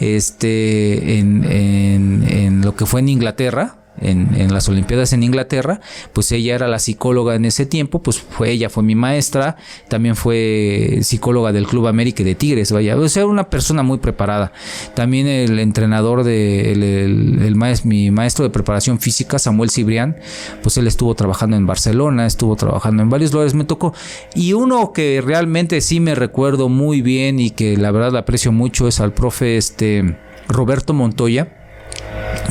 este, 0.00 1.18
en, 1.18 1.44
en 1.44 2.62
lo 2.62 2.74
que 2.74 2.86
fue 2.86 3.00
en 3.00 3.08
Inglaterra 3.08 3.85
en, 4.00 4.52
las 4.52 4.68
Olimpiadas 4.68 5.12
en 5.12 5.22
Inglaterra, 5.22 5.80
pues 6.12 6.30
ella 6.32 6.54
era 6.54 6.68
la 6.68 6.78
psicóloga 6.78 7.34
en 7.34 7.44
ese 7.44 7.66
tiempo, 7.66 8.02
pues 8.02 8.20
fue 8.20 8.50
ella, 8.50 8.68
fue 8.68 8.82
mi 8.82 8.94
maestra, 8.94 9.56
también 9.88 10.16
fue 10.16 10.98
psicóloga 11.02 11.52
del 11.52 11.66
Club 11.66 11.86
América 11.86 12.22
de 12.22 12.34
Tigres, 12.34 12.72
vaya, 12.72 12.96
o 12.96 13.08
sea, 13.08 13.26
una 13.26 13.50
persona 13.50 13.82
muy 13.82 13.98
preparada. 13.98 14.52
También 14.94 15.26
el 15.26 15.58
entrenador 15.58 16.24
de, 16.24 16.72
el, 16.72 17.56
mi 17.84 18.10
maestro 18.10 18.44
de 18.44 18.50
preparación 18.50 19.00
física, 19.00 19.38
Samuel 19.38 19.70
Cibrián, 19.70 20.16
pues 20.62 20.76
él 20.76 20.86
estuvo 20.86 21.14
trabajando 21.14 21.56
en 21.56 21.66
Barcelona, 21.66 22.26
estuvo 22.26 22.56
trabajando 22.56 23.02
en 23.02 23.10
varios 23.10 23.32
lugares, 23.32 23.54
me 23.54 23.64
tocó. 23.64 23.94
Y 24.34 24.52
uno 24.52 24.92
que 24.92 25.22
realmente 25.24 25.80
sí 25.80 26.00
me 26.00 26.14
recuerdo 26.14 26.68
muy 26.68 27.02
bien 27.02 27.40
y 27.40 27.50
que 27.50 27.76
la 27.76 27.90
verdad 27.90 28.16
aprecio 28.16 28.52
mucho 28.52 28.88
es 28.88 29.00
al 29.00 29.12
profe 29.12 29.56
este 29.56 30.16
Roberto 30.48 30.92
Montoya 30.92 31.65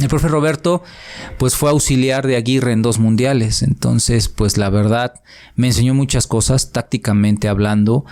el 0.01 0.07
profe 0.07 0.27
Roberto 0.27 0.83
pues 1.37 1.55
fue 1.55 1.69
auxiliar 1.69 2.27
de 2.27 2.35
Aguirre 2.35 2.71
en 2.71 2.81
dos 2.81 2.99
mundiales, 2.99 3.63
entonces 3.63 4.27
pues 4.29 4.57
la 4.57 4.69
verdad 4.69 5.21
me 5.55 5.67
enseñó 5.67 5.93
muchas 5.93 6.27
cosas 6.27 6.71
tácticamente 6.71 7.47
hablando 7.47 8.05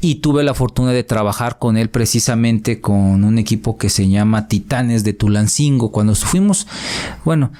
y 0.00 0.16
tuve 0.16 0.42
la 0.42 0.52
fortuna 0.52 0.92
de 0.92 1.04
trabajar 1.04 1.58
con 1.58 1.76
él 1.76 1.88
precisamente 1.88 2.80
con 2.80 3.24
un 3.24 3.38
equipo 3.38 3.78
que 3.78 3.88
se 3.88 4.08
llama 4.08 4.48
Titanes 4.48 5.04
de 5.04 5.12
Tulancingo. 5.12 5.92
Cuando 5.92 6.16
fuimos, 6.16 6.66
bueno, 7.24 7.52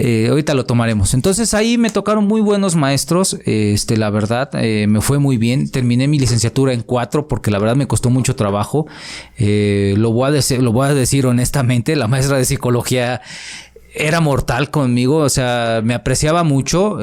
Eh, 0.00 0.28
ahorita 0.30 0.54
lo 0.54 0.64
tomaremos. 0.64 1.12
Entonces 1.12 1.54
ahí 1.54 1.76
me 1.76 1.90
tocaron 1.90 2.24
muy 2.24 2.40
buenos 2.40 2.76
maestros. 2.76 3.36
Este, 3.44 3.96
la 3.96 4.10
verdad, 4.10 4.48
eh, 4.54 4.86
me 4.86 5.00
fue 5.00 5.18
muy 5.18 5.38
bien. 5.38 5.72
Terminé 5.72 6.06
mi 6.06 6.20
licenciatura 6.20 6.72
en 6.72 6.82
cuatro 6.82 7.26
porque 7.26 7.50
la 7.50 7.58
verdad 7.58 7.74
me 7.74 7.88
costó 7.88 8.08
mucho 8.08 8.36
trabajo. 8.36 8.86
Eh, 9.38 9.94
lo, 9.96 10.12
voy 10.12 10.38
a 10.38 10.58
lo 10.60 10.72
voy 10.72 10.86
a 10.86 10.94
decir 10.94 11.26
honestamente. 11.26 11.96
La 11.96 12.06
maestra 12.06 12.36
de 12.36 12.44
psicología 12.44 13.22
era 13.92 14.20
mortal 14.20 14.70
conmigo. 14.70 15.16
O 15.16 15.28
sea, 15.28 15.80
me 15.82 15.94
apreciaba 15.94 16.44
mucho, 16.44 16.98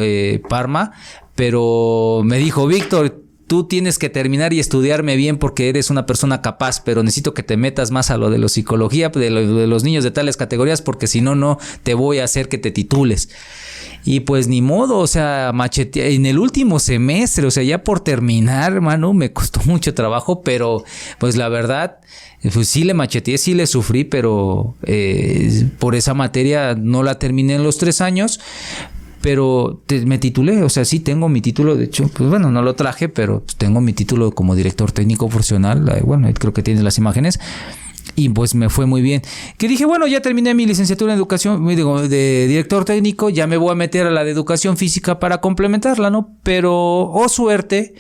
Parma. 0.48 0.94
Pero 1.36 2.22
me 2.24 2.38
dijo, 2.38 2.66
Víctor, 2.66 3.25
tú 3.48 3.66
tienes 3.66 4.00
que 4.00 4.10
terminar 4.10 4.54
y 4.54 4.60
estudiarme 4.60 5.16
bien 5.16 5.38
porque 5.38 5.70
eres 5.70 5.90
una 5.90 6.06
persona 6.06 6.42
capaz, 6.42 6.82
pero 6.84 7.04
necesito 7.04 7.34
que 7.34 7.44
te 7.44 7.58
metas 7.58 7.92
más 7.92 8.10
a 8.10 8.18
lo 8.18 8.30
de 8.30 8.40
la 8.40 8.50
psicología, 8.50 9.10
de, 9.10 9.30
los 9.30 9.84
niños 9.84 10.04
de 10.04 10.12
tales 10.12 10.38
categorías, 10.38 10.82
porque 10.82 11.08
si 11.08 11.22
no, 11.22 11.36
no 11.36 11.60
te 11.84 11.94
voy 11.94 12.20
a 12.20 12.24
hacer 12.24 12.50
que 12.50 12.58
te 12.58 12.72
titules. 12.72 13.30
Y 14.04 14.22
pues 14.22 14.48
ni 14.48 14.62
modo, 14.62 15.00
o 15.00 15.08
sea, 15.08 15.52
machete 15.54 16.14
en 16.14 16.26
el 16.26 16.38
último 16.38 16.80
semestre, 16.80 17.48
o 17.48 17.52
sea, 17.52 17.64
ya 17.64 17.84
por 17.84 18.00
terminar, 18.00 18.74
hermano, 18.74 19.14
me 19.14 19.32
costó 19.34 19.62
mucho 19.66 19.94
trabajo, 19.94 20.42
pero 20.42 20.84
pues 21.20 21.36
la 21.36 21.50
verdad, 21.50 21.98
pues 22.54 22.68
sí 22.68 22.84
le 22.84 22.94
macheteé, 22.94 23.38
sí 23.38 23.54
le 23.54 23.68
sufrí, 23.68 24.04
pero 24.04 24.76
eh, 24.84 25.68
por 25.80 25.96
esa 25.96 26.14
materia 26.14 26.76
no 26.76 27.04
la 27.04 27.18
terminé 27.20 27.56
en 27.56 27.64
los 27.64 27.78
tres 27.78 28.02
años, 28.02 28.40
pero 29.26 29.82
me 30.06 30.20
titulé, 30.20 30.62
o 30.62 30.70
sea, 30.70 30.86
sí 30.86 31.00
tengo 31.00 31.30
mi 31.30 31.42
título, 31.42 31.76
de 31.76 31.86
hecho, 31.86 32.08
pues 32.10 32.30
bueno, 32.30 32.52
no 32.52 32.62
lo 32.62 32.76
traje, 32.76 33.10
pero 33.10 33.40
pues, 33.40 33.56
tengo 33.56 33.82
mi 33.82 33.92
título 33.92 34.30
como 34.30 34.54
director 34.54 34.92
técnico 34.92 35.28
profesional, 35.30 35.84
bueno, 36.06 36.32
creo 36.32 36.54
que 36.54 36.62
tienes 36.62 36.84
las 36.84 37.00
imágenes. 37.00 37.40
Y 38.16 38.30
pues 38.30 38.54
me 38.54 38.70
fue 38.70 38.86
muy 38.86 39.02
bien. 39.02 39.24
Que 39.58 39.68
dije, 39.68 39.86
bueno, 39.86 40.06
ya 40.06 40.22
terminé 40.22 40.54
mi 40.54 40.68
licenciatura 40.68 41.14
en 41.14 41.18
educación, 41.18 41.68
digo, 41.68 42.08
de 42.08 42.46
director 42.48 42.86
técnico, 42.86 43.32
ya 43.32 43.48
me 43.48 43.58
voy 43.58 43.72
a 43.72 43.76
meter 43.76 44.06
a 44.06 44.12
la 44.12 44.24
de 44.24 44.30
educación 44.30 44.78
física 44.78 45.18
para 45.20 45.42
complementarla, 45.42 46.12
¿no? 46.12 46.30
Pero, 46.44 47.10
oh 47.10 47.28
suerte, 47.28 47.96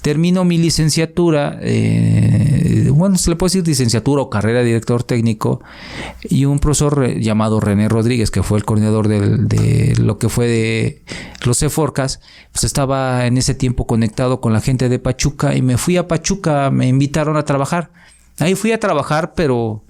termino 0.00 0.46
mi 0.46 0.56
licenciatura, 0.56 1.58
eh, 1.60 2.83
bueno, 2.94 3.16
se 3.16 3.30
le 3.30 3.36
puede 3.36 3.50
decir 3.50 3.66
licenciatura 3.66 4.22
o 4.22 4.30
carrera 4.30 4.60
de 4.60 4.66
director 4.66 5.02
técnico, 5.02 5.60
y 6.22 6.44
un 6.44 6.58
profesor 6.58 7.14
llamado 7.18 7.60
René 7.60 7.88
Rodríguez, 7.88 8.30
que 8.30 8.42
fue 8.42 8.58
el 8.58 8.64
coordinador 8.64 9.08
de, 9.08 9.94
lo 9.98 10.18
que 10.18 10.28
fue 10.28 10.46
de 10.46 11.02
los 11.44 11.62
EFORCAS, 11.62 12.20
pues 12.52 12.64
estaba 12.64 13.26
en 13.26 13.36
ese 13.36 13.54
tiempo 13.54 13.86
conectado 13.86 14.40
con 14.40 14.52
la 14.52 14.60
gente 14.60 14.88
de 14.88 14.98
Pachuca 14.98 15.54
y 15.54 15.62
me 15.62 15.78
fui 15.78 15.96
a 15.96 16.08
Pachuca, 16.08 16.70
me 16.70 16.86
invitaron 16.86 17.36
a 17.36 17.44
trabajar. 17.44 17.90
Ahí 18.38 18.54
fui 18.54 18.72
a 18.72 18.80
trabajar, 18.80 19.34
pero 19.34 19.84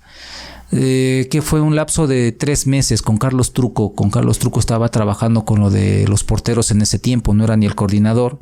eh, 0.72 1.28
que 1.30 1.42
fue 1.42 1.60
un 1.60 1.76
lapso 1.76 2.06
de 2.06 2.32
tres 2.32 2.66
meses 2.66 3.02
con 3.02 3.16
Carlos 3.16 3.52
Truco. 3.52 3.94
Con 3.94 4.10
Carlos 4.10 4.38
Truco 4.38 4.60
estaba 4.60 4.88
trabajando 4.90 5.44
con 5.44 5.60
lo 5.60 5.70
de 5.70 6.06
los 6.08 6.24
porteros 6.24 6.70
en 6.70 6.82
ese 6.82 6.98
tiempo, 6.98 7.34
no 7.34 7.44
era 7.44 7.56
ni 7.56 7.66
el 7.66 7.74
coordinador. 7.74 8.38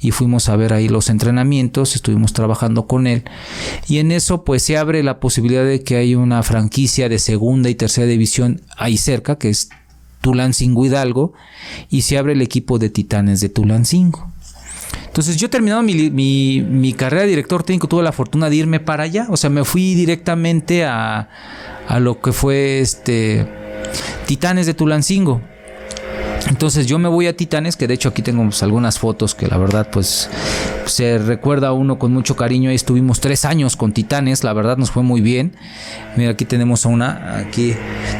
Y 0.00 0.10
fuimos 0.10 0.48
a 0.48 0.56
ver 0.56 0.72
ahí 0.72 0.88
los 0.88 1.08
entrenamientos, 1.08 1.96
estuvimos 1.96 2.32
trabajando 2.32 2.86
con 2.86 3.06
él. 3.06 3.24
Y 3.88 3.98
en 3.98 4.12
eso 4.12 4.44
pues 4.44 4.62
se 4.62 4.76
abre 4.76 5.02
la 5.02 5.20
posibilidad 5.20 5.64
de 5.64 5.82
que 5.82 5.96
hay 5.96 6.14
una 6.14 6.42
franquicia 6.42 7.08
de 7.08 7.18
segunda 7.18 7.70
y 7.70 7.74
tercera 7.74 8.06
división 8.06 8.60
ahí 8.76 8.96
cerca, 8.96 9.36
que 9.36 9.50
es 9.50 9.68
Tulancingo 10.20 10.86
Hidalgo, 10.86 11.32
y 11.90 12.02
se 12.02 12.16
abre 12.16 12.32
el 12.32 12.42
equipo 12.42 12.78
de 12.78 12.90
Titanes 12.90 13.40
de 13.40 13.48
Tulancingo. 13.48 14.31
Entonces 15.12 15.36
yo 15.36 15.50
terminado 15.50 15.82
mi, 15.82 16.08
mi, 16.08 16.62
mi, 16.62 16.94
carrera 16.94 17.24
de 17.24 17.28
director 17.28 17.62
técnico, 17.62 17.86
tuve 17.86 18.02
la 18.02 18.12
fortuna 18.12 18.48
de 18.48 18.56
irme 18.56 18.80
para 18.80 19.02
allá. 19.02 19.26
O 19.28 19.36
sea, 19.36 19.50
me 19.50 19.62
fui 19.62 19.94
directamente 19.94 20.86
a, 20.86 21.28
a 21.86 22.00
lo 22.00 22.18
que 22.22 22.32
fue 22.32 22.80
este 22.80 23.46
Titanes 24.24 24.64
de 24.64 24.72
Tulancingo. 24.72 25.42
Entonces 26.48 26.86
yo 26.86 26.98
me 26.98 27.08
voy 27.08 27.26
a 27.26 27.36
Titanes, 27.36 27.76
que 27.76 27.86
de 27.86 27.94
hecho 27.94 28.08
aquí 28.08 28.22
tengo 28.22 28.42
pues, 28.44 28.62
algunas 28.62 28.98
fotos 28.98 29.34
que 29.34 29.46
la 29.46 29.58
verdad 29.58 29.88
pues 29.90 30.28
se 30.86 31.18
recuerda 31.18 31.68
a 31.68 31.72
uno 31.72 31.98
con 31.98 32.12
mucho 32.12 32.36
cariño. 32.36 32.70
Estuvimos 32.70 33.20
tres 33.20 33.44
años 33.44 33.76
con 33.76 33.92
Titanes, 33.92 34.44
la 34.44 34.52
verdad 34.52 34.76
nos 34.76 34.90
fue 34.90 35.02
muy 35.02 35.20
bien. 35.20 35.52
Mira, 36.16 36.32
aquí 36.32 36.44
tenemos 36.44 36.84
a 36.84 36.88
una, 36.88 37.38
aquí. 37.38 37.74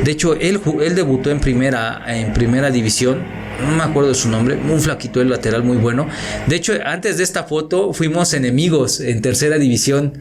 De 0.05 0.11
hecho, 0.11 0.35
él, 0.35 0.61
él 0.81 0.95
debutó 0.95 1.31
en 1.31 1.41
primera, 1.41 2.03
en 2.07 2.33
primera 2.33 2.70
división. 2.70 3.23
No 3.61 3.77
me 3.77 3.83
acuerdo 3.83 4.09
de 4.09 4.14
su 4.14 4.29
nombre, 4.29 4.57
un 4.57 4.81
flaquito 4.81 5.20
el 5.20 5.31
lateral 5.31 5.62
muy 5.62 5.77
bueno. 5.77 6.09
De 6.47 6.57
hecho, 6.57 6.73
antes 6.85 7.18
de 7.18 7.25
esta 7.25 7.45
foto 7.45 7.93
fuimos 7.93 8.35
enemigos 8.35 9.01
en 9.01 9.20
tercera 9.23 9.59
división. 9.59 10.14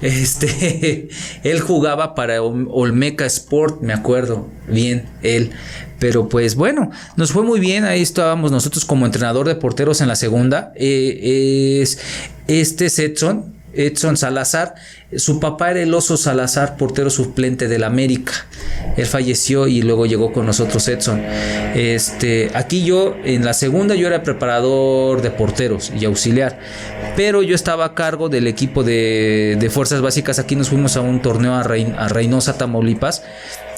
Este, 0.00 1.08
él 1.44 1.60
jugaba 1.60 2.14
para 2.14 2.42
Olmeca 2.42 3.26
Sport, 3.26 3.82
me 3.82 3.92
acuerdo 3.92 4.46
bien, 4.68 5.06
él. 5.22 5.50
Pero 5.98 6.28
pues 6.28 6.54
bueno, 6.54 6.90
nos 7.16 7.32
fue 7.32 7.42
muy 7.42 7.58
bien. 7.58 7.84
Ahí 7.84 8.02
estábamos 8.02 8.52
nosotros 8.52 8.84
como 8.84 9.04
entrenador 9.04 9.48
de 9.48 9.56
porteros 9.56 10.00
en 10.00 10.08
la 10.08 10.14
segunda. 10.14 10.72
Eh, 10.76 11.80
es 11.82 11.98
este 12.46 12.86
es 12.86 12.98
Edson, 12.98 13.56
Edson 13.74 14.16
Salazar. 14.16 14.74
Su 15.16 15.40
papá 15.40 15.70
era 15.72 15.82
el 15.82 15.92
oso 15.92 16.16
Salazar, 16.16 16.76
portero 16.76 17.10
suplente 17.10 17.68
del 17.68 17.84
América. 17.84 18.32
Él 18.96 19.06
falleció 19.06 19.68
y 19.68 19.82
luego 19.82 20.06
llegó 20.06 20.32
con 20.32 20.46
nosotros 20.46 20.86
Edson. 20.88 21.22
Este, 21.74 22.50
aquí 22.54 22.84
yo, 22.84 23.16
en 23.24 23.44
la 23.44 23.54
segunda, 23.54 23.94
yo 23.94 24.06
era 24.06 24.22
preparador 24.22 25.20
de 25.22 25.30
porteros 25.30 25.92
y 25.98 26.04
auxiliar. 26.04 26.58
Pero 27.18 27.42
yo 27.42 27.56
estaba 27.56 27.84
a 27.84 27.94
cargo 27.96 28.28
del 28.28 28.46
equipo 28.46 28.84
de, 28.84 29.70
fuerzas 29.72 30.00
básicas. 30.00 30.38
Aquí 30.38 30.54
nos 30.54 30.68
fuimos 30.68 30.96
a 30.96 31.00
un 31.00 31.20
torneo 31.20 31.52
a, 31.54 31.62
a 31.62 32.08
Reynosa, 32.08 32.56
Tamaulipas. 32.56 33.24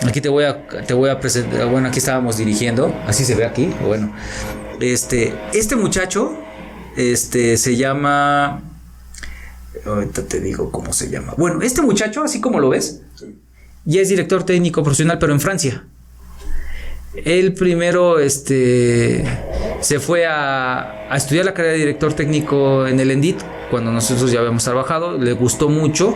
Aquí 0.07 0.21
te 0.21 0.29
voy 0.29 0.45
a, 0.45 0.67
te 0.69 0.93
voy 0.93 1.09
a 1.09 1.19
presentar. 1.21 1.67
Bueno, 1.71 1.89
aquí 1.89 2.01
estábamos 2.01 2.37
dirigiendo. 2.37 2.95
Así 3.07 3.25
se 3.25 3.35
ve 3.35 3.47
aquí. 3.47 3.73
Bueno, 3.83 4.13
este, 4.79 5.35
este 5.55 5.75
muchacho, 5.75 6.37
este, 6.99 7.57
se 7.57 7.77
llama. 7.77 8.61
Ahorita 9.87 10.23
te 10.27 10.39
digo 10.41 10.71
cómo 10.71 10.93
se 10.93 11.09
llama. 11.09 11.33
Bueno, 11.39 11.63
este 11.63 11.81
muchacho, 11.81 12.23
así 12.23 12.43
como 12.43 12.61
lo 12.61 12.69
ves, 12.69 13.01
ya 13.87 14.03
es 14.03 14.11
director 14.11 14.45
técnico 14.45 14.83
profesional, 14.83 15.19
pero 15.19 15.33
en 15.33 15.41
Francia. 15.41 15.87
Él 17.15 17.55
primero 17.55 18.21
este, 18.21 19.25
se 19.81 19.99
fue 19.99 20.27
a, 20.27 21.09
estudiar 21.15 21.45
la 21.45 21.55
carrera 21.55 21.73
de 21.73 21.79
director 21.79 22.13
técnico 22.13 22.87
en 22.87 23.01
el 23.01 23.11
ENDIT, 23.11 23.41
cuando 23.71 23.91
nosotros 23.91 24.31
ya 24.31 24.39
habíamos 24.39 24.65
trabajado, 24.65 25.19
le 25.19 25.33
gustó 25.33 25.69
mucho 25.69 26.15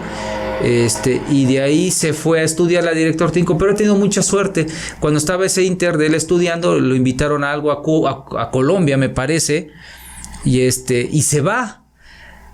este, 0.62 1.20
y 1.30 1.46
de 1.46 1.62
ahí 1.62 1.90
se 1.90 2.12
fue 2.12 2.40
a 2.40 2.42
estudiar 2.44 2.84
la 2.84 2.92
director 2.92 3.30
técnico, 3.30 3.58
pero 3.58 3.72
ha 3.72 3.74
tenido 3.74 3.96
mucha 3.96 4.22
suerte. 4.22 4.66
Cuando 5.00 5.18
estaba 5.18 5.44
ese 5.46 5.64
Inter 5.64 5.98
de 5.98 6.06
él 6.06 6.14
estudiando, 6.14 6.78
lo 6.78 6.94
invitaron 6.94 7.44
a 7.44 7.52
algo 7.52 7.72
a, 7.72 8.50
Colombia, 8.50 8.96
me 8.96 9.08
parece, 9.08 9.70
y, 10.44 10.60
este, 10.60 11.08
y 11.10 11.22
se 11.22 11.40
va. 11.40 11.80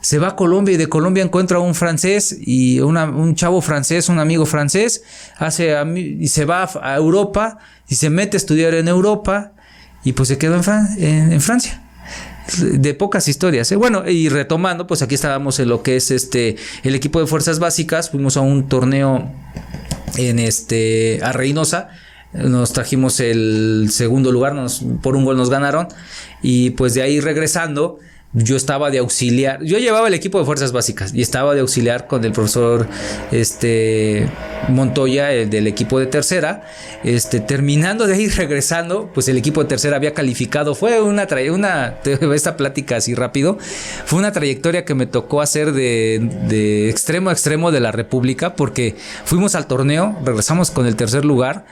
Se 0.01 0.18
va 0.18 0.28
a 0.28 0.36
Colombia 0.36 0.74
y 0.74 0.78
de 0.78 0.88
Colombia 0.88 1.22
encuentra 1.22 1.59
a 1.59 1.61
un 1.61 1.74
francés 1.74 2.34
y 2.41 2.80
un 2.80 3.34
chavo 3.34 3.61
francés, 3.61 4.09
un 4.09 4.18
amigo 4.18 4.47
francés, 4.47 5.05
hace 5.36 5.76
y 5.95 6.26
se 6.28 6.47
va 6.47 6.70
a 6.82 6.97
Europa 6.97 7.59
y 7.91 7.97
se 7.97 8.09
mete 8.09 8.36
a 8.36 8.38
estudiar 8.38 8.72
en 8.74 8.88
Europa 8.88 9.53
y 10.05 10.12
pues 10.12 10.30
se 10.30 10.38
quedó 10.38 10.59
en, 10.97 11.32
en 11.32 11.41
Francia 11.43 11.82
de 12.59 12.95
pocas 12.95 13.28
historias. 13.28 13.70
¿eh? 13.72 13.76
Bueno, 13.76 14.09
y 14.09 14.28
retomando, 14.28 14.86
pues 14.86 15.03
aquí 15.03 15.14
estábamos 15.14 15.59
en 15.61 15.68
lo 15.68 15.82
que 15.82 15.97
es 15.97 16.11
este 16.11 16.57
el 16.82 16.95
equipo 16.95 17.20
de 17.20 17.26
fuerzas 17.26 17.59
básicas. 17.59 18.11
Fuimos 18.11 18.36
a 18.36 18.41
un 18.41 18.68
torneo 18.68 19.30
en 20.16 20.38
este 20.38 21.20
a 21.22 21.32
Reynosa. 21.32 21.88
Nos 22.32 22.72
trajimos 22.72 23.18
el 23.18 23.88
segundo 23.91 24.30
lugar, 24.30 24.55
nos, 24.55 24.84
por 25.03 25.16
un 25.16 25.24
gol 25.24 25.36
nos 25.36 25.51
ganaron. 25.51 25.88
Y 26.43 26.70
pues 26.70 26.95
de 26.95 27.03
ahí 27.03 27.20
regresando, 27.20 27.99
yo 28.33 28.57
estaba 28.57 28.91
de 28.91 28.99
auxiliar, 28.99 29.62
yo 29.64 29.78
llevaba 29.78 30.07
el 30.07 30.14
equipo 30.14 30.39
de 30.39 30.45
fuerzas 30.45 30.70
básicas 30.70 31.12
y 31.12 31.20
estaba 31.20 31.53
de 31.55 31.61
auxiliar 31.62 32.07
con 32.07 32.24
el 32.24 32.31
profesor 32.31 32.87
este 33.33 34.28
Montoya 34.68 35.33
el 35.33 35.51
del 35.51 35.66
equipo 35.66 35.99
de 35.99 36.07
tercera, 36.07 36.62
este 37.03 37.41
terminando 37.41 38.07
de 38.07 38.14
ahí 38.14 38.28
regresando, 38.37 39.11
pues 39.12 39.26
el 39.26 39.37
equipo 39.37 39.62
de 39.62 39.68
tercera 39.68 39.97
había 39.97 40.14
calificado, 40.14 40.76
fue 40.76 41.01
una 41.01 41.26
una 41.51 41.97
esta 42.35 42.57
plática 42.57 42.97
así 42.97 43.14
rápido, 43.14 43.59
fue 44.05 44.20
una 44.20 44.31
trayectoria 44.31 44.85
que 44.85 44.95
me 44.95 45.07
tocó 45.07 45.41
hacer 45.41 45.72
de, 45.72 46.20
de 46.49 46.89
extremo 46.89 47.31
a 47.31 47.33
extremo 47.33 47.72
de 47.72 47.81
la 47.81 47.91
República 47.91 48.55
porque 48.55 48.95
fuimos 49.24 49.57
al 49.57 49.66
torneo, 49.66 50.16
regresamos 50.24 50.70
con 50.70 50.87
el 50.87 50.95
tercer 50.95 51.24
lugar 51.24 51.64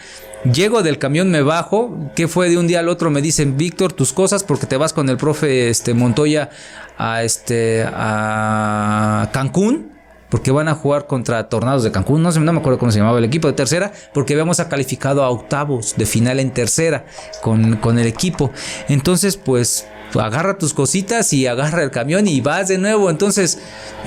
Llego 0.45 0.85
del 0.85 0.99
camión, 0.99 1.31
me 1.31 1.43
bajo. 1.43 2.13
¿Qué 2.15 2.29
fue 2.29 2.49
de 2.49 2.59
un 2.59 2.69
día 2.69 2.79
al 2.79 2.89
otro? 2.89 3.11
Me 3.11 3.21
dicen, 3.21 3.57
Víctor, 3.57 3.93
tus 3.93 4.13
cosas, 4.13 4.45
porque 4.45 4.67
te 4.67 4.77
vas 4.77 4.93
con 4.93 5.09
el 5.09 5.17
profe 5.17 5.69
este, 5.69 5.95
Montoya 5.95 6.48
a, 6.97 7.23
este, 7.23 7.85
a 7.87 9.29
Cancún 9.33 9.99
porque 10.29 10.51
van 10.51 10.69
a 10.69 10.75
jugar 10.75 11.07
contra 11.07 11.49
Tornados 11.49 11.85
de 11.85 11.91
Cancún, 11.91 12.23
no, 12.23 12.31
no 12.31 12.53
me 12.53 12.59
acuerdo 12.61 12.79
cómo 12.79 12.93
se 12.93 12.99
llamaba 12.99 13.19
el 13.19 13.25
equipo 13.25 13.49
de 13.49 13.55
tercera, 13.55 13.93
porque 14.13 14.35
habíamos 14.35 14.59
calificado 14.59 15.23
a 15.23 15.31
octavos 15.31 15.95
de 15.97 16.07
final 16.07 16.39
en 16.39 16.53
tercera 16.53 17.07
con, 17.43 17.77
con 17.77 17.99
el 17.99 18.07
equipo. 18.07 18.51
Entonces, 18.89 19.37
pues 19.37 19.87
agarra 20.15 20.57
tus 20.57 20.73
cositas 20.73 21.33
y 21.33 21.47
agarra 21.47 21.83
el 21.83 21.91
camión 21.91 22.27
y 22.27 22.41
vas 22.41 22.69
de 22.69 22.79
nuevo. 22.79 23.11
Entonces, 23.11 23.59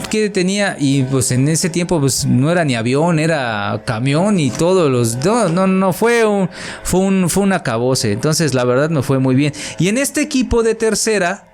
¿qué 0.09 0.29
tenía? 0.29 0.75
Y 0.79 1.03
pues 1.03 1.31
en 1.31 1.47
ese 1.47 1.69
tiempo 1.69 1.99
pues 1.99 2.25
no 2.25 2.51
era 2.51 2.65
ni 2.65 2.75
avión, 2.75 3.19
era 3.19 3.81
camión 3.85 4.39
y 4.39 4.49
todos 4.51 4.89
los... 4.89 5.23
No, 5.23 5.49
no, 5.49 5.67
no, 5.67 5.93
fue 5.93 6.25
un, 6.25 6.49
fue 6.83 6.99
un, 7.01 7.29
fue 7.29 7.43
un 7.43 7.53
acabose. 7.53 8.11
Entonces, 8.11 8.53
la 8.53 8.63
verdad 8.63 8.89
me 8.89 9.03
fue 9.03 9.19
muy 9.19 9.35
bien. 9.35 9.53
Y 9.79 9.87
en 9.87 9.97
este 9.97 10.21
equipo 10.21 10.63
de 10.63 10.75
tercera, 10.75 11.50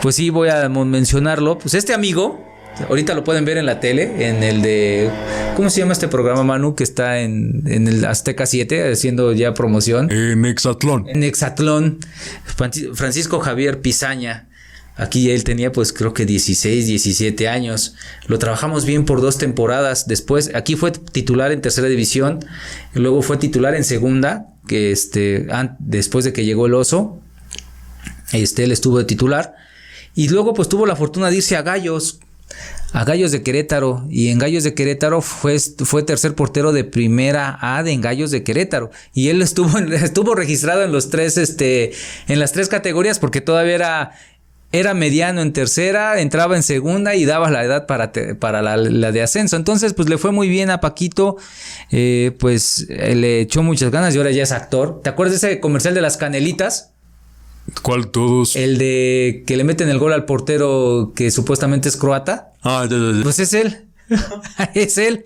pues 0.00 0.16
sí 0.16 0.30
voy 0.30 0.48
a 0.48 0.68
mencionarlo, 0.68 1.58
pues 1.58 1.74
este 1.74 1.94
amigo, 1.94 2.44
ahorita 2.88 3.14
lo 3.14 3.24
pueden 3.24 3.44
ver 3.44 3.58
en 3.58 3.66
la 3.66 3.80
tele, 3.80 4.28
en 4.28 4.42
el 4.42 4.62
de, 4.62 5.10
¿cómo 5.56 5.70
se 5.70 5.80
llama 5.80 5.92
este 5.92 6.08
programa, 6.08 6.42
Manu? 6.42 6.74
Que 6.74 6.84
está 6.84 7.20
en, 7.20 7.62
en 7.66 7.88
el 7.88 8.04
Azteca 8.04 8.46
7, 8.46 8.92
haciendo 8.92 9.32
ya 9.32 9.54
promoción. 9.54 10.10
En 10.10 10.44
Exatlón. 10.44 11.08
En 11.08 11.22
Exatlón, 11.22 11.98
Francisco 12.94 13.40
Javier 13.40 13.80
Pizaña. 13.80 14.48
Aquí 14.96 15.30
él 15.30 15.42
tenía 15.42 15.72
pues 15.72 15.92
creo 15.92 16.12
que 16.12 16.26
16, 16.26 16.86
17 16.86 17.48
años. 17.48 17.94
Lo 18.26 18.38
trabajamos 18.38 18.84
bien 18.84 19.04
por 19.04 19.20
dos 19.20 19.38
temporadas. 19.38 20.06
Después, 20.06 20.50
aquí 20.54 20.76
fue 20.76 20.92
titular 20.92 21.50
en 21.52 21.62
tercera 21.62 21.88
división. 21.88 22.40
luego 22.92 23.22
fue 23.22 23.38
titular 23.38 23.74
en 23.74 23.84
segunda, 23.84 24.48
que 24.66 24.92
este, 24.92 25.46
después 25.78 26.24
de 26.24 26.32
que 26.32 26.44
llegó 26.44 26.66
el 26.66 26.74
oso, 26.74 27.21
este, 28.32 28.64
él 28.64 28.72
estuvo 28.72 28.98
de 28.98 29.04
titular. 29.04 29.54
Y 30.14 30.28
luego 30.28 30.54
pues 30.54 30.68
tuvo 30.68 30.86
la 30.86 30.96
fortuna 30.96 31.30
de 31.30 31.36
irse 31.36 31.56
a 31.56 31.62
Gallos, 31.62 32.20
a 32.92 33.04
Gallos 33.04 33.32
de 33.32 33.42
Querétaro. 33.42 34.06
Y 34.10 34.28
en 34.28 34.38
Gallos 34.38 34.64
de 34.64 34.74
Querétaro 34.74 35.22
fue, 35.22 35.58
fue 35.58 36.02
tercer 36.02 36.34
portero 36.34 36.72
de 36.72 36.84
primera 36.84 37.58
A 37.60 37.82
de 37.82 37.92
en 37.92 38.00
Gallos 38.00 38.30
de 38.30 38.44
Querétaro. 38.44 38.90
Y 39.14 39.28
él 39.28 39.40
estuvo, 39.40 39.78
estuvo 39.92 40.34
registrado 40.34 40.82
en 40.82 40.92
los 40.92 41.10
tres, 41.10 41.38
este, 41.38 41.92
en 42.28 42.38
las 42.38 42.52
tres 42.52 42.68
categorías 42.68 43.18
porque 43.18 43.40
todavía 43.40 43.74
era, 43.74 44.12
era 44.72 44.92
mediano 44.92 45.40
en 45.40 45.54
tercera, 45.54 46.20
entraba 46.20 46.56
en 46.56 46.62
segunda 46.62 47.14
y 47.14 47.24
daba 47.24 47.50
la 47.50 47.64
edad 47.64 47.86
para, 47.86 48.12
para 48.38 48.60
la, 48.60 49.12
de 49.12 49.22
ascenso. 49.22 49.56
Entonces, 49.56 49.94
pues 49.94 50.10
le 50.10 50.18
fue 50.18 50.32
muy 50.32 50.48
bien 50.48 50.68
a 50.68 50.80
Paquito, 50.80 51.36
eh, 51.90 52.32
pues 52.38 52.86
le 52.88 53.40
echó 53.40 53.62
muchas 53.62 53.90
ganas 53.90 54.14
y 54.14 54.18
ahora 54.18 54.30
ya 54.30 54.42
es 54.42 54.52
actor. 54.52 55.00
¿Te 55.02 55.08
acuerdas 55.08 55.40
de 55.40 55.48
ese 55.48 55.60
comercial 55.60 55.94
de 55.94 56.02
las 56.02 56.18
canelitas? 56.18 56.91
¿Cuál 57.82 58.08
todos? 58.08 58.56
El 58.56 58.78
de 58.78 59.44
que 59.46 59.56
le 59.56 59.64
meten 59.64 59.88
el 59.88 59.98
gol 59.98 60.12
al 60.12 60.24
portero 60.24 61.12
que 61.14 61.30
supuestamente 61.30 61.88
es 61.88 61.96
croata. 61.96 62.52
Ah, 62.62 62.86
ya, 62.90 62.96
ya, 62.96 63.12
ya. 63.18 63.22
Pues 63.22 63.38
es 63.38 63.52
él. 63.54 63.88
es 64.74 64.98
él. 64.98 65.24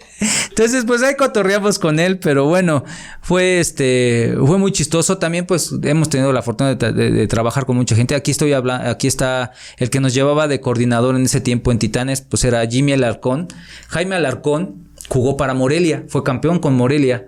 Entonces, 0.49 0.85
pues 0.85 1.03
ahí 1.03 1.17
cotorreamos 1.17 1.79
con 1.79 1.99
él, 1.99 2.19
pero 2.19 2.47
bueno, 2.47 2.85
fue 3.21 3.61
este, 3.61 4.35
fue 4.45 4.59
muy 4.59 4.73
chistoso. 4.73 5.19
También, 5.19 5.47
pues, 5.47 5.75
hemos 5.83 6.09
tenido 6.09 6.33
la 6.33 6.43
fortuna 6.43 6.75
de, 6.75 7.27
trabajar 7.27 7.67
con 7.67 7.77
mucha 7.77 7.97
gente. 7.97 8.15
Aquí 8.15 8.31
estoy 8.31 8.53
hablando, 8.53 8.89
aquí 8.89 9.07
está 9.07 9.53
el 9.79 9.91
que 9.91 10.01
nos 10.01 10.15
llevaba 10.15 10.49
de 10.49 10.61
coordinador 10.61 11.17
en 11.17 11.25
ese 11.25 11.41
tiempo 11.41 11.73
en 11.73 11.79
Titanes, 11.79 12.21
pues 12.21 12.45
era 12.45 12.67
Jimmy 12.67 12.93
Alarcón. 12.93 13.49
Jaime 13.89 14.17
Alarcón 14.17 14.89
jugó 15.09 15.37
para 15.37 15.55
Morelia, 15.55 16.05
fue 16.09 16.23
campeón 16.23 16.59
con 16.59 16.75
Morelia. 16.75 17.27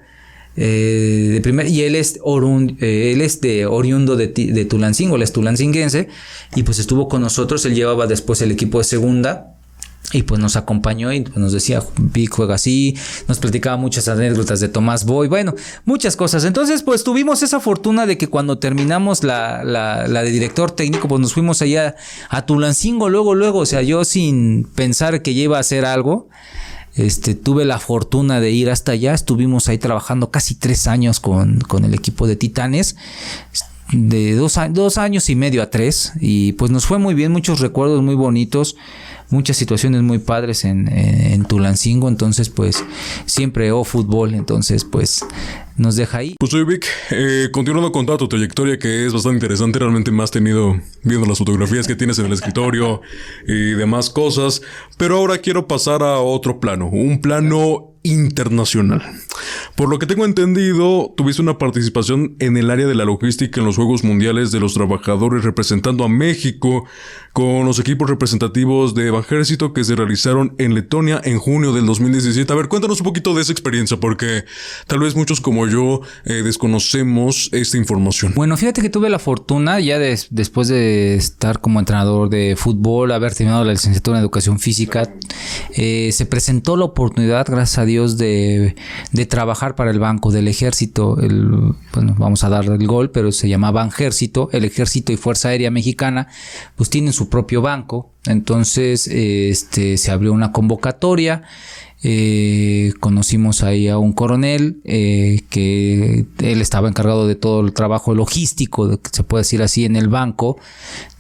Eh, 0.61 1.31
de 1.35 1.41
primer, 1.41 1.69
y 1.69 1.83
él 1.83 1.95
es, 1.95 2.17
eh, 2.17 3.13
él 3.13 3.21
es 3.21 3.41
de 3.41 3.67
oriundo 3.67 4.17
de, 4.17 4.27
Tulancingo, 4.65 5.15
él 5.15 5.23
es 5.23 5.33
tulancinguense, 5.33 6.09
y 6.57 6.65
pues 6.65 6.81
estuvo 6.81 7.09
con 7.09 7.21
nosotros, 7.21 7.65
él 7.65 7.77
llevaba 7.77 8.09
después 8.09 8.43
el 8.43 8.51
equipo 8.51 8.79
de 8.79 8.85
segunda, 8.85 9.55
y 10.13 10.23
pues 10.23 10.41
nos 10.41 10.57
acompañó 10.57 11.13
y 11.13 11.21
nos 11.37 11.53
decía, 11.53 11.81
Vic 11.97 12.31
juega 12.33 12.57
así, 12.57 12.97
nos 13.29 13.39
platicaba 13.39 13.77
muchas 13.77 14.09
anécdotas 14.09 14.59
de 14.59 14.69
Tomás 14.69 15.05
Boy, 15.05 15.29
bueno, 15.29 15.55
muchas 15.85 16.17
cosas. 16.17 16.45
Entonces, 16.45 16.83
pues 16.83 17.05
tuvimos 17.05 17.45
esa 17.45 17.61
fortuna 17.61 18.07
de 18.07 18.19
que 18.19 18.27
cuando 18.27 18.59
terminamos 18.59 19.23
la, 19.23 19.63
la, 19.63 20.09
la 20.09 20.23
de 20.25 20.31
director 20.31 20.73
técnico, 20.73 21.07
pues 21.07 21.21
nos 21.21 21.35
fuimos 21.35 21.63
allá 21.63 21.95
a 22.31 22.47
Tulancingo, 22.47 23.09
luego, 23.11 23.37
luego, 23.37 23.61
o 23.61 23.67
sea, 23.67 23.83
yo 23.83 24.05
sin 24.05 24.65
pensar 24.75 25.23
que 25.23 25.31
iba 25.31 25.59
a 25.59 25.61
hacer 25.61 25.85
algo, 25.85 26.29
este, 26.99 27.35
tuve 27.35 27.65
la 27.65 27.79
fortuna 27.79 28.41
de 28.41 28.51
ir 28.51 28.71
hasta 28.71 28.93
allá, 28.93 29.15
estuvimos 29.15 29.69
ahí 29.69 29.79
trabajando 29.79 30.31
casi 30.31 30.57
tres 30.57 30.87
años 30.87 31.21
con, 31.21 31.61
con 31.61 31.85
el 31.85 31.95
equipo 31.95 32.27
de 32.27 32.37
Titanes, 32.37 32.97
de 33.93 34.35
dos, 34.35 34.59
dos, 34.71 34.99
años 34.99 35.31
y 35.31 35.37
medio 35.37 35.63
a 35.63 35.71
tres, 35.71 36.13
y 36.21 36.53
pues 36.55 36.71
nos 36.71 36.87
fue 36.87 36.99
muy 36.99 37.15
bien, 37.15 37.33
muchos 37.33 37.61
recuerdos 37.61 38.03
muy 38.03 38.15
bonitos, 38.15 38.77
muchas 39.31 39.57
situaciones 39.57 40.03
muy 40.03 40.19
padres 40.19 40.65
en, 40.65 40.89
en, 40.89 41.45
Tulancingo, 41.45 42.09
entonces 42.09 42.49
pues 42.49 42.85
siempre 43.27 43.73
o 43.73 43.85
fútbol, 43.85 44.35
entonces 44.35 44.85
pues 44.85 45.25
nos 45.77 45.97
deja 45.97 46.19
ahí. 46.19 46.35
Pues 46.39 46.51
soy 46.51 46.65
Vic, 46.65 46.87
eh, 47.11 47.49
continuando 47.53 47.93
con 47.93 48.07
toda 48.07 48.19
tu 48.19 48.29
trayectoria 48.29 48.79
que 48.79 49.07
es 49.07 49.13
bastante 49.13 49.37
interesante, 49.37 49.79
realmente 49.79 50.11
me 50.11 50.23
has 50.23 50.31
tenido 50.31 50.81
viendo 51.05 51.27
las 51.27 51.39
fotografías 51.39 51.87
que 51.87 51.95
tienes 51.95 52.19
en 52.19 52.27
el 52.27 52.33
escritorio 52.33 53.01
y 53.47 53.71
demás 53.73 54.11
cosas, 54.11 54.63
pero 54.97 55.17
ahora 55.17 55.39
quiero 55.39 55.69
pasar 55.69 56.03
a 56.03 56.19
otro 56.19 56.61
plano, 56.61 56.89
un 56.89 57.21
plano 57.21 57.98
internacional. 58.11 59.03
Por 59.77 59.89
lo 59.89 59.99
que 59.99 60.07
tengo 60.07 60.25
entendido, 60.25 61.15
tuviste 61.17 61.43
una 61.43 61.59
participación 61.59 62.35
en 62.39 62.57
el 62.57 62.71
área 62.71 62.87
de 62.87 62.95
la 62.95 63.05
logística 63.05 63.61
en 63.61 63.67
los 63.67 63.77
Juegos 63.77 64.05
Mundiales 64.05 64.51
de 64.51 64.61
los 64.61 64.75
Trabajadores 64.75 65.45
representando 65.45 66.05
a 66.05 66.09
México 66.09 66.85
con 67.33 67.67
los 67.67 67.79
equipos 67.79 68.11
representativos 68.11 68.95
de 68.95 69.17
Ejército 69.17 69.73
que 69.73 69.85
se 69.85 69.95
realizaron 69.95 70.55
en 70.59 70.75
Letonia 70.75 71.21
en 71.23 71.39
junio 71.39 71.73
del 71.73 71.87
2017. 71.87 72.53
A 72.53 72.57
ver, 72.57 72.69
cuéntanos 72.69 73.01
un 73.01 73.05
poquito 73.05 73.35
de 73.35 73.43
esa 73.43 73.53
experiencia 73.53 73.99
porque 73.99 74.45
tal 74.87 75.01
vez 75.01 75.15
muchos 75.15 75.41
como 75.41 75.67
yo 75.67 76.01
eh, 76.25 76.43
desconocemos 76.43 77.51
esta 77.53 77.77
información. 77.77 78.33
Bueno, 78.35 78.57
fíjate 78.57 78.83
que 78.83 78.91
tuve 78.91 79.09
la 79.11 79.19
fortuna 79.19 79.79
ya 79.81 79.99
después 79.99 80.69
de 80.69 81.15
estar 81.15 81.61
como 81.61 81.79
entrenador 81.79 82.29
de 82.29 82.57
fútbol, 82.57 83.13
haber 83.13 83.35
terminado 83.35 83.65
la 83.65 83.73
licenciatura 83.73 84.19
en 84.19 84.23
educación 84.23 84.59
física, 84.59 85.09
eh, 85.77 86.11
se 86.13 86.27
presentó 86.27 86.77
la 86.77 86.87
oportunidad, 86.87 87.47
gracias 87.49 87.79
a 87.79 87.85
Dios, 87.85 87.98
de, 88.07 88.75
trabajar 89.29 89.75
para 89.75 89.91
el 89.91 89.99
Banco 89.99 90.31
del 90.31 90.49
Ejército. 90.49 91.19
El, 91.21 91.75
bueno, 91.93 92.15
vamos 92.19 92.45
a 92.45 92.49
dar 92.49 92.65
el 92.67 92.87
gol, 92.87 93.11
pero 93.11 93.33
se 93.33 93.49
llamaba 93.49 93.87
Ejército. 93.87 94.49
El 94.53 94.65
Ejército 94.65 95.13
y 95.13 95.17
Fuerza 95.17 95.49
Aérea 95.49 95.71
Mexicana, 95.71 96.29
pues 96.77 96.91
tienen 96.91 97.13
su 97.13 97.29
propio 97.29 97.61
banco. 97.63 98.13
Entonces, 98.27 99.09
este, 99.09 99.97
se 99.99 100.11
abrió 100.11 100.33
una 100.33 100.53
convocatoria. 100.53 101.43
Eh, 102.05 102.93
conocimos 103.01 103.65
ahí 103.65 103.89
a 103.89 103.99
un 103.99 104.13
coronel 104.13 104.81
eh, 104.85 105.43
que 105.51 106.27
él 106.39 106.61
estaba 106.61 106.89
encargado 106.89 107.27
de 107.27 107.35
todo 107.35 107.61
el 107.61 107.73
trabajo 107.73 108.15
logístico, 108.15 109.01
se 109.11 109.25
puede 109.25 109.41
decir 109.41 109.63
así, 109.63 109.85
en 109.85 109.97
el 109.97 110.09
banco 110.09 110.59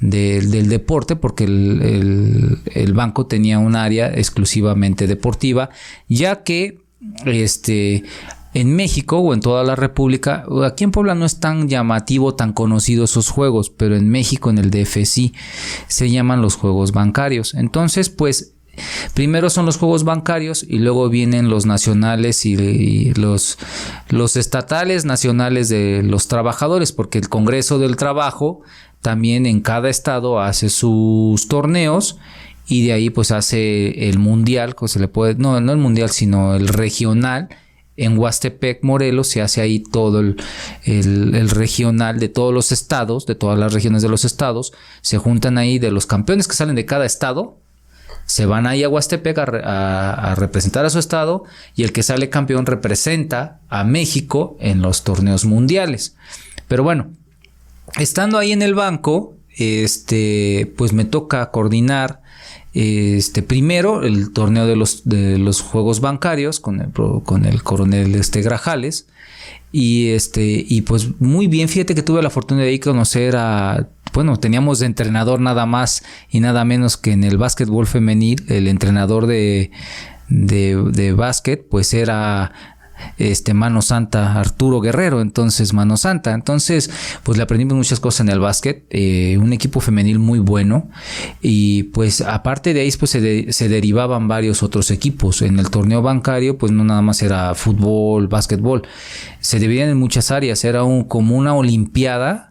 del 0.00 0.68
deporte, 0.68 1.16
porque 1.16 1.44
el, 1.44 2.92
banco 2.94 3.26
tenía 3.26 3.58
un 3.58 3.74
área 3.74 4.08
exclusivamente 4.08 5.08
deportiva, 5.08 5.70
ya 6.08 6.44
que 6.44 6.78
este, 7.26 8.04
en 8.54 8.76
México 8.76 9.18
o 9.18 9.34
en 9.34 9.40
toda 9.40 9.64
la 9.64 9.74
República, 9.74 10.44
aquí 10.64 10.84
en 10.84 10.92
Puebla 10.92 11.16
no 11.16 11.24
es 11.24 11.40
tan 11.40 11.68
llamativo, 11.68 12.36
tan 12.36 12.52
conocido 12.52 13.04
esos 13.04 13.30
juegos, 13.30 13.70
pero 13.70 13.96
en 13.96 14.08
México, 14.08 14.48
en 14.48 14.58
el 14.58 14.70
DF 14.70 15.04
sí, 15.04 15.34
se 15.88 16.08
llaman 16.08 16.40
los 16.40 16.54
juegos 16.54 16.92
bancarios. 16.92 17.54
Entonces, 17.54 18.10
pues 18.10 18.54
Primero 19.14 19.50
son 19.50 19.66
los 19.66 19.76
juegos 19.76 20.04
bancarios 20.04 20.64
y 20.66 20.78
luego 20.78 21.08
vienen 21.08 21.48
los 21.48 21.66
nacionales 21.66 22.44
y, 22.46 23.12
los, 23.14 23.58
los 24.08 24.36
estatales 24.36 25.04
nacionales 25.04 25.68
de 25.68 26.02
los 26.02 26.28
trabajadores, 26.28 26.92
porque 26.92 27.18
el 27.18 27.28
Congreso 27.28 27.78
del 27.78 27.96
Trabajo 27.96 28.62
también 29.02 29.46
en 29.46 29.60
cada 29.60 29.88
estado 29.88 30.40
hace 30.40 30.68
sus 30.68 31.48
torneos 31.48 32.18
y 32.68 32.86
de 32.86 32.92
ahí 32.92 33.10
pues 33.10 33.30
hace 33.30 34.08
el 34.08 34.18
mundial, 34.18 34.76
se 34.86 35.00
le 35.00 35.08
puede, 35.08 35.34
no, 35.36 35.60
no 35.60 35.72
el 35.72 35.78
mundial, 35.78 36.10
sino 36.10 36.54
el 36.54 36.68
regional. 36.68 37.48
En 37.96 38.16
Huastepec, 38.16 38.84
Morelos, 38.84 39.26
se 39.26 39.42
hace 39.42 39.60
ahí 39.60 39.80
todo 39.80 40.20
el, 40.20 40.36
el, 40.84 41.50
regional 41.50 42.20
de 42.20 42.28
todos 42.28 42.54
los 42.54 42.70
estados, 42.70 43.26
de 43.26 43.34
todas 43.34 43.58
las 43.58 43.72
regiones 43.72 44.02
de 44.02 44.08
los 44.08 44.24
estados. 44.24 44.72
Se 45.00 45.18
juntan 45.18 45.58
ahí 45.58 45.80
de 45.80 45.90
los 45.90 46.06
campeones 46.06 46.46
que 46.46 46.54
salen 46.54 46.76
de 46.76 46.84
cada 46.84 47.06
estado, 47.06 47.58
se 48.28 48.44
van 48.44 48.66
ahí 48.66 48.84
a 48.84 48.90
Huastepec 48.90 49.38
a, 49.38 50.34
representar 50.36 50.84
a 50.84 50.90
su 50.90 50.98
estado 50.98 51.44
y 51.74 51.82
el 51.82 51.92
que 51.92 52.02
sale 52.02 52.28
campeón 52.28 52.66
representa 52.66 53.58
a 53.70 53.84
México 53.84 54.58
en 54.60 54.82
los 54.82 55.02
torneos 55.02 55.46
mundiales. 55.46 56.14
Pero 56.68 56.82
bueno, 56.82 57.08
estando 57.98 58.36
ahí 58.36 58.52
en 58.52 58.60
el 58.60 58.74
banco, 58.74 59.34
este, 59.56 60.70
pues 60.76 60.92
me 60.92 61.06
toca 61.06 61.50
coordinar 61.50 62.20
este, 62.74 63.42
primero 63.42 64.02
el 64.02 64.30
torneo 64.34 64.66
de 64.66 64.76
los, 64.76 65.08
de 65.08 65.38
los 65.38 65.62
juegos 65.62 66.00
bancarios 66.00 66.60
con 66.60 66.82
el, 66.82 66.92
con 66.92 67.46
el 67.46 67.62
coronel 67.62 68.14
este, 68.14 68.42
Grajales. 68.42 69.06
Y 69.72 70.10
este, 70.10 70.66
y 70.68 70.82
pues 70.82 71.18
muy 71.18 71.46
bien, 71.46 71.68
fíjate 71.70 71.94
que 71.94 72.02
tuve 72.02 72.22
la 72.22 72.30
fortuna 72.30 72.62
de 72.62 72.72
ir 72.72 72.80
conocer 72.80 73.36
a 73.36 73.88
bueno, 74.12 74.38
teníamos 74.38 74.80
de 74.80 74.86
entrenador 74.86 75.40
nada 75.40 75.66
más 75.66 76.02
y 76.30 76.40
nada 76.40 76.64
menos 76.64 76.96
que 76.96 77.12
en 77.12 77.24
el 77.24 77.38
básquetbol 77.38 77.86
femenil, 77.86 78.44
el 78.48 78.68
entrenador 78.68 79.26
de, 79.26 79.70
de, 80.28 81.12
básquet, 81.12 81.66
pues 81.68 81.94
era 81.94 82.52
este 83.16 83.54
Mano 83.54 83.80
Santa 83.80 84.40
Arturo 84.40 84.80
Guerrero, 84.80 85.20
entonces 85.20 85.72
Mano 85.72 85.96
Santa. 85.96 86.32
Entonces, 86.32 86.90
pues 87.22 87.36
le 87.38 87.44
aprendimos 87.44 87.76
muchas 87.76 88.00
cosas 88.00 88.22
en 88.22 88.28
el 88.30 88.40
básquet, 88.40 88.86
eh, 88.90 89.38
un 89.38 89.52
equipo 89.52 89.80
femenil 89.80 90.18
muy 90.18 90.40
bueno 90.40 90.88
y 91.40 91.84
pues 91.84 92.20
aparte 92.20 92.74
de 92.74 92.80
ahí 92.80 92.90
pues 92.98 93.12
se, 93.12 93.68
derivaban 93.68 94.28
varios 94.28 94.62
otros 94.62 94.90
equipos. 94.90 95.42
En 95.42 95.58
el 95.58 95.70
torneo 95.70 96.02
bancario 96.02 96.58
pues 96.58 96.72
no 96.72 96.84
nada 96.84 97.02
más 97.02 97.22
era 97.22 97.54
fútbol, 97.54 98.28
básquetbol, 98.28 98.82
se 99.40 99.58
dividían 99.58 99.90
en 99.90 99.98
muchas 99.98 100.30
áreas, 100.30 100.64
era 100.64 100.82
un, 100.82 101.04
como 101.04 101.36
una 101.36 101.54
olimpiada 101.54 102.47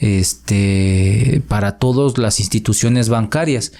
este, 0.00 1.42
para 1.46 1.78
todas 1.78 2.18
las 2.18 2.40
instituciones 2.40 3.08
bancarias. 3.08 3.72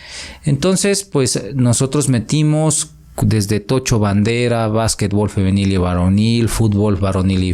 Entonces, 0.45 1.03
pues 1.03 1.43
nosotros 1.55 2.09
metimos 2.09 2.91
desde 3.23 3.61
tocho 3.61 3.99
bandera, 3.99 4.68
básquetbol 4.68 5.29
femenil 5.29 5.73
y 5.73 5.77
varonil, 5.77 6.49
fútbol 6.49 6.97
varonil 6.97 7.43
y, 7.43 7.53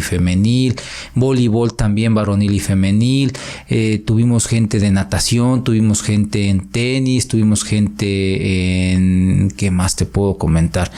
femenil, 0.00 0.76
voleibol 1.14 1.74
también 1.74 2.14
varonil 2.14 2.52
y 2.52 2.60
femenil, 2.60 3.32
eh, 3.68 4.02
tuvimos 4.04 4.46
gente 4.46 4.78
de 4.78 4.90
natación, 4.90 5.64
tuvimos 5.64 6.02
gente 6.02 6.48
en 6.48 6.68
tenis, 6.68 7.28
tuvimos 7.28 7.64
gente 7.64 8.92
en... 8.92 9.52
¿qué 9.56 9.70
más 9.70 9.96
te 9.96 10.06
puedo 10.06 10.38
comentar? 10.38 10.90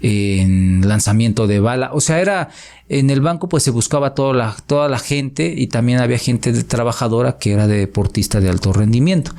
en 0.00 0.86
lanzamiento 0.86 1.46
de 1.46 1.58
bala. 1.58 1.90
O 1.92 2.00
sea, 2.00 2.20
era 2.20 2.50
en 2.88 3.10
el 3.10 3.20
banco 3.20 3.48
pues 3.48 3.62
se 3.62 3.70
buscaba 3.70 4.14
toda 4.14 4.32
la, 4.34 4.56
toda 4.66 4.88
la 4.88 4.98
gente 4.98 5.54
y 5.56 5.66
también 5.66 6.00
había 6.00 6.18
gente 6.18 6.52
de 6.52 6.62
trabajadora 6.62 7.38
que 7.38 7.52
era 7.52 7.66
de 7.66 7.78
deportista 7.78 8.40
de 8.40 8.48
alto 8.48 8.72
rendimiento. 8.72 9.32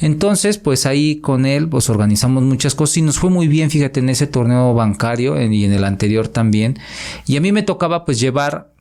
Entonces, 0.00 0.58
pues 0.58 0.84
ahí 0.84 1.16
con 1.20 1.46
él 1.46 1.68
pues 1.68 1.88
organizamos 1.88 2.42
muchas 2.42 2.74
cosas 2.74 2.98
y 2.98 3.02
nos 3.02 3.18
fue 3.18 3.30
muy 3.30 3.48
bien, 3.48 3.70
fíjate, 3.70 4.00
en 4.00 4.10
ese 4.10 4.26
torneo 4.26 4.74
bancario 4.74 5.40
y 5.40 5.64
en 5.64 5.72
el 5.72 5.84
anterior 5.84 6.28
también. 6.28 6.78
Y 7.26 7.36
a 7.36 7.40
mí 7.40 7.52
me 7.52 7.62
tocaba 7.62 8.04
pues 8.04 8.20
llevar 8.20 8.72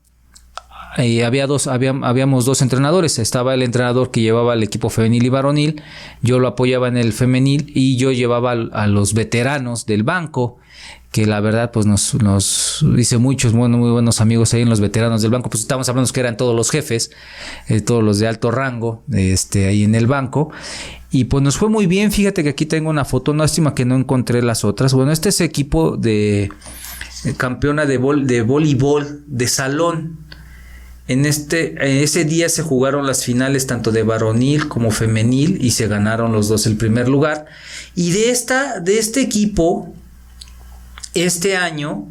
eh, 0.98 1.24
había 1.24 1.48
dos, 1.48 1.68
habíamos 1.68 2.46
dos 2.46 2.62
entrenadores. 2.62 3.20
Estaba 3.20 3.54
el 3.54 3.64
entrenador 3.64 4.12
que 4.12 4.22
llevaba 4.22 4.54
el 4.54 4.64
equipo 4.64 4.90
femenil 4.90 5.26
y 5.26 5.30
varonil, 5.30 5.82
yo 6.22 6.40
lo 6.40 6.48
apoyaba 6.48 6.88
en 6.88 6.98
el 6.98 7.14
femenil 7.14 7.72
y 7.74 7.98
yo 7.98 8.12
llevaba 8.12 8.52
a 8.52 8.88
los 8.88 9.14
veteranos 9.14 9.86
del 9.86 10.04
banco 10.04 10.58
que 11.12 11.26
la 11.26 11.42
verdad 11.42 11.72
pues 11.72 11.86
nos, 11.86 12.14
nos 12.16 12.86
dice 12.96 13.18
muchos 13.18 13.54
muy, 13.54 13.68
buenos 13.68 14.22
amigos 14.22 14.54
ahí 14.54 14.62
en 14.62 14.70
los 14.70 14.80
veteranos 14.80 15.22
del 15.22 15.30
banco, 15.30 15.50
pues 15.50 15.62
estamos 15.62 15.90
hablando 15.90 16.10
que 16.12 16.20
eran 16.22 16.38
todos 16.38 16.56
los 16.56 16.72
jefes, 16.72 17.12
eh, 17.68 17.82
todos 17.82 18.02
los 18.02 18.20
de 18.20 18.28
alto 18.28 18.50
rango, 18.50 19.04
este, 19.12 19.68
ahí 19.68 19.84
en 19.84 19.96
el 19.96 20.08
banco. 20.08 20.52
Y 21.12 21.26
pues 21.26 21.44
nos 21.44 21.58
fue 21.58 21.68
muy 21.68 21.88
bien, 21.88 22.14
fíjate 22.14 22.44
que 22.44 22.50
aquí 22.50 22.66
tengo 22.66 22.90
una 22.90 23.04
foto, 23.04 23.34
no 23.34 23.44
estima 23.44 23.76
que 23.76 23.84
no 23.84 23.96
encontré 23.96 24.42
las 24.42 24.64
otras. 24.64 24.94
Bueno, 24.94 25.12
este 25.12 25.30
es 25.30 25.42
equipo 25.42 25.98
de 25.98 26.50
eh, 27.26 27.34
campeona 27.36 27.86
de, 27.86 28.00
de 28.24 28.42
voleibol 28.42 29.26
de 29.28 29.48
salón. 29.48 30.31
En 31.12 31.26
este, 31.26 32.04
ese 32.04 32.24
día 32.24 32.48
se 32.48 32.62
jugaron 32.62 33.06
las 33.06 33.26
finales 33.26 33.68
tanto 33.68 33.92
de 33.92 34.02
varonil 34.02 34.70
como 34.70 34.92
femenil 34.92 35.58
y 35.60 35.72
se 35.72 35.90
ganaron 35.90 36.32
los 36.32 36.48
dos 36.48 36.66
el 36.68 36.78
primer 36.78 37.10
lugar. 37.10 37.48
Y 37.96 38.14
de, 38.14 38.32
esta, 38.32 38.80
de 38.80 38.98
este 38.98 39.20
equipo 39.20 39.94
este 41.14 41.58
año, 41.58 42.10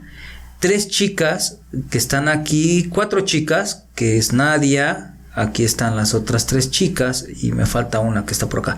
tres 0.59 0.88
chicas 0.88 1.57
que 1.88 1.96
están 1.96 2.28
aquí, 2.28 2.90
cuatro 2.90 3.22
chicas, 3.22 3.86
que 3.94 4.18
es 4.18 4.34
Nadia, 4.34 5.14
aquí 5.32 5.64
están 5.64 5.96
las 5.96 6.12
otras 6.12 6.44
tres 6.44 6.70
chicas 6.70 7.24
y 7.40 7.53
me 7.53 7.64
falta 7.64 8.01
una 8.01 8.26
que 8.26 8.34
está 8.34 8.51
por 8.51 8.61
acá. 8.61 8.76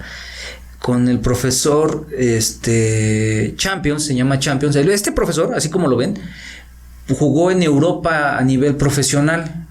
Con 0.78 1.08
el 1.08 1.18
profesor 1.18 2.06
este, 2.16 3.54
Champions, 3.56 4.04
se 4.04 4.14
llama 4.14 4.38
Champions. 4.38 4.76
Este 4.76 5.10
profesor, 5.10 5.52
así 5.56 5.68
como 5.68 5.88
lo 5.88 5.96
ven, 5.96 6.16
jugó 7.08 7.50
en 7.50 7.64
Europa 7.64 8.38
a 8.38 8.42
nivel 8.42 8.76
profesional, 8.76 9.61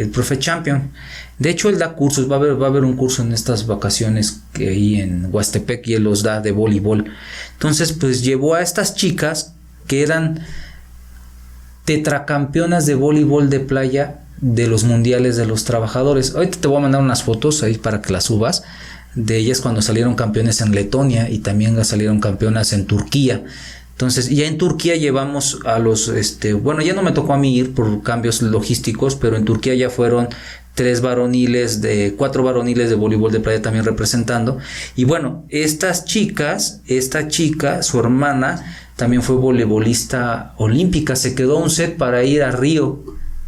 el 0.00 0.10
profe 0.10 0.38
Champion. 0.38 0.90
De 1.38 1.50
hecho, 1.50 1.68
él 1.68 1.78
da 1.78 1.94
cursos, 1.94 2.30
va 2.30 2.36
a 2.36 2.38
haber, 2.38 2.60
va 2.60 2.66
a 2.66 2.70
haber 2.70 2.84
un 2.84 2.96
curso 2.96 3.22
en 3.22 3.32
estas 3.32 3.66
vacaciones 3.66 4.40
que 4.52 4.68
hay 4.68 5.00
en 5.00 5.28
Huastepec 5.32 5.86
y 5.88 5.94
él 5.94 6.04
los 6.04 6.22
da 6.22 6.40
de 6.40 6.52
voleibol. 6.52 7.06
Entonces, 7.52 7.92
pues 7.92 8.22
llevó 8.22 8.54
a 8.54 8.62
estas 8.62 8.94
chicas 8.94 9.54
que 9.86 10.02
eran 10.02 10.40
tetracampeonas 11.84 12.86
de 12.86 12.94
voleibol 12.94 13.50
de 13.50 13.60
playa 13.60 14.20
de 14.40 14.66
los 14.66 14.84
mundiales 14.84 15.36
de 15.36 15.46
los 15.46 15.64
trabajadores. 15.64 16.34
Ahorita 16.34 16.58
te 16.60 16.68
voy 16.68 16.78
a 16.78 16.80
mandar 16.80 17.02
unas 17.02 17.22
fotos 17.22 17.62
ahí 17.62 17.76
para 17.76 18.00
que 18.00 18.12
las 18.12 18.24
subas 18.24 18.62
de 19.14 19.36
ellas 19.36 19.60
cuando 19.60 19.82
salieron 19.82 20.14
campeones 20.14 20.60
en 20.60 20.72
Letonia 20.72 21.28
y 21.28 21.38
también 21.38 21.82
salieron 21.84 22.20
campeonas 22.20 22.72
en 22.72 22.86
Turquía. 22.86 23.42
Entonces, 24.00 24.30
ya 24.30 24.46
en 24.46 24.56
Turquía 24.56 24.96
llevamos 24.96 25.58
a 25.66 25.78
los, 25.78 26.08
este, 26.08 26.54
bueno, 26.54 26.80
ya 26.80 26.94
no 26.94 27.02
me 27.02 27.12
tocó 27.12 27.34
a 27.34 27.36
mí 27.36 27.54
ir 27.54 27.74
por 27.74 28.02
cambios 28.02 28.40
logísticos, 28.40 29.14
pero 29.14 29.36
en 29.36 29.44
Turquía 29.44 29.74
ya 29.74 29.90
fueron 29.90 30.30
tres 30.74 31.02
varoniles 31.02 31.82
de, 31.82 32.14
cuatro 32.16 32.42
varoniles 32.42 32.88
de 32.88 32.96
voleibol 32.96 33.30
de 33.30 33.40
playa 33.40 33.60
también 33.60 33.84
representando. 33.84 34.56
Y 34.96 35.04
bueno, 35.04 35.44
estas 35.50 36.06
chicas, 36.06 36.80
esta 36.86 37.28
chica, 37.28 37.82
su 37.82 38.00
hermana, 38.00 38.74
también 38.96 39.22
fue 39.22 39.36
voleibolista 39.36 40.54
olímpica, 40.56 41.14
se 41.14 41.34
quedó 41.34 41.58
un 41.58 41.68
set 41.68 41.98
para 41.98 42.24
ir 42.24 42.42
a 42.42 42.52
Río, 42.52 43.04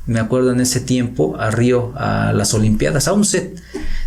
me 0.07 0.21
acuerdo 0.21 0.53
en 0.53 0.61
ese 0.61 0.81
tiempo, 0.81 1.37
a 1.39 1.51
Río, 1.51 1.93
a 1.97 2.33
las 2.33 2.55
Olimpiadas, 2.55 3.09
a 3.09 3.13
un 3.13 3.25
set. 3.25 3.61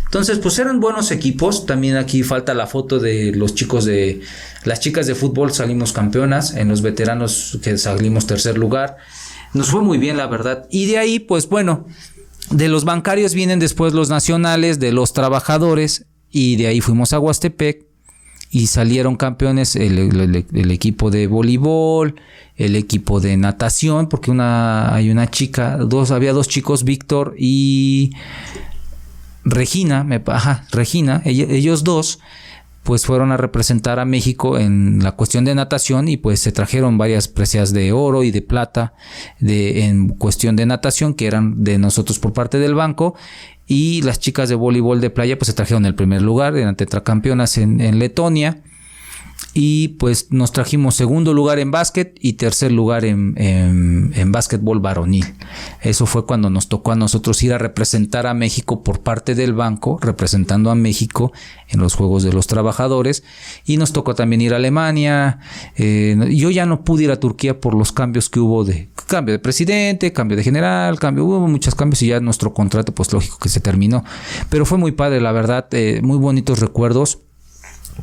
Entonces, 0.04 0.38
pues 0.38 0.58
eran 0.58 0.80
buenos 0.80 1.10
equipos. 1.10 1.66
También 1.66 1.96
aquí 1.96 2.22
falta 2.22 2.54
la 2.54 2.66
foto 2.66 2.98
de 2.98 3.32
los 3.32 3.54
chicos 3.54 3.84
de. 3.84 4.20
Las 4.64 4.80
chicas 4.80 5.06
de 5.06 5.14
fútbol 5.14 5.52
salimos 5.52 5.92
campeonas. 5.92 6.54
En 6.54 6.68
los 6.68 6.82
veteranos 6.82 7.58
que 7.62 7.76
salimos 7.78 8.26
tercer 8.26 8.56
lugar. 8.56 8.96
Nos 9.52 9.70
fue 9.70 9.82
muy 9.82 9.98
bien, 9.98 10.16
la 10.16 10.26
verdad. 10.26 10.66
Y 10.70 10.86
de 10.86 10.98
ahí, 10.98 11.18
pues 11.18 11.48
bueno, 11.48 11.86
de 12.50 12.68
los 12.68 12.84
bancarios 12.84 13.34
vienen 13.34 13.58
después 13.58 13.94
los 13.94 14.08
nacionales, 14.08 14.78
de 14.78 14.92
los 14.92 15.12
trabajadores. 15.12 16.06
Y 16.30 16.56
de 16.56 16.68
ahí 16.68 16.80
fuimos 16.80 17.12
a 17.12 17.18
Huastepec 17.18 17.86
y 18.50 18.68
salieron 18.68 19.16
campeones 19.16 19.76
el, 19.76 20.70
equipo 20.70 21.10
de 21.10 21.26
voleibol, 21.26 22.14
el 22.56 22.76
equipo 22.76 23.20
de 23.20 23.36
natación, 23.36 24.08
porque 24.08 24.30
una, 24.30 24.94
hay 24.94 25.10
una 25.10 25.30
chica, 25.30 25.76
dos, 25.76 26.10
había 26.10 26.32
dos 26.32 26.48
chicos, 26.48 26.84
Víctor 26.84 27.34
y 27.38 28.12
Regina, 29.44 30.04
me, 30.04 30.22
ajá, 30.26 30.66
Regina, 30.70 31.22
ellos 31.24 31.84
dos, 31.84 32.20
pues 32.86 33.04
fueron 33.04 33.32
a 33.32 33.36
representar 33.36 33.98
a 33.98 34.04
México 34.04 34.58
en 34.58 35.02
la 35.02 35.12
cuestión 35.12 35.44
de 35.44 35.56
natación 35.56 36.06
y 36.06 36.18
pues 36.18 36.38
se 36.38 36.52
trajeron 36.52 36.98
varias 36.98 37.26
preseas 37.26 37.72
de 37.72 37.90
oro 37.90 38.22
y 38.22 38.30
de 38.30 38.42
plata 38.42 38.94
de, 39.40 39.86
en 39.86 40.08
cuestión 40.10 40.54
de 40.54 40.66
natación 40.66 41.14
que 41.14 41.26
eran 41.26 41.64
de 41.64 41.78
nosotros 41.78 42.20
por 42.20 42.32
parte 42.32 42.60
del 42.60 42.76
banco 42.76 43.16
y 43.66 44.02
las 44.02 44.20
chicas 44.20 44.48
de 44.48 44.54
voleibol 44.54 45.00
de 45.00 45.10
playa 45.10 45.38
pues 45.38 45.46
se 45.48 45.54
trajeron 45.54 45.86
el 45.86 45.94
primer 45.94 46.22
lugar, 46.22 46.56
eran 46.56 46.76
tetracampeonas 46.76 47.58
en, 47.58 47.80
en 47.80 47.98
Letonia 47.98 48.62
y 49.58 49.88
pues 49.88 50.26
nos 50.32 50.52
trajimos 50.52 50.96
segundo 50.96 51.32
lugar 51.32 51.58
en 51.58 51.70
básquet 51.70 52.14
y 52.20 52.34
tercer 52.34 52.72
lugar 52.72 53.06
en, 53.06 53.32
en, 53.38 54.30
básquetbol 54.30 54.80
varonil. 54.80 55.24
Eso 55.80 56.04
fue 56.04 56.26
cuando 56.26 56.50
nos 56.50 56.68
tocó 56.68 56.92
a 56.92 56.94
nosotros 56.94 57.42
ir 57.42 57.54
a 57.54 57.58
representar 57.58 58.26
a 58.26 58.34
México 58.34 58.82
por 58.82 59.00
parte 59.00 59.34
del 59.34 59.54
banco, 59.54 59.98
representando 59.98 60.70
a 60.70 60.74
México 60.74 61.32
en 61.68 61.80
los 61.80 61.94
Juegos 61.94 62.22
de 62.22 62.34
los 62.34 62.46
Trabajadores 62.46 63.24
y 63.64 63.78
nos 63.78 63.94
tocó 63.94 64.14
también 64.14 64.42
ir 64.42 64.52
a 64.52 64.56
Alemania. 64.56 65.38
Eh, 65.76 66.18
yo 66.32 66.50
ya 66.50 66.66
no 66.66 66.84
pude 66.84 67.04
ir 67.04 67.10
a 67.10 67.18
Turquía 67.18 67.58
por 67.58 67.72
los 67.72 67.92
cambios 67.92 68.28
que 68.28 68.40
hubo 68.40 68.62
de 68.62 68.90
cambio 69.06 69.32
de 69.32 69.38
presidente, 69.38 70.12
cambio 70.12 70.36
de 70.36 70.44
general, 70.44 70.98
cambio, 70.98 71.24
hubo 71.24 71.48
muchos 71.48 71.74
cambios 71.74 72.02
y 72.02 72.08
ya 72.08 72.20
nuestro 72.20 72.52
contrato 72.52 72.92
pues 72.92 73.10
lógico 73.10 73.38
que 73.38 73.48
se 73.48 73.60
terminó. 73.60 74.04
Pero 74.50 74.66
fue 74.66 74.76
muy 74.76 74.92
padre, 74.92 75.22
la 75.22 75.32
verdad, 75.32 75.66
eh, 75.70 76.00
muy 76.02 76.18
bonitos 76.18 76.58
recuerdos 76.58 77.20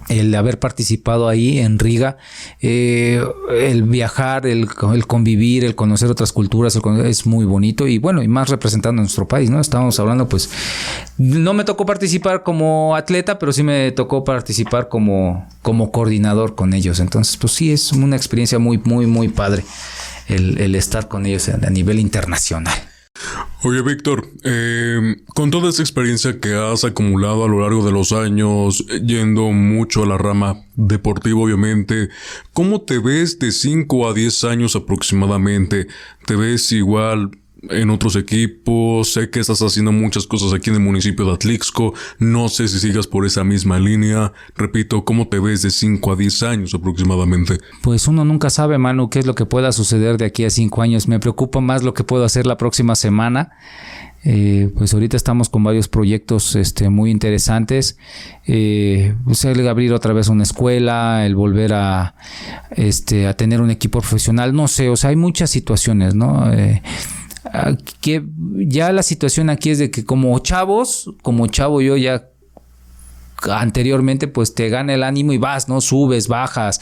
el 0.10 0.34
haber 0.36 0.60
participado 0.60 1.28
ahí 1.28 1.60
en 1.60 1.80
Riga, 1.80 2.18
eh, 2.62 3.24
el 3.52 3.84
viajar, 3.84 4.46
el, 4.46 4.68
convivir, 5.08 5.64
el 5.64 5.76
conocer 5.76 6.10
otras 6.10 6.32
culturas, 6.32 6.80
es 7.06 7.26
muy 7.26 7.46
bonito 7.46 7.88
y 7.88 7.98
bueno, 7.98 8.24
y 8.24 8.28
más 8.28 8.50
representando 8.50 9.02
a 9.02 9.04
nuestro 9.04 9.28
país, 9.28 9.50
¿no? 9.50 9.60
Estábamos 9.60 10.00
hablando, 10.00 10.28
pues, 10.28 10.50
no 11.18 11.54
me 11.54 11.64
tocó 11.64 11.86
participar 11.86 12.44
como 12.44 12.96
atleta, 12.96 13.40
pero 13.40 13.54
sí 13.54 13.64
me 13.64 13.92
tocó 13.92 14.24
participar 14.24 14.90
como, 14.90 15.48
como 15.62 15.92
coordinador 15.92 16.56
con 16.56 16.74
ellos. 16.74 17.00
Entonces, 17.00 17.38
pues 17.38 17.54
sí, 17.54 17.72
es 17.72 17.92
una 17.92 18.16
experiencia 18.16 18.60
muy, 18.60 18.78
muy, 18.78 19.06
muy 19.06 19.28
padre 19.28 19.64
el, 20.28 20.60
el 20.60 20.76
estar 20.76 21.08
con 21.08 21.26
ellos 21.26 21.50
a 21.50 21.70
nivel 21.70 22.00
internacional. 22.00 22.93
Oye, 23.66 23.82
Víctor, 23.82 24.28
eh, 24.44 25.16
con 25.36 25.50
toda 25.50 25.70
esa 25.70 25.82
experiencia 25.82 26.38
que 26.42 26.54
has 26.54 26.84
acumulado 26.84 27.46
a 27.46 27.48
lo 27.48 27.62
largo 27.62 27.86
de 27.86 27.94
los 27.94 28.12
años, 28.12 28.86
yendo 29.06 29.54
mucho 29.54 30.04
a 30.04 30.06
la 30.06 30.18
rama 30.18 30.66
deportiva, 30.76 31.40
obviamente, 31.40 32.10
¿cómo 32.52 32.82
te 32.82 33.00
ves 33.00 33.40
de 33.40 33.54
5 33.54 34.10
a 34.10 34.14
10 34.14 34.44
años 34.44 34.76
aproximadamente? 34.76 35.88
¿Te 36.26 36.36
ves 36.36 36.74
igual 36.74 37.32
en 37.70 37.90
otros 37.90 38.16
equipos, 38.16 39.14
sé 39.14 39.30
que 39.30 39.40
estás 39.40 39.62
haciendo 39.62 39.92
muchas 39.92 40.28
cosas 40.28 40.54
aquí 40.54 40.70
en 40.70 40.78
el 40.78 40.82
municipio 40.82 41.26
de 41.26 41.34
Atlixco, 41.34 41.94
no 42.20 42.50
sé 42.50 42.68
si 42.68 42.80
sigas 42.80 43.08
por 43.08 43.26
esa 43.26 43.44
misma 43.44 43.80
línea, 43.80 44.34
repito, 44.56 45.06
¿cómo 45.06 45.28
te 45.28 45.40
ves 45.40 45.62
de 45.62 45.72
5 45.72 46.12
a 46.12 46.16
10 46.16 46.44
años 46.44 46.74
aproximadamente? 46.74 47.58
Pues 47.82 48.08
uno 48.08 48.26
nunca 48.26 48.50
sabe, 48.50 48.78
Manu, 48.78 49.10
qué 49.10 49.20
es 49.20 49.26
lo 49.26 49.36
que 49.36 49.46
pueda 49.46 49.72
suceder 49.72 50.18
de 50.18 50.26
aquí 50.26 50.46
a 50.46 50.50
5 50.50 50.82
años, 50.82 51.08
me 51.08 51.20
preocupa 51.20 51.62
más 51.62 51.84
lo 51.84 51.94
que 51.94 52.04
puedo 52.04 52.26
hacer 52.26 52.46
la 52.46 52.58
próxima 52.58 52.96
semana. 52.96 53.52
Eh, 54.26 54.70
pues 54.78 54.94
ahorita 54.94 55.18
estamos 55.18 55.50
con 55.50 55.66
varios 55.66 55.90
proyectos 55.90 56.56
este, 56.56 56.90
muy 56.90 57.12
interesantes. 57.12 57.98
Eh, 58.48 59.16
pues 59.26 59.44
el 59.44 59.68
abrir 59.68 59.92
otra 59.92 60.14
vez 60.14 60.30
una 60.30 60.44
escuela, 60.44 61.26
el 61.26 61.36
volver 61.36 61.74
a, 61.74 62.16
este, 62.72 63.28
a 63.28 63.36
tener 63.36 63.62
un 63.62 63.70
equipo 63.70 64.00
profesional, 64.00 64.54
no 64.54 64.68
sé, 64.68 64.90
o 64.90 64.96
sea, 64.96 65.10
hay 65.10 65.18
muchas 65.18 65.50
situaciones, 65.50 66.16
¿no? 66.16 66.52
Eh, 66.54 66.82
que 68.02 68.24
ya 68.56 68.92
la 68.92 69.04
situación 69.04 69.50
aquí 69.50 69.72
es 69.72 69.80
de 69.80 69.92
que 69.92 70.06
como 70.06 70.38
chavos, 70.40 71.14
como 71.22 71.48
chavo 71.48 71.82
yo 71.82 71.98
ya 71.98 72.30
anteriormente, 73.52 74.28
pues 74.28 74.54
te 74.54 74.70
gana 74.70 74.94
el 74.94 75.04
ánimo 75.04 75.34
y 75.34 75.38
vas, 75.38 75.70
¿no? 75.70 75.82
Subes, 75.82 76.28
bajas, 76.28 76.80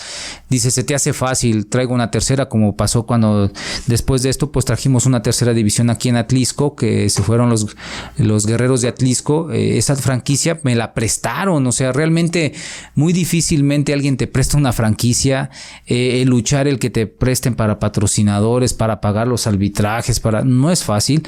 dices, 0.49 0.73
se 0.73 0.83
te 0.83 0.95
hace 0.95 1.13
fácil, 1.13 1.67
traigo 1.67 1.93
una 1.93 2.11
tercera, 2.11 2.49
como 2.49 2.75
pasó 2.75 3.05
cuando 3.05 3.51
después 3.87 4.23
de 4.23 4.29
esto, 4.29 4.51
pues 4.51 4.65
trajimos 4.65 5.05
una 5.05 5.21
tercera 5.21 5.53
división 5.53 5.89
aquí 5.89 6.09
en 6.09 6.17
Atlisco, 6.17 6.75
que 6.75 7.09
se 7.09 7.23
fueron 7.23 7.49
los, 7.49 7.75
los 8.17 8.45
guerreros 8.45 8.81
de 8.81 8.87
Atlisco, 8.87 9.51
eh, 9.51 9.77
esa 9.77 9.95
franquicia 9.95 10.59
me 10.63 10.75
la 10.75 10.93
prestaron, 10.93 11.65
o 11.65 11.71
sea, 11.71 11.91
realmente 11.91 12.53
muy 12.95 13.13
difícilmente 13.13 13.93
alguien 13.93 14.17
te 14.17 14.27
presta 14.27 14.57
una 14.57 14.73
franquicia, 14.73 15.49
eh, 15.85 16.23
luchar 16.25 16.67
el 16.67 16.79
que 16.79 16.89
te 16.89 17.07
presten 17.07 17.55
para 17.55 17.79
patrocinadores, 17.79 18.73
para 18.73 19.01
pagar 19.01 19.27
los 19.27 19.47
arbitrajes, 19.47 20.19
para, 20.19 20.43
no 20.43 20.71
es 20.71 20.83
fácil, 20.83 21.27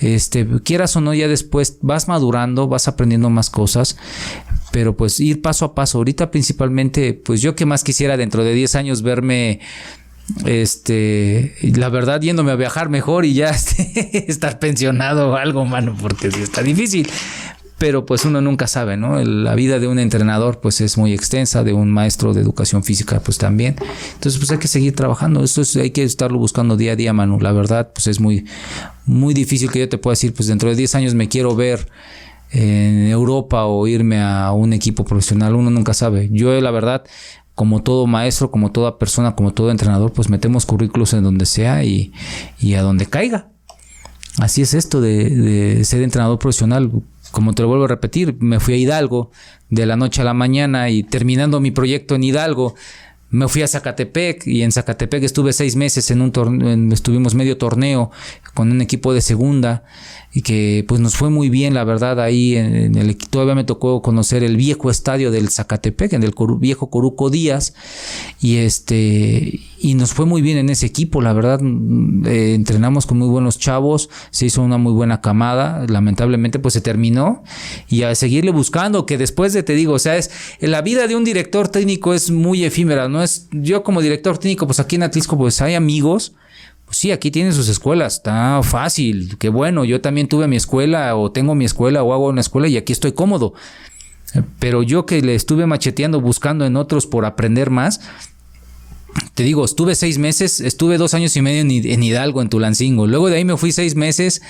este, 0.00 0.46
quieras 0.62 0.96
o 0.96 1.00
no, 1.00 1.14
ya 1.14 1.28
después 1.28 1.78
vas 1.80 2.08
madurando, 2.08 2.68
vas 2.68 2.88
aprendiendo 2.88 3.30
más 3.30 3.50
cosas, 3.50 3.96
pero 4.74 4.96
pues 4.96 5.20
ir 5.20 5.40
paso 5.40 5.66
a 5.66 5.74
paso. 5.76 5.98
Ahorita 5.98 6.32
principalmente, 6.32 7.14
pues 7.14 7.40
yo 7.40 7.54
que 7.54 7.64
más 7.64 7.84
quisiera 7.84 8.16
dentro 8.16 8.42
de 8.42 8.54
10 8.54 8.74
años 8.74 9.02
verme 9.02 9.60
este, 10.44 11.54
la 11.62 11.88
verdad, 11.90 12.20
yéndome 12.20 12.50
a 12.50 12.56
viajar 12.56 12.88
mejor 12.88 13.24
y 13.24 13.34
ya 13.34 13.50
este, 13.50 14.28
estar 14.28 14.58
pensionado 14.58 15.30
o 15.30 15.36
algo, 15.36 15.64
mano, 15.64 15.96
porque 16.02 16.32
sí 16.32 16.42
está 16.42 16.60
difícil. 16.60 17.08
Pero 17.78 18.04
pues 18.04 18.24
uno 18.24 18.40
nunca 18.40 18.66
sabe, 18.66 18.96
¿no? 18.96 19.22
La 19.22 19.54
vida 19.54 19.78
de 19.78 19.86
un 19.86 20.00
entrenador 20.00 20.60
pues 20.60 20.80
es 20.80 20.98
muy 20.98 21.12
extensa, 21.12 21.62
de 21.62 21.72
un 21.72 21.92
maestro 21.92 22.34
de 22.34 22.40
educación 22.40 22.82
física 22.82 23.20
pues 23.20 23.38
también. 23.38 23.76
Entonces 24.14 24.40
pues 24.40 24.50
hay 24.50 24.58
que 24.58 24.66
seguir 24.66 24.96
trabajando, 24.96 25.44
esto 25.44 25.60
es, 25.62 25.76
hay 25.76 25.92
que 25.92 26.02
estarlo 26.02 26.40
buscando 26.40 26.76
día 26.76 26.92
a 26.92 26.96
día, 26.96 27.12
Manu. 27.12 27.38
La 27.38 27.52
verdad 27.52 27.92
pues 27.94 28.08
es 28.08 28.18
muy, 28.18 28.44
muy 29.06 29.34
difícil 29.34 29.70
que 29.70 29.78
yo 29.78 29.88
te 29.88 29.98
pueda 29.98 30.14
decir 30.14 30.34
pues 30.34 30.48
dentro 30.48 30.68
de 30.68 30.74
10 30.74 30.96
años 30.96 31.14
me 31.14 31.28
quiero 31.28 31.54
ver 31.54 31.86
en 32.54 33.08
Europa 33.08 33.64
o 33.66 33.86
irme 33.88 34.22
a 34.22 34.52
un 34.52 34.72
equipo 34.72 35.04
profesional, 35.04 35.56
uno 35.56 35.70
nunca 35.70 35.92
sabe. 35.92 36.28
Yo 36.30 36.58
la 36.60 36.70
verdad, 36.70 37.04
como 37.56 37.82
todo 37.82 38.06
maestro, 38.06 38.52
como 38.52 38.70
toda 38.70 38.96
persona, 38.98 39.34
como 39.34 39.52
todo 39.52 39.72
entrenador, 39.72 40.12
pues 40.12 40.30
metemos 40.30 40.64
currículos 40.64 41.12
en 41.14 41.24
donde 41.24 41.46
sea 41.46 41.84
y, 41.84 42.12
a 42.76 42.82
donde 42.82 43.06
caiga. 43.06 43.48
Así 44.38 44.62
es 44.62 44.72
esto 44.74 45.00
de, 45.00 45.84
ser 45.84 46.02
entrenador 46.02 46.38
profesional. 46.38 46.92
Como 47.32 47.54
te 47.54 47.62
lo 47.62 47.68
vuelvo 47.68 47.86
a 47.86 47.88
repetir, 47.88 48.36
me 48.38 48.60
fui 48.60 48.74
a 48.74 48.76
Hidalgo 48.76 49.32
de 49.68 49.86
la 49.86 49.96
noche 49.96 50.22
a 50.22 50.24
la 50.24 50.34
mañana 50.34 50.90
y 50.90 51.02
terminando 51.02 51.58
mi 51.58 51.72
proyecto 51.72 52.14
en 52.14 52.22
Hidalgo, 52.22 52.76
me 53.30 53.48
fui 53.48 53.62
a 53.62 53.68
Zacatepec 53.68 54.46
y 54.46 54.62
en 54.62 54.70
Zacatepec 54.70 55.24
estuve 55.24 55.52
seis 55.52 55.74
meses 55.74 56.08
en 56.12 56.20
un 56.20 56.30
torneo, 56.30 56.92
estuvimos 56.92 57.34
medio 57.34 57.56
torneo 57.58 58.12
con 58.54 58.70
un 58.70 58.80
equipo 58.80 59.12
de 59.12 59.20
segunda 59.20 59.82
y 60.36 60.42
que 60.42 60.84
pues 60.88 61.00
nos 61.00 61.14
fue 61.14 61.30
muy 61.30 61.48
bien, 61.48 61.74
la 61.74 61.84
verdad, 61.84 62.20
ahí 62.20 62.56
en, 62.56 62.96
el 62.96 63.16
todavía 63.16 63.54
me 63.54 63.62
tocó 63.62 64.02
conocer 64.02 64.42
el 64.42 64.56
viejo 64.56 64.90
estadio 64.90 65.30
del 65.30 65.48
Zacatepec, 65.48 66.12
en 66.12 66.24
el 66.24 66.34
viejo 66.58 66.90
Coruco 66.90 67.30
Díaz, 67.30 67.72
y 68.40 68.56
este, 68.56 69.60
y 69.78 69.94
nos 69.94 70.12
fue 70.12 70.26
muy 70.26 70.42
bien 70.42 70.58
en 70.58 70.70
ese 70.70 70.86
equipo, 70.86 71.22
la 71.22 71.32
verdad, 71.32 71.60
mm, 71.62 72.26
eh, 72.26 72.54
entrenamos 72.54 73.06
con 73.06 73.18
muy 73.18 73.28
buenos 73.28 73.60
chavos, 73.60 74.10
se 74.30 74.46
hizo 74.46 74.60
una 74.60 74.76
muy 74.76 74.92
buena 74.92 75.20
camada, 75.20 75.86
lamentablemente 75.88 76.58
pues 76.58 76.74
se 76.74 76.80
terminó, 76.80 77.44
y 77.88 78.02
a 78.02 78.12
seguirle 78.16 78.50
buscando, 78.50 79.06
que 79.06 79.16
después 79.16 79.52
de, 79.52 79.62
te 79.62 79.74
digo, 79.74 79.92
o 79.92 79.98
sea, 80.00 80.16
es, 80.16 80.32
la 80.58 80.82
vida 80.82 81.06
de 81.06 81.14
un 81.14 81.22
director 81.22 81.68
técnico 81.68 82.12
es 82.12 82.32
muy 82.32 82.64
efímera, 82.64 83.08
no 83.08 83.22
es, 83.22 83.46
yo 83.52 83.84
como 83.84 84.02
director 84.02 84.36
técnico, 84.38 84.66
pues 84.66 84.80
aquí 84.80 84.96
en 84.96 85.04
Atlisco 85.04 85.38
pues 85.38 85.60
hay 85.60 85.74
amigos, 85.74 86.34
sí, 86.94 87.12
aquí 87.12 87.30
tienen 87.30 87.52
sus 87.52 87.68
escuelas, 87.68 88.14
está 88.14 88.60
fácil, 88.62 89.36
qué 89.38 89.48
bueno, 89.48 89.84
yo 89.84 90.00
también 90.00 90.28
tuve 90.28 90.46
mi 90.48 90.56
escuela 90.56 91.16
o 91.16 91.32
tengo 91.32 91.54
mi 91.54 91.64
escuela 91.64 92.02
o 92.02 92.12
hago 92.12 92.28
una 92.28 92.40
escuela 92.40 92.68
y 92.68 92.76
aquí 92.76 92.92
estoy 92.92 93.12
cómodo. 93.12 93.54
Pero 94.58 94.82
yo 94.82 95.06
que 95.06 95.20
le 95.22 95.34
estuve 95.34 95.66
macheteando 95.66 96.20
buscando 96.20 96.66
en 96.66 96.76
otros 96.76 97.06
por 97.06 97.24
aprender 97.24 97.70
más, 97.70 98.00
te 99.34 99.42
digo, 99.42 99.64
estuve 99.64 99.94
seis 99.94 100.18
meses, 100.18 100.60
estuve 100.60 100.98
dos 100.98 101.14
años 101.14 101.36
y 101.36 101.42
medio 101.42 101.60
en, 101.60 102.02
Hidalgo, 102.02 102.42
en 102.42 102.48
Tulancingo. 102.48 103.06
Luego 103.06 103.28
de 103.28 103.36
ahí 103.36 103.44
me 103.44 103.56
fui 103.56 103.72
seis 103.72 103.94
meses 103.94 104.42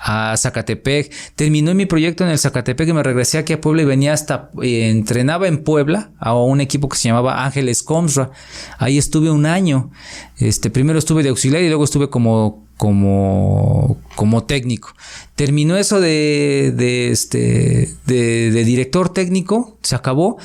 a 0.00 0.36
Zacatepec. 0.36 1.12
Terminé 1.34 1.74
mi 1.74 1.86
proyecto 1.86 2.24
en 2.24 2.30
el 2.30 2.38
Zacatepec 2.38 2.88
y 2.88 2.92
me 2.92 3.02
regresé 3.02 3.38
aquí 3.38 3.52
a 3.52 3.60
Puebla 3.60 3.82
y 3.82 3.86
venía 3.86 4.12
hasta, 4.12 4.50
eh, 4.62 4.90
entrenaba 4.90 5.48
en 5.48 5.64
Puebla 5.64 6.10
a 6.18 6.34
un 6.34 6.60
equipo 6.60 6.88
que 6.88 6.96
se 6.96 7.08
llamaba 7.08 7.44
Ángeles 7.44 7.82
Comsra. 7.82 8.30
Ahí 8.78 8.98
estuve 8.98 9.30
un 9.30 9.46
año. 9.46 9.90
Este, 10.38 10.70
primero 10.70 10.98
estuve 10.98 11.22
de 11.22 11.30
auxiliar 11.30 11.62
y 11.62 11.68
luego 11.68 11.84
estuve 11.84 12.10
como, 12.10 12.64
como, 12.76 13.98
como 14.14 14.44
técnico. 14.44 14.94
Terminó 15.34 15.76
eso 15.76 16.00
de, 16.00 17.10
este, 17.10 17.94
de, 18.06 18.50
de 18.50 18.64
director 18.64 19.12
técnico, 19.12 19.78
se 19.82 19.96
acabó 19.96 20.38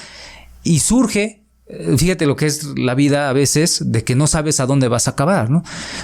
y 0.64 0.80
surge 0.80 1.43
fíjate 1.98 2.26
lo 2.26 2.36
que 2.36 2.46
es 2.46 2.78
la 2.78 2.96
vida 2.96 3.30
a 3.30 3.34
veces, 3.34 3.82
de 3.86 4.04
que 4.04 4.16
no 4.16 4.28
sabes 4.28 4.60
a 4.60 4.66
dónde 4.66 4.88
vas 4.88 5.08
a 5.08 5.12
acabar. 5.12 5.50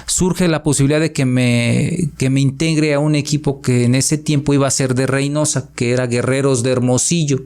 Surge 0.06 0.48
la 0.48 0.62
posibilidad 0.62 1.00
de 1.00 1.12
que 1.12 1.24
me, 1.24 2.10
que 2.18 2.30
me 2.30 2.40
integre 2.40 2.94
a 2.94 2.98
un 2.98 3.14
equipo 3.14 3.60
que 3.60 3.84
en 3.84 3.94
ese 3.94 4.18
tiempo 4.18 4.54
iba 4.54 4.66
a 4.66 4.70
ser 4.70 4.94
de 4.94 5.06
Reynosa, 5.06 5.70
que 5.74 5.92
era 5.92 6.06
Guerreros 6.06 6.62
de 6.62 6.70
Hermosillo. 6.70 7.40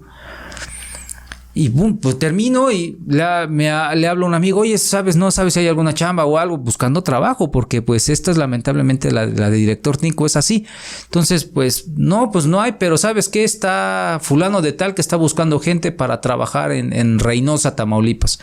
Y 1.57 1.68
pues 1.68 2.18
termino 2.18 2.72
y 2.72 2.98
le, 3.07 3.22
hablo 3.70 4.26
a 4.26 4.28
un 4.28 4.34
amigo, 4.34 4.61
oye, 4.61 4.76
¿sabes? 4.76 5.14
No 5.14 5.30
sabes 5.30 5.55
si 5.55 5.61
hay 5.61 5.68
alguna 5.68 5.94
chamba 5.94 6.24
o 6.24 6.36
algo 6.36 6.59
buscando 6.59 7.02
trabajo, 7.02 7.52
porque 7.52 7.80
pues 7.80 8.09
esta 8.09 8.32
es 8.32 8.36
lamentablemente 8.36 9.12
la, 9.12 9.26
de 9.28 9.50
director 9.52 9.96
técnico, 9.96 10.26
es 10.26 10.34
así. 10.34 10.66
Entonces, 11.05 11.44
pues 11.44 11.86
no, 11.96 12.32
pues 12.32 12.46
no 12.46 12.61
hay, 12.61 12.72
pero 12.72 12.96
¿sabes 12.96 13.28
qué? 13.28 13.44
Está 13.44 14.18
fulano 14.20 14.62
de 14.62 14.72
tal 14.72 14.94
que 14.94 15.00
está 15.00 15.14
buscando 15.16 15.61
gente 15.61 15.92
para 15.92 16.20
trabajar 16.20 16.72
en, 16.72 16.92
en 16.92 17.20
Reynosa, 17.20 17.76
Tamaulipas. 17.76 18.40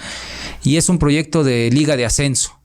Y 0.64 0.78
es 0.78 0.88
un 0.88 0.98
proyecto 0.98 1.44
de 1.44 1.70
liga 1.70 1.98
de 1.98 2.06
ascenso. 2.06 2.61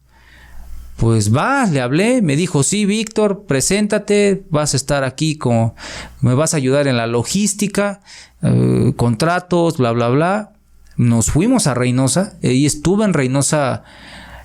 Pues 0.97 1.35
va, 1.35 1.67
le 1.67 1.79
hablé, 1.79 2.23
me 2.23 2.35
dijo, 2.35 2.63
sí, 2.63 2.85
Víctor, 2.85 3.45
preséntate, 3.45 4.43
vas 4.49 4.73
a 4.73 4.77
estar 4.77 5.03
aquí, 5.03 5.37
como, 5.37 5.75
me 6.21 6.33
vas 6.33 6.53
a 6.53 6.57
ayudar 6.57 6.87
en 6.87 6.97
la 6.97 7.05
logística, 7.05 8.01
eh, 8.41 8.93
contratos, 8.95 9.77
bla, 9.77 9.91
bla, 9.91 10.09
bla. 10.09 10.53
Nos 10.95 11.27
fuimos 11.27 11.67
a 11.67 11.75
Reynosa 11.75 12.33
y 12.41 12.65
estuve 12.65 13.05
en 13.05 13.13
Reynosa 13.13 13.83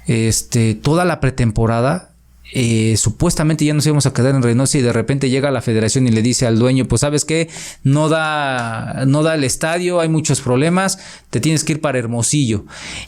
este, 0.07 0.75
toda 0.75 1.07
la 1.07 1.21
pretemporada. 1.21 2.12
Eh, 2.55 2.97
supuestamente 2.99 3.65
ya 3.65 3.73
nos 3.73 3.87
íbamos 3.87 4.05
a 4.05 4.13
quedar 4.13 4.35
en 4.35 4.43
Reynosa 4.43 4.77
y 4.77 4.83
de 4.83 4.93
repente 4.93 5.31
llega 5.31 5.51
la 5.51 5.63
federación 5.63 6.07
y 6.07 6.11
le 6.11 6.21
dice 6.21 6.47
al 6.47 6.59
dueño, 6.59 6.87
pues 6.87 7.01
sabes 7.01 7.25
qué, 7.25 7.49
no 7.83 8.11
da, 8.11 9.05
no 9.07 9.23
da 9.23 9.35
el 9.35 9.45
estadio, 9.45 10.01
hay 10.01 10.11
muchos 10.11 10.43
problemas, 10.43 10.99
te 11.31 11.41
tienes 11.41 11.65
que 11.65 11.73
ir 11.73 11.81
para 11.81 11.99
Hermosillo. 11.99 12.67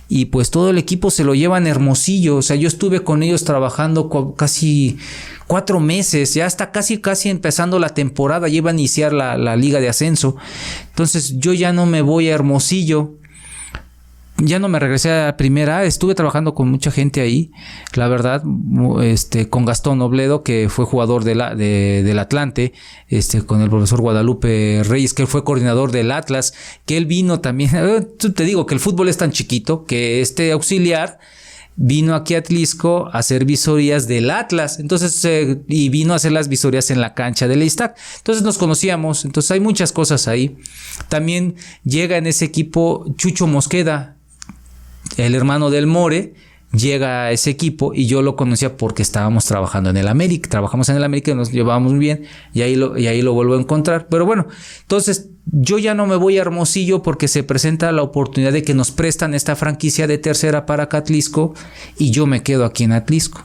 Y 0.08 0.26
pues 0.26 0.50
todo 0.50 0.70
el 0.70 0.78
equipo 0.78 1.10
se 1.10 1.24
lo 1.24 1.34
lleva 1.34 1.58
en 1.58 1.66
Hermosillo, 1.66 2.36
o 2.36 2.42
sea, 2.42 2.56
yo 2.56 2.68
estuve 2.68 3.00
con 3.00 3.22
ellos 3.22 3.44
trabajando 3.44 4.34
casi 4.34 4.96
cuatro 5.46 5.78
meses, 5.78 6.32
ya 6.32 6.46
está 6.46 6.70
casi, 6.70 6.98
casi 6.98 7.28
empezando 7.28 7.78
la 7.78 7.90
temporada, 7.90 8.48
ya 8.48 8.56
iba 8.56 8.70
a 8.70 8.74
iniciar 8.74 9.12
la, 9.12 9.36
la 9.36 9.56
liga 9.56 9.78
de 9.78 9.90
ascenso. 9.90 10.36
Entonces 10.88 11.34
yo 11.38 11.52
ya 11.52 11.72
no 11.74 11.84
me 11.84 12.00
voy 12.00 12.28
a 12.28 12.34
Hermosillo, 12.34 13.18
ya 14.38 14.58
no 14.58 14.68
me 14.68 14.80
regresé 14.80 15.12
a 15.12 15.36
primera, 15.36 15.84
estuve 15.84 16.14
trabajando 16.14 16.54
con 16.54 16.68
mucha 16.68 16.90
gente 16.90 17.20
ahí, 17.20 17.52
la 17.94 18.08
verdad, 18.08 18.42
este, 19.02 19.48
con 19.48 19.64
Gastón 19.64 20.02
Obledo, 20.02 20.42
que 20.42 20.68
fue 20.68 20.84
jugador 20.84 21.22
de 21.22 21.34
la, 21.36 21.54
del 21.54 22.18
Atlante, 22.18 22.72
este, 23.08 23.42
con 23.42 23.62
el 23.62 23.70
profesor 23.70 24.00
Guadalupe 24.00 24.82
Reyes, 24.84 25.14
que 25.14 25.26
fue 25.26 25.44
coordinador 25.44 25.92
del 25.92 26.10
Atlas, 26.10 26.54
que 26.84 26.96
él 26.96 27.06
vino 27.06 27.40
también, 27.40 27.70
te 28.18 28.44
digo 28.44 28.66
que 28.66 28.74
el 28.74 28.80
fútbol 28.80 29.08
es 29.08 29.16
tan 29.16 29.30
chiquito 29.30 29.84
que 29.84 30.20
este 30.20 30.50
auxiliar 30.50 31.20
vino 31.76 32.14
aquí 32.14 32.34
a 32.34 32.38
Atlisco 32.38 33.08
a 33.12 33.18
hacer 33.18 33.44
visorías 33.44 34.06
del 34.06 34.30
Atlas, 34.30 34.78
entonces, 34.78 35.24
eh, 35.24 35.60
y 35.68 35.88
vino 35.88 36.12
a 36.12 36.16
hacer 36.16 36.32
las 36.32 36.48
visorías 36.48 36.90
en 36.90 37.00
la 37.00 37.14
cancha 37.14 37.48
del 37.48 37.62
Eistac. 37.62 37.96
Entonces 38.18 38.44
nos 38.44 38.58
conocíamos, 38.58 39.24
entonces 39.24 39.50
hay 39.50 39.60
muchas 39.60 39.92
cosas 39.92 40.28
ahí. 40.28 40.56
También 41.08 41.56
llega 41.84 42.16
en 42.16 42.26
ese 42.26 42.44
equipo 42.44 43.06
Chucho 43.16 43.46
Mosqueda, 43.46 44.13
el 45.16 45.34
hermano 45.34 45.70
del 45.70 45.86
More, 45.86 46.34
llega 46.72 47.24
a 47.24 47.32
ese 47.32 47.50
equipo 47.50 47.94
y 47.94 48.06
yo 48.06 48.22
lo 48.22 48.36
conocía 48.36 48.76
porque 48.76 49.02
estábamos 49.02 49.44
trabajando 49.44 49.90
en 49.90 49.96
el 49.96 50.08
América, 50.08 50.50
trabajamos 50.50 50.88
en 50.88 50.96
el 50.96 51.04
América 51.04 51.30
y 51.30 51.34
nos 51.34 51.52
llevábamos 51.52 51.92
muy 51.92 52.00
bien 52.00 52.24
y 52.52 52.62
ahí 52.62 52.74
lo, 52.74 52.98
y 52.98 53.06
ahí 53.06 53.22
lo 53.22 53.32
vuelvo 53.32 53.54
a 53.54 53.60
encontrar. 53.60 54.08
Pero 54.08 54.26
bueno, 54.26 54.46
entonces 54.82 55.30
yo 55.46 55.78
ya 55.78 55.94
no 55.94 56.06
me 56.06 56.16
voy 56.16 56.38
a 56.38 56.40
Hermosillo 56.40 57.02
porque 57.02 57.28
se 57.28 57.42
presenta 57.42 57.92
la 57.92 58.02
oportunidad 58.02 58.52
de 58.52 58.62
que 58.62 58.74
nos 58.74 58.90
prestan 58.90 59.34
esta 59.34 59.56
franquicia 59.56 60.06
de 60.06 60.18
tercera 60.18 60.66
para 60.66 60.88
Catlisco 60.88 61.54
y 61.98 62.10
yo 62.10 62.26
me 62.26 62.42
quedo 62.42 62.64
aquí 62.64 62.84
en 62.84 62.92
Atlisco. 62.92 63.42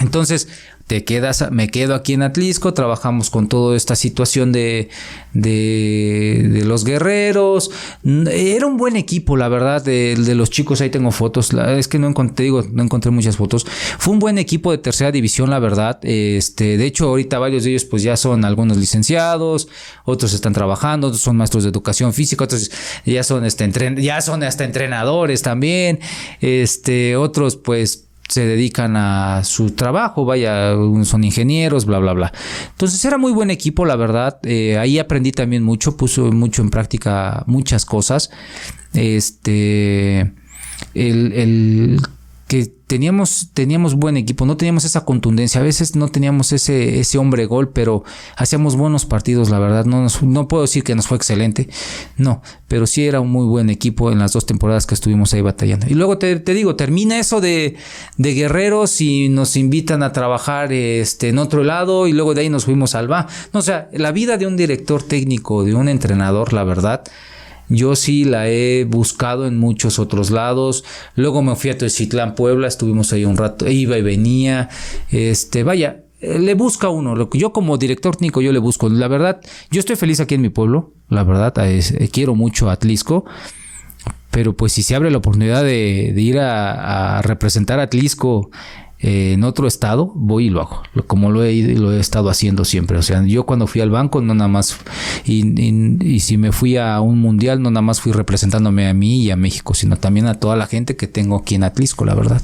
Entonces, 0.00 0.48
te 0.90 1.04
quedas, 1.04 1.52
me 1.52 1.68
quedo 1.68 1.94
aquí 1.94 2.14
en 2.14 2.22
Atlisco, 2.22 2.74
trabajamos 2.74 3.30
con 3.30 3.48
toda 3.48 3.76
esta 3.76 3.94
situación 3.94 4.50
de, 4.50 4.88
de, 5.32 6.62
los 6.64 6.84
guerreros. 6.84 7.70
Era 8.02 8.66
un 8.66 8.76
buen 8.76 8.96
equipo, 8.96 9.36
la 9.36 9.46
verdad, 9.46 9.84
de, 9.84 10.16
los 10.34 10.50
chicos, 10.50 10.80
ahí 10.80 10.90
tengo 10.90 11.12
fotos, 11.12 11.52
es 11.52 11.86
que 11.86 12.00
no 12.00 12.08
encontré, 12.08 12.46
digo, 12.46 12.64
no 12.72 12.82
encontré 12.82 13.12
muchas 13.12 13.36
fotos. 13.36 13.64
Fue 14.00 14.12
un 14.12 14.18
buen 14.18 14.36
equipo 14.36 14.72
de 14.72 14.78
tercera 14.78 15.12
división, 15.12 15.48
la 15.48 15.60
verdad. 15.60 16.00
Este, 16.02 16.76
de 16.76 16.86
hecho, 16.86 17.06
ahorita 17.06 17.38
varios 17.38 17.62
de 17.62 17.70
ellos 17.70 17.84
pues 17.84 18.02
ya 18.02 18.16
son 18.16 18.44
algunos 18.44 18.76
licenciados, 18.76 19.68
otros 20.04 20.32
están 20.32 20.54
trabajando, 20.54 21.06
otros 21.06 21.22
son 21.22 21.36
maestros 21.36 21.62
de 21.62 21.70
educación 21.70 22.12
física, 22.12 22.42
otros 22.42 22.68
ya 23.06 23.22
son, 23.22 23.44
este, 23.44 23.70
ya 24.02 24.20
son 24.20 24.42
hasta 24.42 24.64
entrenadores 24.64 25.42
también, 25.42 26.00
este, 26.40 27.14
otros 27.14 27.54
pues 27.54 28.09
se 28.30 28.46
dedican 28.46 28.96
a 28.96 29.42
su 29.42 29.72
trabajo, 29.72 30.24
vaya, 30.24 30.72
son 31.02 31.24
ingenieros, 31.24 31.84
bla, 31.84 31.98
bla, 31.98 32.12
bla. 32.12 32.32
Entonces 32.70 33.04
era 33.04 33.18
muy 33.18 33.32
buen 33.32 33.50
equipo, 33.50 33.84
la 33.84 33.96
verdad. 33.96 34.38
Eh, 34.44 34.78
ahí 34.78 35.00
aprendí 35.00 35.32
también 35.32 35.64
mucho, 35.64 35.96
puso 35.96 36.30
mucho 36.30 36.62
en 36.62 36.70
práctica 36.70 37.42
muchas 37.48 37.84
cosas. 37.84 38.30
Este, 38.94 40.20
el, 40.94 41.32
el 41.32 42.00
que 42.46 42.79
teníamos, 42.90 43.50
teníamos 43.54 43.94
buen 43.94 44.16
equipo, 44.16 44.46
no 44.46 44.56
teníamos 44.56 44.84
esa 44.84 45.04
contundencia, 45.04 45.60
a 45.60 45.64
veces 45.64 45.94
no 45.94 46.08
teníamos 46.08 46.50
ese, 46.50 46.98
ese 46.98 47.18
hombre 47.18 47.46
gol, 47.46 47.68
pero 47.68 48.02
hacíamos 48.34 48.74
buenos 48.74 49.06
partidos, 49.06 49.48
la 49.48 49.60
verdad, 49.60 49.84
no, 49.84 50.08
no 50.22 50.48
puedo 50.48 50.62
decir 50.62 50.82
que 50.82 50.96
nos 50.96 51.06
fue 51.06 51.16
excelente, 51.16 51.68
no, 52.16 52.42
pero 52.66 52.88
sí 52.88 53.06
era 53.06 53.20
un 53.20 53.30
muy 53.30 53.46
buen 53.46 53.70
equipo 53.70 54.10
en 54.10 54.18
las 54.18 54.32
dos 54.32 54.44
temporadas 54.44 54.86
que 54.86 54.94
estuvimos 54.94 55.32
ahí 55.32 55.40
batallando. 55.40 55.86
Y 55.88 55.94
luego 55.94 56.18
te, 56.18 56.40
digo, 56.40 56.74
termina 56.74 57.20
eso 57.20 57.40
de, 57.40 57.76
de, 58.16 58.34
guerreros 58.34 59.00
y 59.00 59.28
nos 59.28 59.54
invitan 59.54 60.02
a 60.02 60.12
trabajar 60.12 60.72
este, 60.72 61.28
en 61.28 61.38
otro 61.38 61.62
lado 61.62 62.08
y 62.08 62.12
luego 62.12 62.34
de 62.34 62.40
ahí 62.40 62.48
nos 62.48 62.64
fuimos 62.64 62.96
al 62.96 63.08
va. 63.08 63.28
No, 63.52 63.60
o 63.60 63.62
sea, 63.62 63.88
la 63.92 64.10
vida 64.10 64.36
de 64.36 64.48
un 64.48 64.56
director 64.56 65.00
técnico, 65.00 65.62
de 65.62 65.76
un 65.76 65.88
entrenador, 65.88 66.52
la 66.52 66.64
verdad, 66.64 67.04
yo 67.70 67.96
sí 67.96 68.24
la 68.24 68.48
he 68.48 68.84
buscado 68.84 69.46
en 69.46 69.56
muchos 69.58 69.98
otros 69.98 70.30
lados. 70.30 70.84
Luego 71.14 71.40
me 71.40 71.54
fui 71.54 71.70
a 71.70 71.78
Tecitlán, 71.78 72.34
Puebla, 72.34 72.66
estuvimos 72.66 73.12
ahí 73.12 73.24
un 73.24 73.36
rato, 73.36 73.68
iba 73.70 73.96
y 73.96 74.02
venía. 74.02 74.68
Este, 75.10 75.62
vaya, 75.62 76.04
eh, 76.20 76.40
le 76.40 76.54
busca 76.54 76.88
uno. 76.88 77.30
Yo 77.32 77.52
como 77.52 77.78
director 77.78 78.16
técnico 78.16 78.40
yo 78.40 78.52
le 78.52 78.58
busco. 78.58 78.88
La 78.88 79.08
verdad, 79.08 79.40
yo 79.70 79.78
estoy 79.78 79.96
feliz 79.96 80.18
aquí 80.20 80.34
en 80.34 80.42
mi 80.42 80.48
pueblo. 80.48 80.92
La 81.08 81.22
verdad, 81.22 81.54
eh, 81.58 82.08
quiero 82.12 82.34
mucho 82.34 82.68
a 82.68 82.72
Atlisco. 82.72 83.24
Pero 84.32 84.56
pues 84.56 84.72
si 84.72 84.82
se 84.82 84.94
abre 84.94 85.10
la 85.10 85.18
oportunidad 85.18 85.64
de, 85.64 86.12
ir 86.16 86.38
a, 86.38 87.18
a, 87.18 87.22
representar 87.22 87.80
a 87.80 87.84
Atlisco 87.84 88.50
eh, 89.02 89.32
en 89.32 89.44
otro 89.44 89.66
estado, 89.66 90.12
voy 90.14 90.46
y 90.46 90.50
lo 90.50 90.60
hago, 90.60 90.82
como 91.06 91.30
lo 91.30 91.42
he, 91.42 91.62
lo 91.74 91.92
he 91.92 92.00
estado 92.00 92.28
haciendo 92.28 92.64
siempre. 92.64 92.98
O 92.98 93.02
sea, 93.02 93.24
yo 93.24 93.46
cuando 93.46 93.66
fui 93.66 93.80
al 93.80 93.90
banco, 93.90 94.20
no 94.20 94.34
nada 94.34 94.48
más, 94.48 94.78
y, 95.24 95.60
y, 96.04 96.20
si 96.20 96.36
me 96.36 96.52
fui 96.52 96.76
a 96.76 97.00
un 97.00 97.18
mundial, 97.18 97.62
no 97.62 97.70
nada 97.70 97.82
más 97.82 98.00
fui 98.00 98.12
representándome 98.12 98.88
a 98.88 98.94
mí 98.94 99.22
y 99.22 99.30
a 99.30 99.36
México, 99.36 99.74
sino 99.74 99.96
también 99.96 100.26
a 100.26 100.34
toda 100.34 100.56
la 100.56 100.66
gente 100.66 100.96
que 100.96 101.06
tengo 101.06 101.36
aquí 101.36 101.54
en 101.54 101.64
Atlisco, 101.64 102.04
la 102.04 102.14
verdad. 102.14 102.42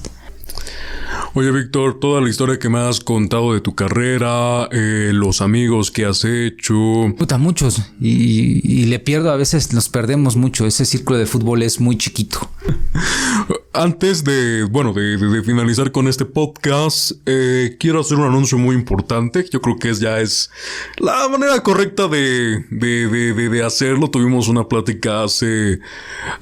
Oye, 1.35 1.53
Víctor, 1.53 2.01
toda 2.01 2.23
la 2.23 2.31
historia 2.31 2.59
que 2.59 2.71
me 2.71 2.79
has 2.79 3.01
contado 3.01 3.53
de 3.53 3.61
tu 3.61 3.75
carrera, 3.75 4.71
eh, 4.73 5.11
los 5.13 5.43
amigos 5.43 5.91
que 5.91 6.07
has 6.07 6.25
hecho. 6.25 6.75
Puta, 7.19 7.37
muchos. 7.37 7.83
Y, 8.01 8.87
le 8.87 8.99
pierdo, 9.01 9.31
a 9.31 9.37
veces 9.37 9.75
nos 9.75 9.91
perdemos 9.91 10.37
mucho. 10.37 10.65
Ese 10.67 10.87
círculo 10.87 11.19
de 11.19 11.27
fútbol 11.27 11.63
es 11.63 11.79
muy 11.79 11.99
chiquito. 11.99 12.49
Antes 13.73 14.25
de, 14.25 14.65
bueno, 14.65 14.93
de, 14.93 15.43
finalizar 15.45 15.93
con 15.93 16.09
este 16.09 16.25
podcast, 16.25 17.13
eh, 17.27 17.77
quiero 17.79 18.01
hacer 18.01 18.19
un 18.19 18.25
anuncio 18.25 18.59
muy 18.59 18.75
importante. 18.75 19.45
Yo 19.51 19.61
creo 19.61 19.79
que 19.79 19.91
es, 19.91 20.01
ya 20.01 20.19
es 20.21 20.51
la 20.97 21.29
manera 21.29 21.63
correcta 21.63 22.09
de, 22.09 22.65
de 22.71 23.63
hacerlo. 23.65 24.11
Tuvimos 24.11 24.49
una 24.49 24.67
plática 24.67 25.25
hace 25.25 25.81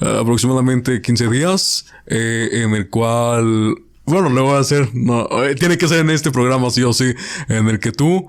aproximadamente 0.01 1.03
15 1.03 1.29
días, 1.29 1.87
eh, 2.07 2.49
en 2.53 2.75
el 2.75 2.89
cual 2.89 3.75
bueno, 4.07 4.29
le 4.31 4.41
voy 4.41 4.55
a 4.55 4.59
hacer. 4.59 4.91
No, 4.95 5.27
eh, 5.45 5.55
tiene 5.55 5.79
que 5.79 5.89
ser 5.89 6.01
en 6.01 6.11
este 6.11 6.31
programa, 6.31 6.70
sí 6.70 6.83
o 6.83 6.93
sí, 6.93 7.14
en 7.49 7.68
el 7.68 7.81
que 7.81 7.93
tú 7.93 8.29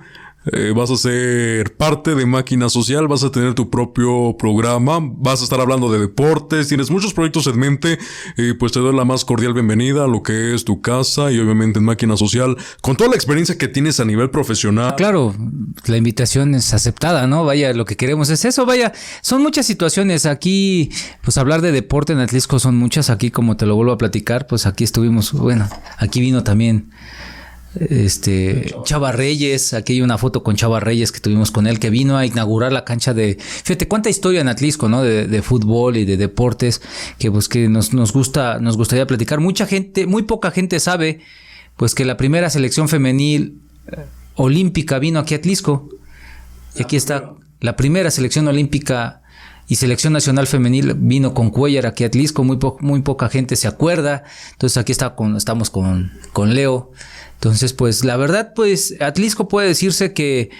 eh, 0.52 0.74
vas 0.76 0.92
a 0.92 0.96
ser 0.96 1.76
parte 1.76 2.16
de 2.16 2.26
Máquina 2.26 2.70
Social, 2.70 3.08
vas 3.08 3.24
a 3.24 3.32
tener 3.32 3.54
tu 3.54 3.70
propio 3.70 4.36
programa, 4.38 5.00
vas 5.02 5.42
a 5.42 5.44
estar 5.44 5.60
hablando 5.60 5.92
de 5.92 6.00
deportes, 6.00 6.68
tienes 6.68 6.92
muchos 6.92 7.14
proyectos 7.14 7.48
en 7.48 7.58
mente 7.58 7.98
y 8.38 8.54
pues 8.54 8.72
te 8.72 8.80
doy 8.80 8.96
la 8.96 9.06
más 9.06 9.26
cordial 9.26 9.54
bienvenida 9.54 10.06
a 10.06 10.08
lo 10.08 10.22
que 10.24 10.54
es 10.54 10.66
tu 10.66 10.82
casa 10.82 11.32
y 11.32 11.40
obviamente 11.40 11.80
en 11.80 11.86
Máquina 11.86 12.16
Social, 12.18 12.58
con 12.82 12.96
toda 12.96 13.10
la 13.10 13.16
experiencia 13.16 13.58
que 13.58 13.68
tienes 13.68 14.00
a 14.00 14.06
nivel 14.06 14.30
profesional. 14.30 14.96
Claro, 14.96 15.36
la 15.86 15.98
invitación 15.98 16.54
es 16.56 16.74
aceptada, 16.74 17.28
¿no? 17.28 17.44
Vaya, 17.46 17.74
lo 17.74 17.86
que 17.86 17.98
queremos 17.98 18.30
es 18.30 18.46
eso, 18.46 18.66
vaya, 18.66 18.94
son 19.22 19.42
muchas 19.42 19.66
situaciones 19.66 20.26
aquí, 20.26 20.92
pues 21.24 21.38
hablar 21.38 21.62
de 21.62 21.72
deporte 21.72 22.14
en 22.14 22.20
Atlisco 22.20 22.60
son 22.60 22.78
muchas, 22.78 23.10
aquí 23.10 23.32
como 23.32 23.58
te 23.58 23.66
lo 23.66 23.76
vuelvo 23.76 23.94
a 23.94 23.98
platicar, 23.98 24.48
pues 24.48 24.66
aquí 24.66 24.84
estuvimos, 24.84 25.32
bueno, 25.34 25.68
aquí 25.98 26.20
vino 26.20 26.44
también 26.44 26.92
este 27.80 28.74
Chava 28.84 29.12
Reyes, 29.12 29.74
aquí 29.74 29.94
hay 29.94 30.02
una 30.02 30.18
foto 30.18 30.44
con 30.44 30.56
Chava 30.56 30.80
Reyes 30.80 31.12
que 31.12 31.20
tuvimos 31.20 31.52
con 31.52 31.68
él, 31.68 31.80
que 31.80 31.90
vino 31.90 32.18
a 32.18 32.26
inaugurar 32.26 32.72
la 32.72 32.86
cancha 32.86 33.14
de, 33.14 33.38
fíjate 33.40 33.88
cuánta 33.88 34.10
historia 34.10 34.42
en 34.42 34.48
Atlisco, 34.48 34.90
¿no? 34.90 35.04
De, 35.04 35.42
fútbol 35.42 35.98
y 35.98 36.06
de 36.06 36.18
deportes, 36.18 36.82
que 37.20 37.32
pues 37.32 37.50
que 37.50 37.68
nos, 37.70 37.94
nos 37.94 38.14
gusta, 38.14 38.60
nos 38.60 38.78
gustaría 38.78 39.06
platicar. 39.06 39.40
Mucha 39.40 39.66
gente, 39.66 40.08
muy 40.08 40.24
poca 40.24 40.52
gente 40.52 40.80
sabe, 40.80 41.20
pues 41.76 41.94
que 41.94 42.06
la 42.06 42.18
primera 42.18 42.50
selección 42.50 42.90
femenil 42.90 43.60
olímpica 44.36 45.00
vino 45.00 45.20
aquí 45.20 45.34
a 45.34 45.38
Atlisco. 45.38 45.90
Y 46.76 46.84
aquí 46.84 46.96
está 46.96 47.34
la 47.60 47.76
primera 47.76 48.12
selección 48.12 48.48
olímpica 48.48 49.22
y 49.68 49.76
selección 49.76 50.14
nacional 50.14 50.48
femenil 50.48 50.94
vino 50.96 51.34
con 51.34 51.50
Cuellar 51.50 51.86
aquí 51.86 52.04
a 52.04 52.08
Atlisco, 52.08 52.44
muy, 52.44 52.60
muy 52.82 53.02
poca 53.02 53.30
gente 53.30 53.56
se 53.56 53.68
acuerda. 53.68 54.24
Entonces 54.52 54.78
aquí 54.78 54.92
está 54.92 55.16
estamos 55.38 55.70
con, 55.70 56.12
con 56.34 56.54
Leo. 56.54 56.92
Entonces, 57.36 57.74
pues 57.74 58.04
la 58.06 58.18
verdad, 58.18 58.54
pues 58.56 58.96
Atlisco 59.02 59.48
puede 59.48 59.68
decirse 59.68 60.14
que, 60.14 60.52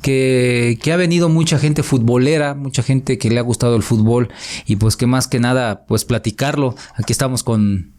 que, 0.00 0.78
ha 0.92 0.96
venido 0.96 1.28
mucha 1.28 1.58
gente 1.58 1.82
futbolera, 1.82 2.54
mucha 2.54 2.82
gente 2.82 3.18
que 3.18 3.30
le 3.30 3.38
ha 3.38 3.42
gustado 3.42 3.76
el 3.76 3.82
fútbol 3.82 4.30
y 4.64 4.76
pues 4.76 4.96
que 4.96 5.06
más 5.06 5.26
que 5.26 5.40
nada, 5.40 5.84
pues 5.86 6.04
platicarlo. 6.04 6.76
Aquí 6.94 7.12
estamos 7.12 7.42
con, 7.42 7.92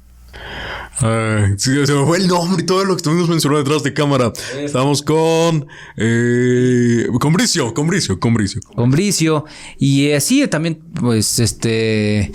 sí, 1.58 1.86
se 1.86 1.94
me 1.94 2.06
fue 2.06 2.18
el 2.18 2.28
nombre 2.28 2.64
y 2.64 2.66
todo 2.66 2.84
lo 2.84 2.94
que 2.94 2.98
estuvimos 2.98 3.30
mencionando 3.30 3.64
detrás 3.64 3.84
de 3.84 3.94
cámara. 3.94 4.32
Estamos 4.60 5.02
con. 5.02 5.68
Eh, 5.98 7.08
con 7.20 7.34
Bricio, 7.34 7.74
con 7.74 7.88
Bricio, 7.88 8.20
con 8.20 8.34
Bricio. 8.34 8.62
Con 8.76 8.92
Bricio. 8.92 9.46
Y 9.78 10.12
así 10.12 10.48
también, 10.48 10.82
pues, 11.00 11.40
este. 11.40 12.32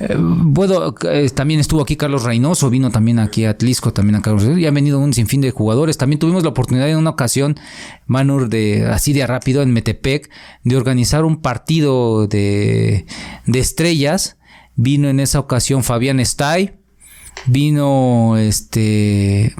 Eh, 0.00 0.16
puedo, 0.54 0.94
eh, 1.10 1.30
también 1.30 1.60
estuvo 1.60 1.82
aquí 1.82 1.96
Carlos 1.96 2.24
Reynoso, 2.24 2.70
vino 2.70 2.90
también 2.90 3.18
aquí 3.18 3.44
a 3.44 3.50
Atlisco, 3.50 3.92
también 3.92 4.16
a 4.16 4.22
Carlos 4.22 4.58
Y 4.58 4.66
ha 4.66 4.70
venido 4.70 4.98
un 4.98 5.14
sinfín 5.14 5.40
de 5.40 5.50
jugadores. 5.50 5.96
También 5.96 6.18
tuvimos 6.18 6.42
la 6.42 6.50
oportunidad 6.50 6.88
en 6.88 6.98
una 6.98 7.10
ocasión, 7.10 7.58
Manur, 8.06 8.48
de 8.48 8.86
así 8.86 9.12
de 9.12 9.26
rápido 9.26 9.62
en 9.62 9.72
Metepec, 9.72 10.30
de 10.64 10.76
organizar 10.76 11.24
un 11.24 11.40
partido 11.40 12.26
de, 12.26 13.06
de 13.46 13.58
estrellas. 13.58 14.36
Vino 14.76 15.08
en 15.08 15.20
esa 15.20 15.40
ocasión 15.40 15.84
Fabián 15.84 16.20
Stay 16.20 16.79
vino 17.46 18.36
este 18.36 19.54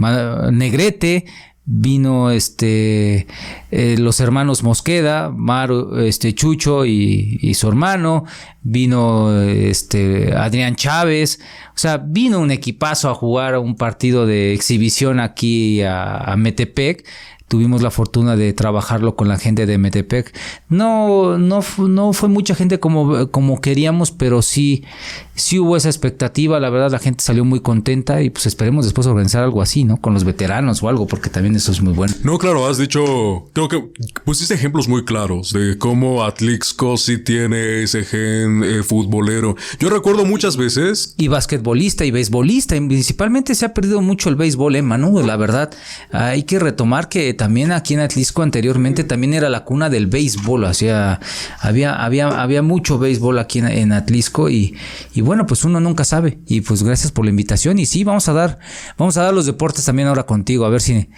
Negrete, 0.53 1.27
vino 1.65 2.31
este 2.31 3.27
eh, 3.71 3.97
los 3.99 4.21
hermanos 4.21 4.63
Mosqueda, 4.63 5.31
Maru, 5.31 5.99
este 5.99 6.35
Chucho 6.35 6.85
y, 6.85 7.55
su 7.55 7.69
hermano, 7.69 8.25
vino 8.63 9.41
este 9.43 10.35
Adrián 10.35 10.77
Chávez, 10.77 11.41
o 11.75 11.79
sea, 11.79 11.97
vino 11.99 12.41
un 12.41 12.51
equipazo 12.51 13.09
a 13.09 13.15
jugar 13.15 13.59
un 13.59 13.77
partido 13.77 14.27
de 14.27 14.53
exhibición 14.53 15.21
aquí 15.21 15.83
a, 15.83 16.35
Metepec 16.37 17.07
tuvimos 17.51 17.83
la 17.83 17.91
fortuna 17.91 18.37
de 18.37 18.53
trabajarlo 18.53 19.17
con 19.17 19.27
la 19.27 19.37
gente 19.37 19.67
de 19.67 19.77
Metepec. 19.77 20.33
No, 20.69 21.37
no, 21.37 21.65
no 21.79 22.13
fue 22.13 22.29
mucha 22.29 22.55
gente 22.55 22.79
como, 22.79 23.29
como 23.33 23.61
queríamos, 23.61 24.13
pero 24.13 24.41
sí, 24.41 24.85
sí 25.35 25.59
hubo 25.59 25.77
esa 25.77 25.89
expectativa. 25.89 26.61
La 26.61 26.71
verdad, 26.71 26.93
la 26.93 27.01
gente 27.01 27.25
salió 27.25 27.45
muy 27.45 27.59
contenta 27.59 28.23
y 28.23 28.31
pues 28.31 28.47
esperemos 28.47 28.85
después 28.85 29.09
organizar 29.09 29.43
algo 29.43 29.63
así, 29.63 29.83
¿no? 29.83 29.97
Con 29.97 30.15
los 30.15 30.23
veteranos 30.23 30.81
o 30.85 30.89
algo, 30.89 31.09
porque 31.09 31.29
también 31.29 31.57
eso 31.57 31.73
es 31.73 31.81
muy 31.83 31.93
bueno. 31.93 32.15
No, 32.23 32.39
claro, 32.39 32.69
has 32.69 32.79
dicho, 32.79 33.49
creo 33.53 33.69
que 33.69 33.83
pusiste 34.25 34.55
ejemplos 34.55 34.87
muy 34.87 35.05
claros 35.05 35.53
de 35.53 35.77
cómo 35.77 36.23
Atlixco 36.23 36.97
sí 36.97 37.19
tiene 37.19 37.83
ese 37.83 38.05
gen 38.05 38.50
eh, 38.65 38.83
futbolero. 38.83 39.57
Yo 39.79 39.91
recuerdo 39.91 40.25
muchas 40.25 40.57
veces. 40.57 41.15
Y 41.17 41.29
basquetbolista 41.29 42.05
y 42.05 42.11
beisbolista. 42.11 42.77
Y 42.77 42.81
principalmente 42.81 43.55
se 43.55 43.67
ha 43.67 43.75
perdido 43.75 44.01
mucho 44.01 44.29
el 44.29 44.37
béisbol, 44.37 44.77
¿eh, 44.77 44.83
Manu? 44.83 45.21
La 45.27 45.37
verdad, 45.37 45.71
hay 46.13 46.45
que 46.45 46.59
retomar 46.59 47.09
que 47.09 47.35
también 47.35 47.73
aquí 47.73 47.95
en 47.95 48.01
Atlisco 48.01 48.43
anteriormente 48.43 49.05
también 49.05 49.35
era 49.35 49.49
la 49.49 49.65
cuna 49.65 49.91
del 49.91 50.07
béisbol. 50.07 50.65
O 50.65 50.75
sea, 50.75 51.21
había, 51.61 51.95
había, 51.95 52.29
había 52.29 52.63
mucho 52.63 52.99
béisbol 52.99 53.39
aquí 53.39 53.59
en, 53.61 53.93
Atlisco 53.93 54.51
y, 54.51 54.77
y 55.13 55.21
bueno, 55.21 55.47
pues 55.47 55.65
uno 55.65 55.81
nunca 55.81 56.05
sabe. 56.05 56.41
Y 56.47 56.61
pues 56.61 56.83
gracias 56.83 57.13
por 57.13 57.25
la 57.25 57.31
invitación. 57.31 57.79
Y 57.79 57.87
sí, 57.87 58.05
vamos 58.05 58.29
a 58.29 58.33
dar, 58.33 58.59
vamos 58.97 59.17
a 59.17 59.23
dar 59.23 59.35
los 59.35 59.47
deportes 59.47 59.85
también 59.85 60.09
ahora 60.09 60.25
contigo, 60.25 60.65
a 60.65 60.69
ver 60.69 60.81
si, 60.81 61.09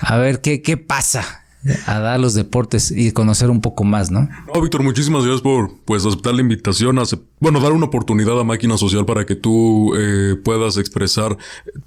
a 0.00 0.16
ver 0.16 0.40
qué, 0.40 0.62
qué 0.62 0.76
pasa 0.76 1.43
a 1.86 1.98
dar 1.98 2.20
los 2.20 2.34
deportes 2.34 2.90
y 2.90 3.12
conocer 3.12 3.50
un 3.50 3.60
poco 3.60 3.84
más, 3.84 4.10
¿no? 4.10 4.28
No, 4.52 4.60
Víctor, 4.60 4.82
muchísimas 4.82 5.24
gracias 5.24 5.42
por 5.42 5.70
pues 5.84 6.04
aceptar 6.04 6.34
la 6.34 6.40
invitación, 6.40 6.98
bueno, 7.40 7.60
dar 7.60 7.72
una 7.72 7.86
oportunidad 7.86 8.38
a 8.38 8.44
Máquina 8.44 8.76
Social 8.76 9.06
para 9.06 9.24
que 9.24 9.34
tú 9.34 9.94
eh, 9.96 10.36
puedas 10.42 10.76
expresar. 10.76 11.36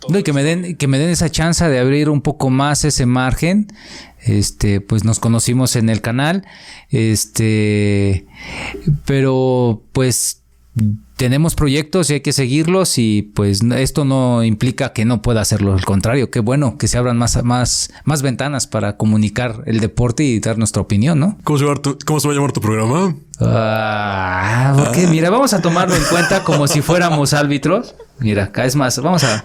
No, 0.10 0.20
y 0.20 0.24
que 0.24 0.34
me 0.34 0.44
den, 0.44 0.76
que 0.76 0.88
me 0.88 0.98
den 0.98 1.10
esa 1.10 1.30
chance 1.30 1.68
de 1.68 1.80
abrir 1.80 2.10
un 2.10 2.22
poco 2.22 2.50
más 2.50 2.86
ese 2.86 3.06
margen. 3.06 3.68
Este, 4.20 4.82
pues 4.82 5.04
nos 5.04 5.20
conocimos 5.20 5.76
en 5.76 5.90
el 5.90 6.02
canal. 6.02 6.46
Este, 6.90 8.26
pero 9.06 9.84
pues 9.94 10.44
tenemos 11.16 11.56
proyectos 11.56 12.10
y 12.10 12.14
hay 12.14 12.20
que 12.22 12.32
seguirlos 12.32 12.98
y 12.98 13.24
pues 13.24 13.62
esto 13.64 14.06
no 14.06 14.44
implica 14.44 14.94
que 14.94 15.04
no 15.04 15.22
pueda 15.22 15.42
hacerlo, 15.42 15.74
al 15.74 15.84
contrario, 15.84 16.30
qué 16.30 16.40
bueno 16.40 16.78
que 16.78 16.88
se 16.88 16.98
abran 16.98 17.18
más, 17.18 17.44
más, 17.44 17.92
más 18.06 18.22
ventanas 18.22 18.68
para 18.68 18.98
comunicar 18.98 19.64
el 19.66 19.80
deporte 19.80 20.24
y 20.24 20.40
dar 20.40 20.58
nuestra 20.58 20.82
opinión, 20.82 21.20
¿no? 21.20 21.38
¿Cómo 21.44 21.58
se 21.58 21.66
va, 21.66 21.74
a 21.74 22.36
llamar 22.36 22.52
tu 22.52 22.62
programa? 22.62 23.16
Ah, 23.40 24.76
porque 24.78 25.08
mira, 25.08 25.30
vamos 25.30 25.54
a 25.54 25.62
tomarlo 25.62 25.96
en 25.96 26.04
cuenta 26.04 26.44
como 26.44 26.68
si 26.68 26.82
fuéramos 26.82 27.34
árbitros. 27.34 27.96
Mira, 28.20 28.46
acá 28.46 28.66
es 28.66 28.76
más, 28.76 29.00
vamos 29.02 29.24
a... 29.24 29.44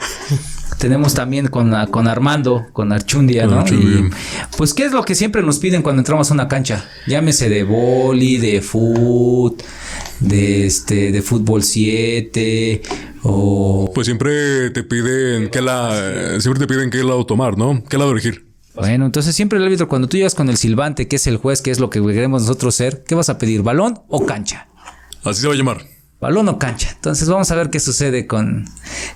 Tenemos 0.79 1.15
también 1.15 1.49
con, 1.49 1.73
con 1.87 2.09
Armando, 2.09 2.67
con 2.73 2.93
Archundia, 2.93 3.47
¿no? 3.47 3.65
pues, 4.57 4.75
¿qué 4.75 4.85
es 4.85 4.93
lo 4.93 5.05
que 5.05 5.15
siempre 5.15 5.43
nos 5.43 5.59
piden 5.59 5.83
cuando 5.83 6.01
entramos 6.01 6.31
a 6.31 6.35
una 6.35 6.49
cancha? 6.49 6.85
Llámese 7.07 7.49
de 7.49 7.63
boli, 7.65 8.39
de 8.39 8.61
foot, 8.61 9.63
de 10.21 10.67
este 10.67 11.13
de 11.13 11.23
fútbol 11.23 11.63
7 11.63 12.83
o 13.25 13.91
pues 13.95 14.07
siempre 14.07 14.71
te 14.71 14.83
piden 14.83 15.51
que 15.51 15.61
la 15.61 16.39
siempre 16.41 16.61
te 16.61 16.73
piden 16.73 16.91
qué 16.91 17.03
lado 17.03 17.27
tomar, 17.27 17.59
¿no? 17.59 17.83
¿Qué 17.89 17.99
lado 17.99 18.13
elegir? 18.13 18.47
Bueno, 18.75 19.05
entonces 19.05 19.35
siempre 19.35 19.59
el 19.59 19.65
árbitro 19.65 19.89
cuando 19.89 20.09
tú 20.09 20.17
llegas 20.17 20.35
con 20.35 20.49
el 20.49 20.57
silbante, 20.57 21.07
que 21.07 21.17
es 21.17 21.27
el 21.27 21.37
juez, 21.37 21.61
que 21.61 21.71
es 21.71 21.79
lo 21.79 21.91
que 21.91 22.01
queremos 22.01 22.43
nosotros 22.43 22.75
ser, 22.75 23.05
¿qué 23.07 23.15
vas 23.15 23.29
a 23.29 23.37
pedir? 23.37 23.63
¿Balón 23.63 24.01
o 24.09 24.25
cancha? 24.25 24.69
Así 25.25 25.43
se 25.43 25.47
va 25.47 25.55
a 25.55 25.57
llamar. 25.57 25.92
Balón 26.23 26.49
o 26.49 26.57
cancha. 26.57 26.89
Entonces 26.95 27.29
vamos 27.29 27.51
a 27.51 27.57
ver 27.57 27.69
qué 27.69 27.81
sucede 27.81 28.29
con, 28.29 28.67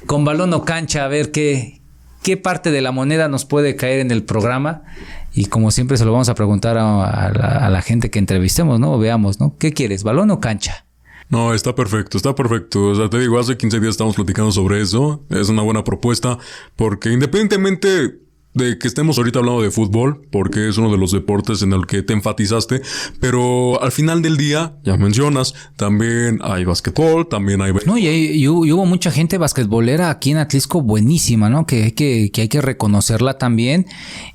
con 0.07 0.25
balón 0.25 0.53
o 0.55 0.65
cancha, 0.65 1.05
a 1.05 1.09
ver 1.09 1.31
qué, 1.31 1.81
qué 2.25 2.37
parte 2.37 2.73
de 2.73 2.83
la 2.83 2.91
moneda 2.91 3.29
nos 3.29 3.45
puede 3.45 3.77
caer 3.77 4.01
en 4.01 4.11
el 4.11 4.25
programa. 4.25 4.83
Y 5.33 5.45
como 5.45 5.71
siempre 5.71 5.99
se 5.99 6.05
lo 6.05 6.11
vamos 6.11 6.29
a 6.29 6.35
preguntar 6.35 6.77
a, 6.77 7.31
la, 7.31 7.49
a 7.65 7.71
la, 7.71 7.81
gente 7.81 8.11
que 8.11 8.19
entrevistemos, 8.19 8.81
¿no? 8.81 8.99
Veamos, 8.99 9.39
¿no? 9.39 9.57
¿Qué 9.57 9.73
quieres? 9.73 10.03
¿Balón 10.03 10.33
o 10.33 10.41
cancha? 10.41 10.85
No, 11.29 11.55
está 11.55 11.77
perfecto, 11.77 12.17
está 12.17 12.35
perfecto. 12.35 12.87
O 12.87 12.95
sea, 12.97 13.09
te 13.09 13.21
digo, 13.21 13.39
hace 13.39 13.57
15 13.57 13.79
días 13.79 13.91
estamos 13.91 14.17
platicando 14.17 14.51
sobre 14.51 14.81
eso. 14.81 15.25
Es 15.31 15.49
una 15.49 15.63
buena 15.63 15.85
propuesta 15.85 16.39
porque 16.75 17.13
independientemente 17.13 18.19
de 18.57 18.79
que 18.79 18.89
estemos 18.89 19.19
ahorita 19.19 19.39
hablando 19.39 19.63
de 19.63 19.71
fútbol, 19.71 20.27
porque 20.33 20.69
es 20.69 20.79
uno 20.79 20.91
de 20.91 20.97
los 20.97 21.13
deportes 21.13 21.63
en 21.63 21.73
el 21.73 21.87
que 21.87 22.03
te 22.03 22.15
enfatizaste, 22.15 22.81
pero 23.21 23.81
al 23.83 23.93
final 23.93 24.23
del 24.23 24.37
día, 24.37 24.77
ya 24.83 24.97
mencionas, 24.97 25.55
también 25.77 26.41
hay 26.43 26.65
básquetbol, 26.65 27.29
también 27.29 27.61
hay... 27.61 27.73
No, 27.85 27.99
y, 27.99 28.49
hubo 28.49 28.87
mucha 28.87 29.11
gente 29.11 29.37
basquetbolera 29.37 30.09
aquí 30.09 30.31
en 30.31 30.39
Atlisco 30.39 30.81
buenísima, 30.81 31.51
¿no? 31.51 31.67
Que, 31.67 31.95
que, 31.95 32.31
que 32.33 32.41
hay 32.41 32.49
que 32.49 32.63
reconocerla 32.63 33.37
también, 33.37 33.87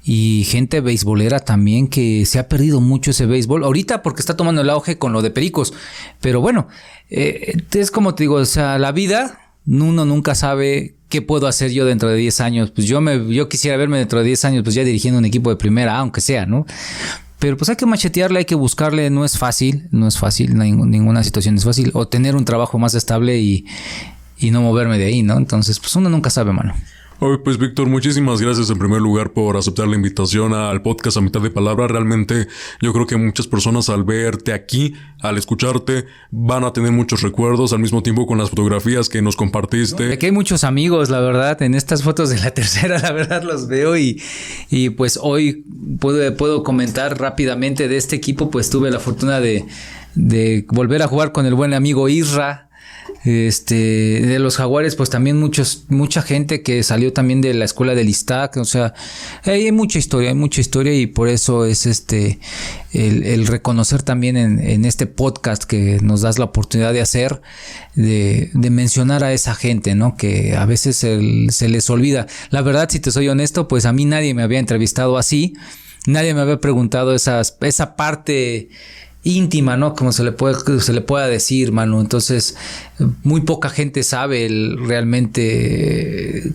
y 0.04 0.46
gente 0.48 0.82
beisbolera 0.82 1.40
también, 1.40 1.88
que 1.88 2.26
se 2.28 2.38
ha 2.38 2.48
perdido 2.48 2.80
mucho 2.80 3.12
ese 3.12 3.26
béisbol, 3.26 3.64
ahorita 3.64 4.04
porque 4.04 4.22
está 4.22 4.38
tomando 4.38 4.62
el 4.62 4.70
auge 4.70 5.00
con 5.00 5.14
lo 5.14 5.24
de 5.24 5.32
Pericos, 5.32 5.74
pero 6.22 6.42
bueno, 6.42 6.68
eh, 7.10 7.58
es 7.74 7.90
como 7.90 8.14
te 8.14 8.24
digo, 8.24 8.36
o 8.36 8.46
sea, 8.46 8.78
la 8.78 8.92
vida, 8.92 9.51
uno 9.66 10.06
nunca 10.06 10.36
sabe 10.36 10.96
¿qué 11.12 11.22
puedo 11.22 11.46
hacer 11.46 11.72
yo 11.72 11.86
dentro 11.86 12.10
de 12.10 12.16
10 12.16 12.42
años? 12.42 12.72
Pues 12.72 12.88
yo, 12.88 13.02
me, 13.02 13.32
yo 13.32 13.50
quisiera 13.50 13.78
verme 13.78 14.00
dentro 14.00 14.20
de 14.20 14.26
10 14.26 14.46
años 14.46 14.64
pues 14.64 14.74
ya 14.74 14.84
dirigiendo 14.84 15.20
un 15.20 15.26
equipo 15.26 15.52
de 15.52 15.58
primera, 15.58 15.98
aunque 16.00 16.22
sea, 16.22 16.48
¿no? 16.48 16.66
Pero 17.38 17.58
pues 17.58 17.70
hay 17.70 17.76
que 17.76 17.86
machetearle, 17.86 18.40
hay 18.40 18.46
que 18.46 18.56
buscarle, 18.56 19.10
no 19.10 19.26
es 19.26 19.38
fácil, 19.38 19.88
no 19.92 20.08
es 20.08 20.18
fácil, 20.18 20.56
ninguna 20.58 21.24
situación 21.24 21.56
es 21.56 21.66
fácil, 21.66 21.92
o 21.94 22.08
tener 22.08 22.36
un 22.36 22.46
trabajo 22.46 22.80
más 22.80 22.94
estable 22.94 23.40
y, 23.40 23.66
y 24.38 24.52
no 24.52 24.62
moverme 24.62 24.98
de 24.98 25.06
ahí, 25.06 25.22
¿no? 25.22 25.38
Entonces, 25.38 25.80
pues 25.80 25.96
uno 25.96 26.10
nunca 26.10 26.30
sabe, 26.30 26.54
mano 26.54 26.74
pues 27.44 27.60
Víctor, 27.60 27.88
muchísimas 27.88 28.42
gracias 28.42 28.72
en 28.72 28.80
primer 28.80 29.00
lugar 29.00 29.32
por 29.32 29.56
aceptar 29.56 29.88
la 29.88 29.96
invitación 29.96 30.56
al 30.56 30.82
podcast 30.82 31.18
a 31.18 31.22
mitad 31.22 31.40
de 31.40 31.52
palabra. 31.52 31.88
Realmente 31.88 32.48
yo 32.82 32.94
creo 32.94 33.06
que 33.06 33.16
muchas 33.16 33.46
personas 33.46 33.90
al 33.90 34.04
verte 34.04 34.54
aquí, 34.54 34.96
al 35.20 35.38
escucharte, 35.38 36.06
van 36.32 36.64
a 36.64 36.74
tener 36.74 36.92
muchos 36.92 37.22
recuerdos 37.22 37.74
al 37.74 37.80
mismo 37.80 38.02
tiempo 38.02 38.26
con 38.26 38.40
las 38.40 38.50
fotografías 38.50 39.08
que 39.08 39.22
nos 39.22 39.36
compartiste. 39.36 40.12
aquí 40.12 40.26
hay 40.26 40.32
muchos 40.32 40.64
amigos, 40.64 41.12
la 41.12 41.20
verdad, 41.20 41.62
en 41.62 41.76
estas 41.76 42.02
fotos 42.02 42.32
de 42.32 42.40
la 42.40 42.52
tercera, 42.56 42.98
la 42.98 43.12
verdad 43.12 43.44
los 43.44 43.68
veo 43.68 43.96
y, 43.96 44.20
y 44.72 44.90
pues 44.90 45.20
hoy 45.22 45.64
puedo, 46.00 46.36
puedo 46.36 46.64
comentar 46.64 47.20
rápidamente 47.20 47.88
de 47.88 47.98
este 47.98 48.16
equipo, 48.16 48.50
pues 48.50 48.72
tuve 48.72 48.90
la 48.90 49.00
fortuna 49.00 49.40
de, 49.40 49.68
de 50.16 50.66
volver 50.70 51.04
a 51.04 51.08
jugar 51.08 51.34
con 51.34 51.46
el 51.46 51.54
buen 51.54 51.76
amigo 51.76 52.10
Isra 52.10 52.71
este, 53.24 53.76
de 53.76 54.40
los 54.40 54.58
jaguares, 54.58 54.96
pues 54.96 55.10
también 55.10 55.40
muchos, 55.40 55.86
mucha 55.90 56.22
gente 56.22 56.64
que 56.64 56.82
salió 56.82 57.14
también 57.14 57.42
de 57.42 57.54
la 57.54 57.66
escuela 57.66 57.94
del 57.94 58.10
ISTAC, 58.10 58.58
o 58.58 58.66
sea, 58.66 58.94
hay 59.44 59.72
mucha 59.72 60.00
historia, 60.00 60.30
hay 60.30 60.36
mucha 60.36 60.62
historia 60.62 60.94
y 60.94 61.06
por 61.06 61.30
eso 61.30 61.66
es 61.66 61.86
este, 61.86 62.40
el, 62.94 63.46
reconocer 63.46 64.02
también 64.02 64.38
en, 64.38 64.86
este 64.86 65.06
podcast 65.06 65.64
que 65.64 66.00
nos 66.02 66.22
das 66.22 66.40
la 66.40 66.46
oportunidad 66.46 66.94
de 66.94 67.02
hacer, 67.02 67.42
de, 67.96 68.50
mencionar 68.54 69.24
a 69.24 69.34
esa 69.34 69.54
gente, 69.54 69.94
¿no? 69.94 70.16
Que 70.16 70.56
a 70.56 70.66
veces 70.66 70.98
se 70.98 71.70
les 71.70 71.90
olvida. 71.90 72.26
La 72.50 72.62
verdad, 72.62 72.90
si 72.90 73.00
te 73.00 73.12
soy 73.12 73.30
honesto, 73.30 73.68
pues 73.68 73.86
a 73.86 73.94
mí 73.94 74.06
nadie 74.06 74.34
me 74.34 74.42
había 74.42 74.60
entrevistado 74.60 75.18
así, 75.18 75.54
nadie 76.08 76.34
me 76.34 76.42
había 76.42 76.60
preguntado 76.60 77.14
esas, 77.14 77.58
esa 77.62 77.96
parte 77.96 78.70
íntima, 79.24 79.78
¿no? 79.78 79.96
Como 79.96 80.12
se 80.12 80.24
le 80.24 80.32
puede, 80.32 80.80
se 80.80 80.94
le 80.94 81.02
pueda 81.02 81.28
decir, 81.28 81.72
Manu. 81.72 82.00
Entonces, 82.00 82.56
muy 83.24 83.42
poca 83.42 83.70
gente 83.70 84.04
sabe 84.04 84.48
realmente 84.78 86.48
eh, 86.48 86.54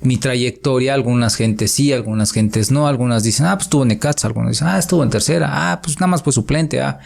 mi 0.00 0.18
trayectoria. 0.18 0.94
Algunas 0.94 1.36
gentes 1.36 1.72
sí, 1.72 1.92
algunas 1.92 2.32
gentes 2.32 2.70
no. 2.70 2.86
Algunas 2.86 3.22
dicen, 3.22 3.46
ah, 3.46 3.56
pues 3.56 3.66
estuvo 3.66 3.82
en 3.82 3.88
Necaxa. 3.88 4.26
Algunas 4.26 4.52
dicen, 4.52 4.68
ah, 4.68 4.78
estuvo 4.78 5.02
en 5.02 5.10
tercera. 5.10 5.48
Ah, 5.72 5.80
pues 5.82 5.96
nada 5.96 6.08
más 6.08 6.22
fue 6.22 6.32
suplente. 6.32 6.80
Ah, 6.80 7.00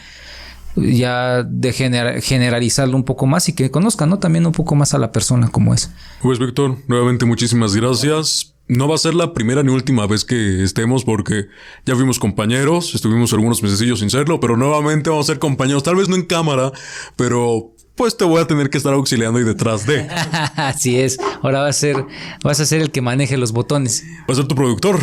ya 0.76 1.42
de 1.42 1.72
generalizarlo 1.72 2.96
un 2.96 3.04
poco 3.04 3.26
más 3.26 3.48
y 3.48 3.54
que 3.54 3.70
conozcan, 3.70 4.10
¿no? 4.10 4.18
También 4.18 4.46
un 4.46 4.52
poco 4.52 4.74
más 4.74 4.92
a 4.92 4.98
la 4.98 5.10
persona 5.10 5.48
como 5.48 5.72
es. 5.72 5.90
Pues 6.20 6.38
Víctor, 6.38 6.76
nuevamente 6.86 7.24
muchísimas 7.24 7.74
gracias 7.74 8.55
no 8.68 8.88
va 8.88 8.96
a 8.96 8.98
ser 8.98 9.14
la 9.14 9.32
primera 9.32 9.62
ni 9.62 9.70
última 9.70 10.06
vez 10.06 10.24
que 10.24 10.62
estemos 10.62 11.04
porque 11.04 11.46
ya 11.84 11.94
fuimos 11.94 12.18
compañeros, 12.18 12.94
estuvimos 12.94 13.32
algunos 13.32 13.62
meses 13.62 13.78
sin 13.98 14.10
serlo, 14.10 14.40
pero 14.40 14.56
nuevamente 14.56 15.10
vamos 15.10 15.26
a 15.28 15.32
ser 15.32 15.38
compañeros, 15.38 15.82
tal 15.82 15.96
vez 15.96 16.08
no 16.08 16.16
en 16.16 16.24
cámara, 16.24 16.72
pero 17.16 17.72
pues 17.96 18.16
te 18.16 18.24
voy 18.24 18.42
a 18.42 18.46
tener 18.46 18.68
que 18.68 18.76
estar 18.76 18.92
auxiliando 18.92 19.40
y 19.40 19.44
detrás 19.44 19.86
de. 19.86 20.06
Así 20.56 21.00
es. 21.00 21.18
Ahora 21.42 21.60
va 21.60 21.68
a 21.68 21.72
ser, 21.72 22.04
vas 22.44 22.60
a 22.60 22.66
ser 22.66 22.82
el 22.82 22.90
que 22.90 23.00
maneje 23.00 23.38
los 23.38 23.52
botones. 23.52 24.04
Va 24.28 24.34
a 24.34 24.36
ser 24.36 24.46
tu 24.46 24.54
productor, 24.54 25.00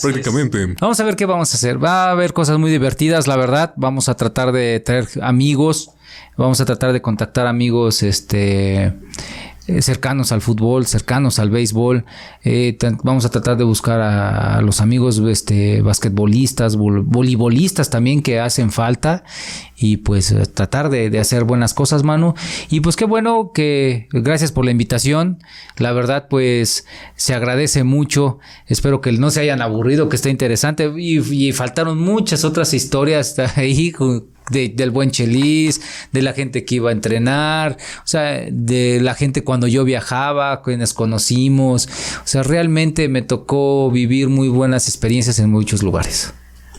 prácticamente. 0.00 0.74
Vamos 0.80 0.98
a 0.98 1.04
ver 1.04 1.14
qué 1.14 1.26
vamos 1.26 1.52
a 1.52 1.56
hacer. 1.56 1.82
Va 1.82 2.06
a 2.06 2.10
haber 2.12 2.32
cosas 2.32 2.58
muy 2.58 2.70
divertidas, 2.70 3.26
la 3.26 3.36
verdad. 3.36 3.74
Vamos 3.76 4.08
a 4.08 4.16
tratar 4.16 4.52
de 4.52 4.80
traer 4.80 5.08
amigos. 5.20 5.90
Vamos 6.38 6.60
a 6.62 6.64
tratar 6.64 6.94
de 6.94 7.02
contactar 7.02 7.46
amigos, 7.46 8.02
este 8.02 8.94
cercanos 9.80 10.32
al 10.32 10.40
fútbol, 10.40 10.86
cercanos 10.86 11.38
al 11.38 11.50
béisbol. 11.50 12.04
Eh, 12.42 12.76
vamos 13.02 13.24
a 13.24 13.30
tratar 13.30 13.56
de 13.56 13.64
buscar 13.64 14.00
a, 14.00 14.60
los 14.62 14.80
amigos 14.80 15.18
este, 15.18 15.82
basquetbolistas, 15.82 16.76
voleibolistas 16.76 17.90
también 17.90 18.22
que 18.22 18.40
hacen 18.40 18.72
falta 18.72 19.24
y 19.76 19.98
pues 19.98 20.30
eh, 20.32 20.46
tratar 20.46 20.90
de, 20.90 21.18
hacer 21.18 21.44
buenas 21.44 21.74
cosas, 21.74 22.02
Manu. 22.02 22.34
Y 22.70 22.80
pues 22.80 22.96
qué 22.96 23.04
bueno 23.04 23.52
que 23.54 24.08
gracias 24.12 24.52
por 24.52 24.64
la 24.64 24.70
invitación. 24.70 25.38
La 25.76 25.92
verdad 25.92 26.26
pues 26.28 26.86
se 27.16 27.34
agradece 27.34 27.84
mucho. 27.84 28.38
Espero 28.66 29.00
que 29.00 29.12
no 29.12 29.30
se 29.30 29.40
hayan 29.40 29.62
aburrido, 29.62 30.08
que 30.08 30.16
esté 30.16 30.30
interesante 30.30 30.92
y, 30.96 31.18
y 31.18 31.52
faltaron 31.52 31.98
muchas 32.00 32.44
otras 32.44 32.74
historias 32.74 33.38
ahí 33.56 33.92
del 34.50 34.90
buen 34.90 35.10
Chelis, 35.10 35.80
de 36.12 36.22
la 36.22 36.32
gente 36.32 36.64
que 36.64 36.76
iba 36.76 36.90
a 36.90 36.92
entrenar, 36.92 37.76
o 37.98 38.06
sea, 38.06 38.46
de 38.50 39.00
la 39.00 39.14
gente 39.14 39.44
cuando 39.44 39.66
yo 39.66 39.84
viajaba, 39.84 40.62
quienes 40.62 40.94
conocimos, 40.94 41.88
o 42.18 42.26
sea, 42.26 42.42
realmente 42.42 43.08
me 43.08 43.22
tocó 43.22 43.90
vivir 43.90 44.28
muy 44.28 44.48
buenas 44.48 44.88
experiencias 44.88 45.38
en 45.38 45.50
muchos 45.50 45.82
lugares. 45.82 46.32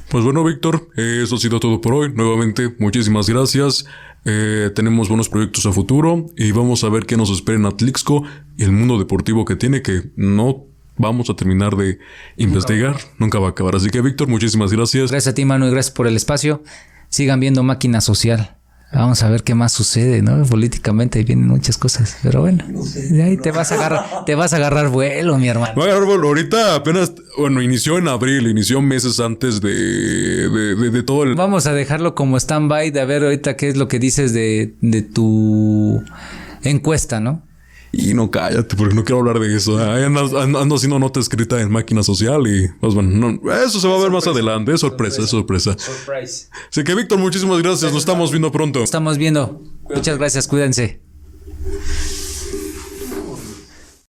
Pues 0.09 0.23
bueno, 0.23 0.43
Víctor, 0.43 0.89
eso 0.95 1.35
ha 1.35 1.39
sido 1.39 1.59
todo 1.59 1.81
por 1.81 1.93
hoy. 1.95 2.13
Nuevamente, 2.13 2.71
muchísimas 2.77 3.27
gracias. 3.27 3.85
Eh, 4.25 4.69
tenemos 4.75 5.09
buenos 5.09 5.27
proyectos 5.27 5.65
a 5.65 5.71
futuro 5.71 6.27
y 6.37 6.51
vamos 6.51 6.83
a 6.83 6.89
ver 6.89 7.05
qué 7.05 7.17
nos 7.17 7.31
espera 7.31 7.57
en 7.57 7.65
Atlixco 7.65 8.23
y 8.55 8.63
el 8.63 8.71
mundo 8.71 8.99
deportivo 8.99 9.43
que 9.43 9.55
tiene 9.55 9.81
que 9.81 10.11
no 10.15 10.67
vamos 10.97 11.29
a 11.29 11.35
terminar 11.35 11.75
de 11.75 11.99
investigar. 12.37 12.97
Nunca 13.17 13.39
va 13.39 13.47
a 13.47 13.49
acabar. 13.51 13.75
Así 13.75 13.89
que, 13.89 14.01
Víctor, 14.01 14.27
muchísimas 14.27 14.71
gracias. 14.71 15.11
Gracias 15.11 15.31
a 15.31 15.35
ti, 15.35 15.45
Manu, 15.45 15.67
y 15.67 15.71
gracias 15.71 15.93
por 15.93 16.07
el 16.07 16.15
espacio. 16.15 16.63
Sigan 17.13 17.39
viendo 17.39 17.61
Máquina 17.61 18.01
Social. 18.01 18.55
Vamos 18.91 19.21
a 19.21 19.29
ver 19.29 19.43
qué 19.43 19.53
más 19.53 19.71
sucede, 19.71 20.23
¿no? 20.23 20.43
Políticamente 20.45 21.23
vienen 21.23 21.47
muchas 21.47 21.77
cosas, 21.77 22.17
pero 22.23 22.41
bueno, 22.41 22.63
de 22.65 23.21
ahí 23.21 23.37
te 23.37 23.51
vas 23.51 23.71
a 23.71 23.75
agarrar, 23.75 24.25
te 24.25 24.33
vas 24.33 24.51
a 24.53 24.55
agarrar 24.55 24.89
vuelo, 24.89 25.37
mi 25.37 25.47
hermano. 25.47 25.73
Voy 25.75 25.83
a 25.83 25.91
agarrar 25.91 26.07
vuelo. 26.07 26.29
Ahorita 26.29 26.73
apenas, 26.73 27.13
bueno, 27.37 27.61
inició 27.61 27.99
en 27.99 28.07
abril, 28.07 28.47
inició 28.47 28.81
meses 28.81 29.19
antes 29.19 29.61
de, 29.61 29.69
de, 30.49 30.89
de, 30.89 31.03
todo 31.03 31.21
el. 31.21 31.35
Vamos 31.35 31.67
a 31.67 31.73
dejarlo 31.73 32.15
como 32.15 32.35
stand-by 32.37 32.89
de 32.89 33.01
a 33.01 33.05
ver 33.05 33.23
ahorita 33.23 33.57
qué 33.57 33.69
es 33.69 33.77
lo 33.77 33.87
que 33.87 33.99
dices 33.99 34.33
de, 34.33 34.73
de 34.81 35.03
tu 35.03 36.03
encuesta, 36.63 37.19
¿no? 37.19 37.43
Y 37.95 38.15
no 38.15 38.31
cállate, 38.31 38.75
porque 38.75 38.95
no 38.95 39.03
quiero 39.03 39.19
hablar 39.19 39.39
de 39.39 39.55
eso. 39.55 39.77
Ahí 39.77 40.03
ando, 40.03 40.75
haciendo 40.75 40.97
nota 40.97 41.19
escrita 41.19 41.61
en 41.61 41.71
máquina 41.71 42.01
social 42.01 42.47
y 42.47 42.67
pues 42.79 42.95
bueno, 42.95 43.39
eso 43.63 43.79
se 43.79 43.87
va 43.87 43.95
a 43.95 44.01
ver 44.01 44.09
más 44.09 44.25
adelante. 44.25 44.73
Es 44.73 44.81
sorpresa, 44.81 45.21
es 45.21 45.29
sorpresa. 45.29 45.77
Surprise. 45.77 46.47
Así 46.71 46.83
que 46.83 46.95
Víctor, 46.95 47.19
muchísimas 47.19 47.61
gracias. 47.61 47.93
Nos 47.93 48.01
estamos 48.01 48.31
viendo 48.31 48.51
pronto. 48.51 48.83
Estamos 48.83 49.19
viendo. 49.19 49.61
Muchas 49.93 50.17
gracias, 50.17 50.47
cuídense. 50.47 51.01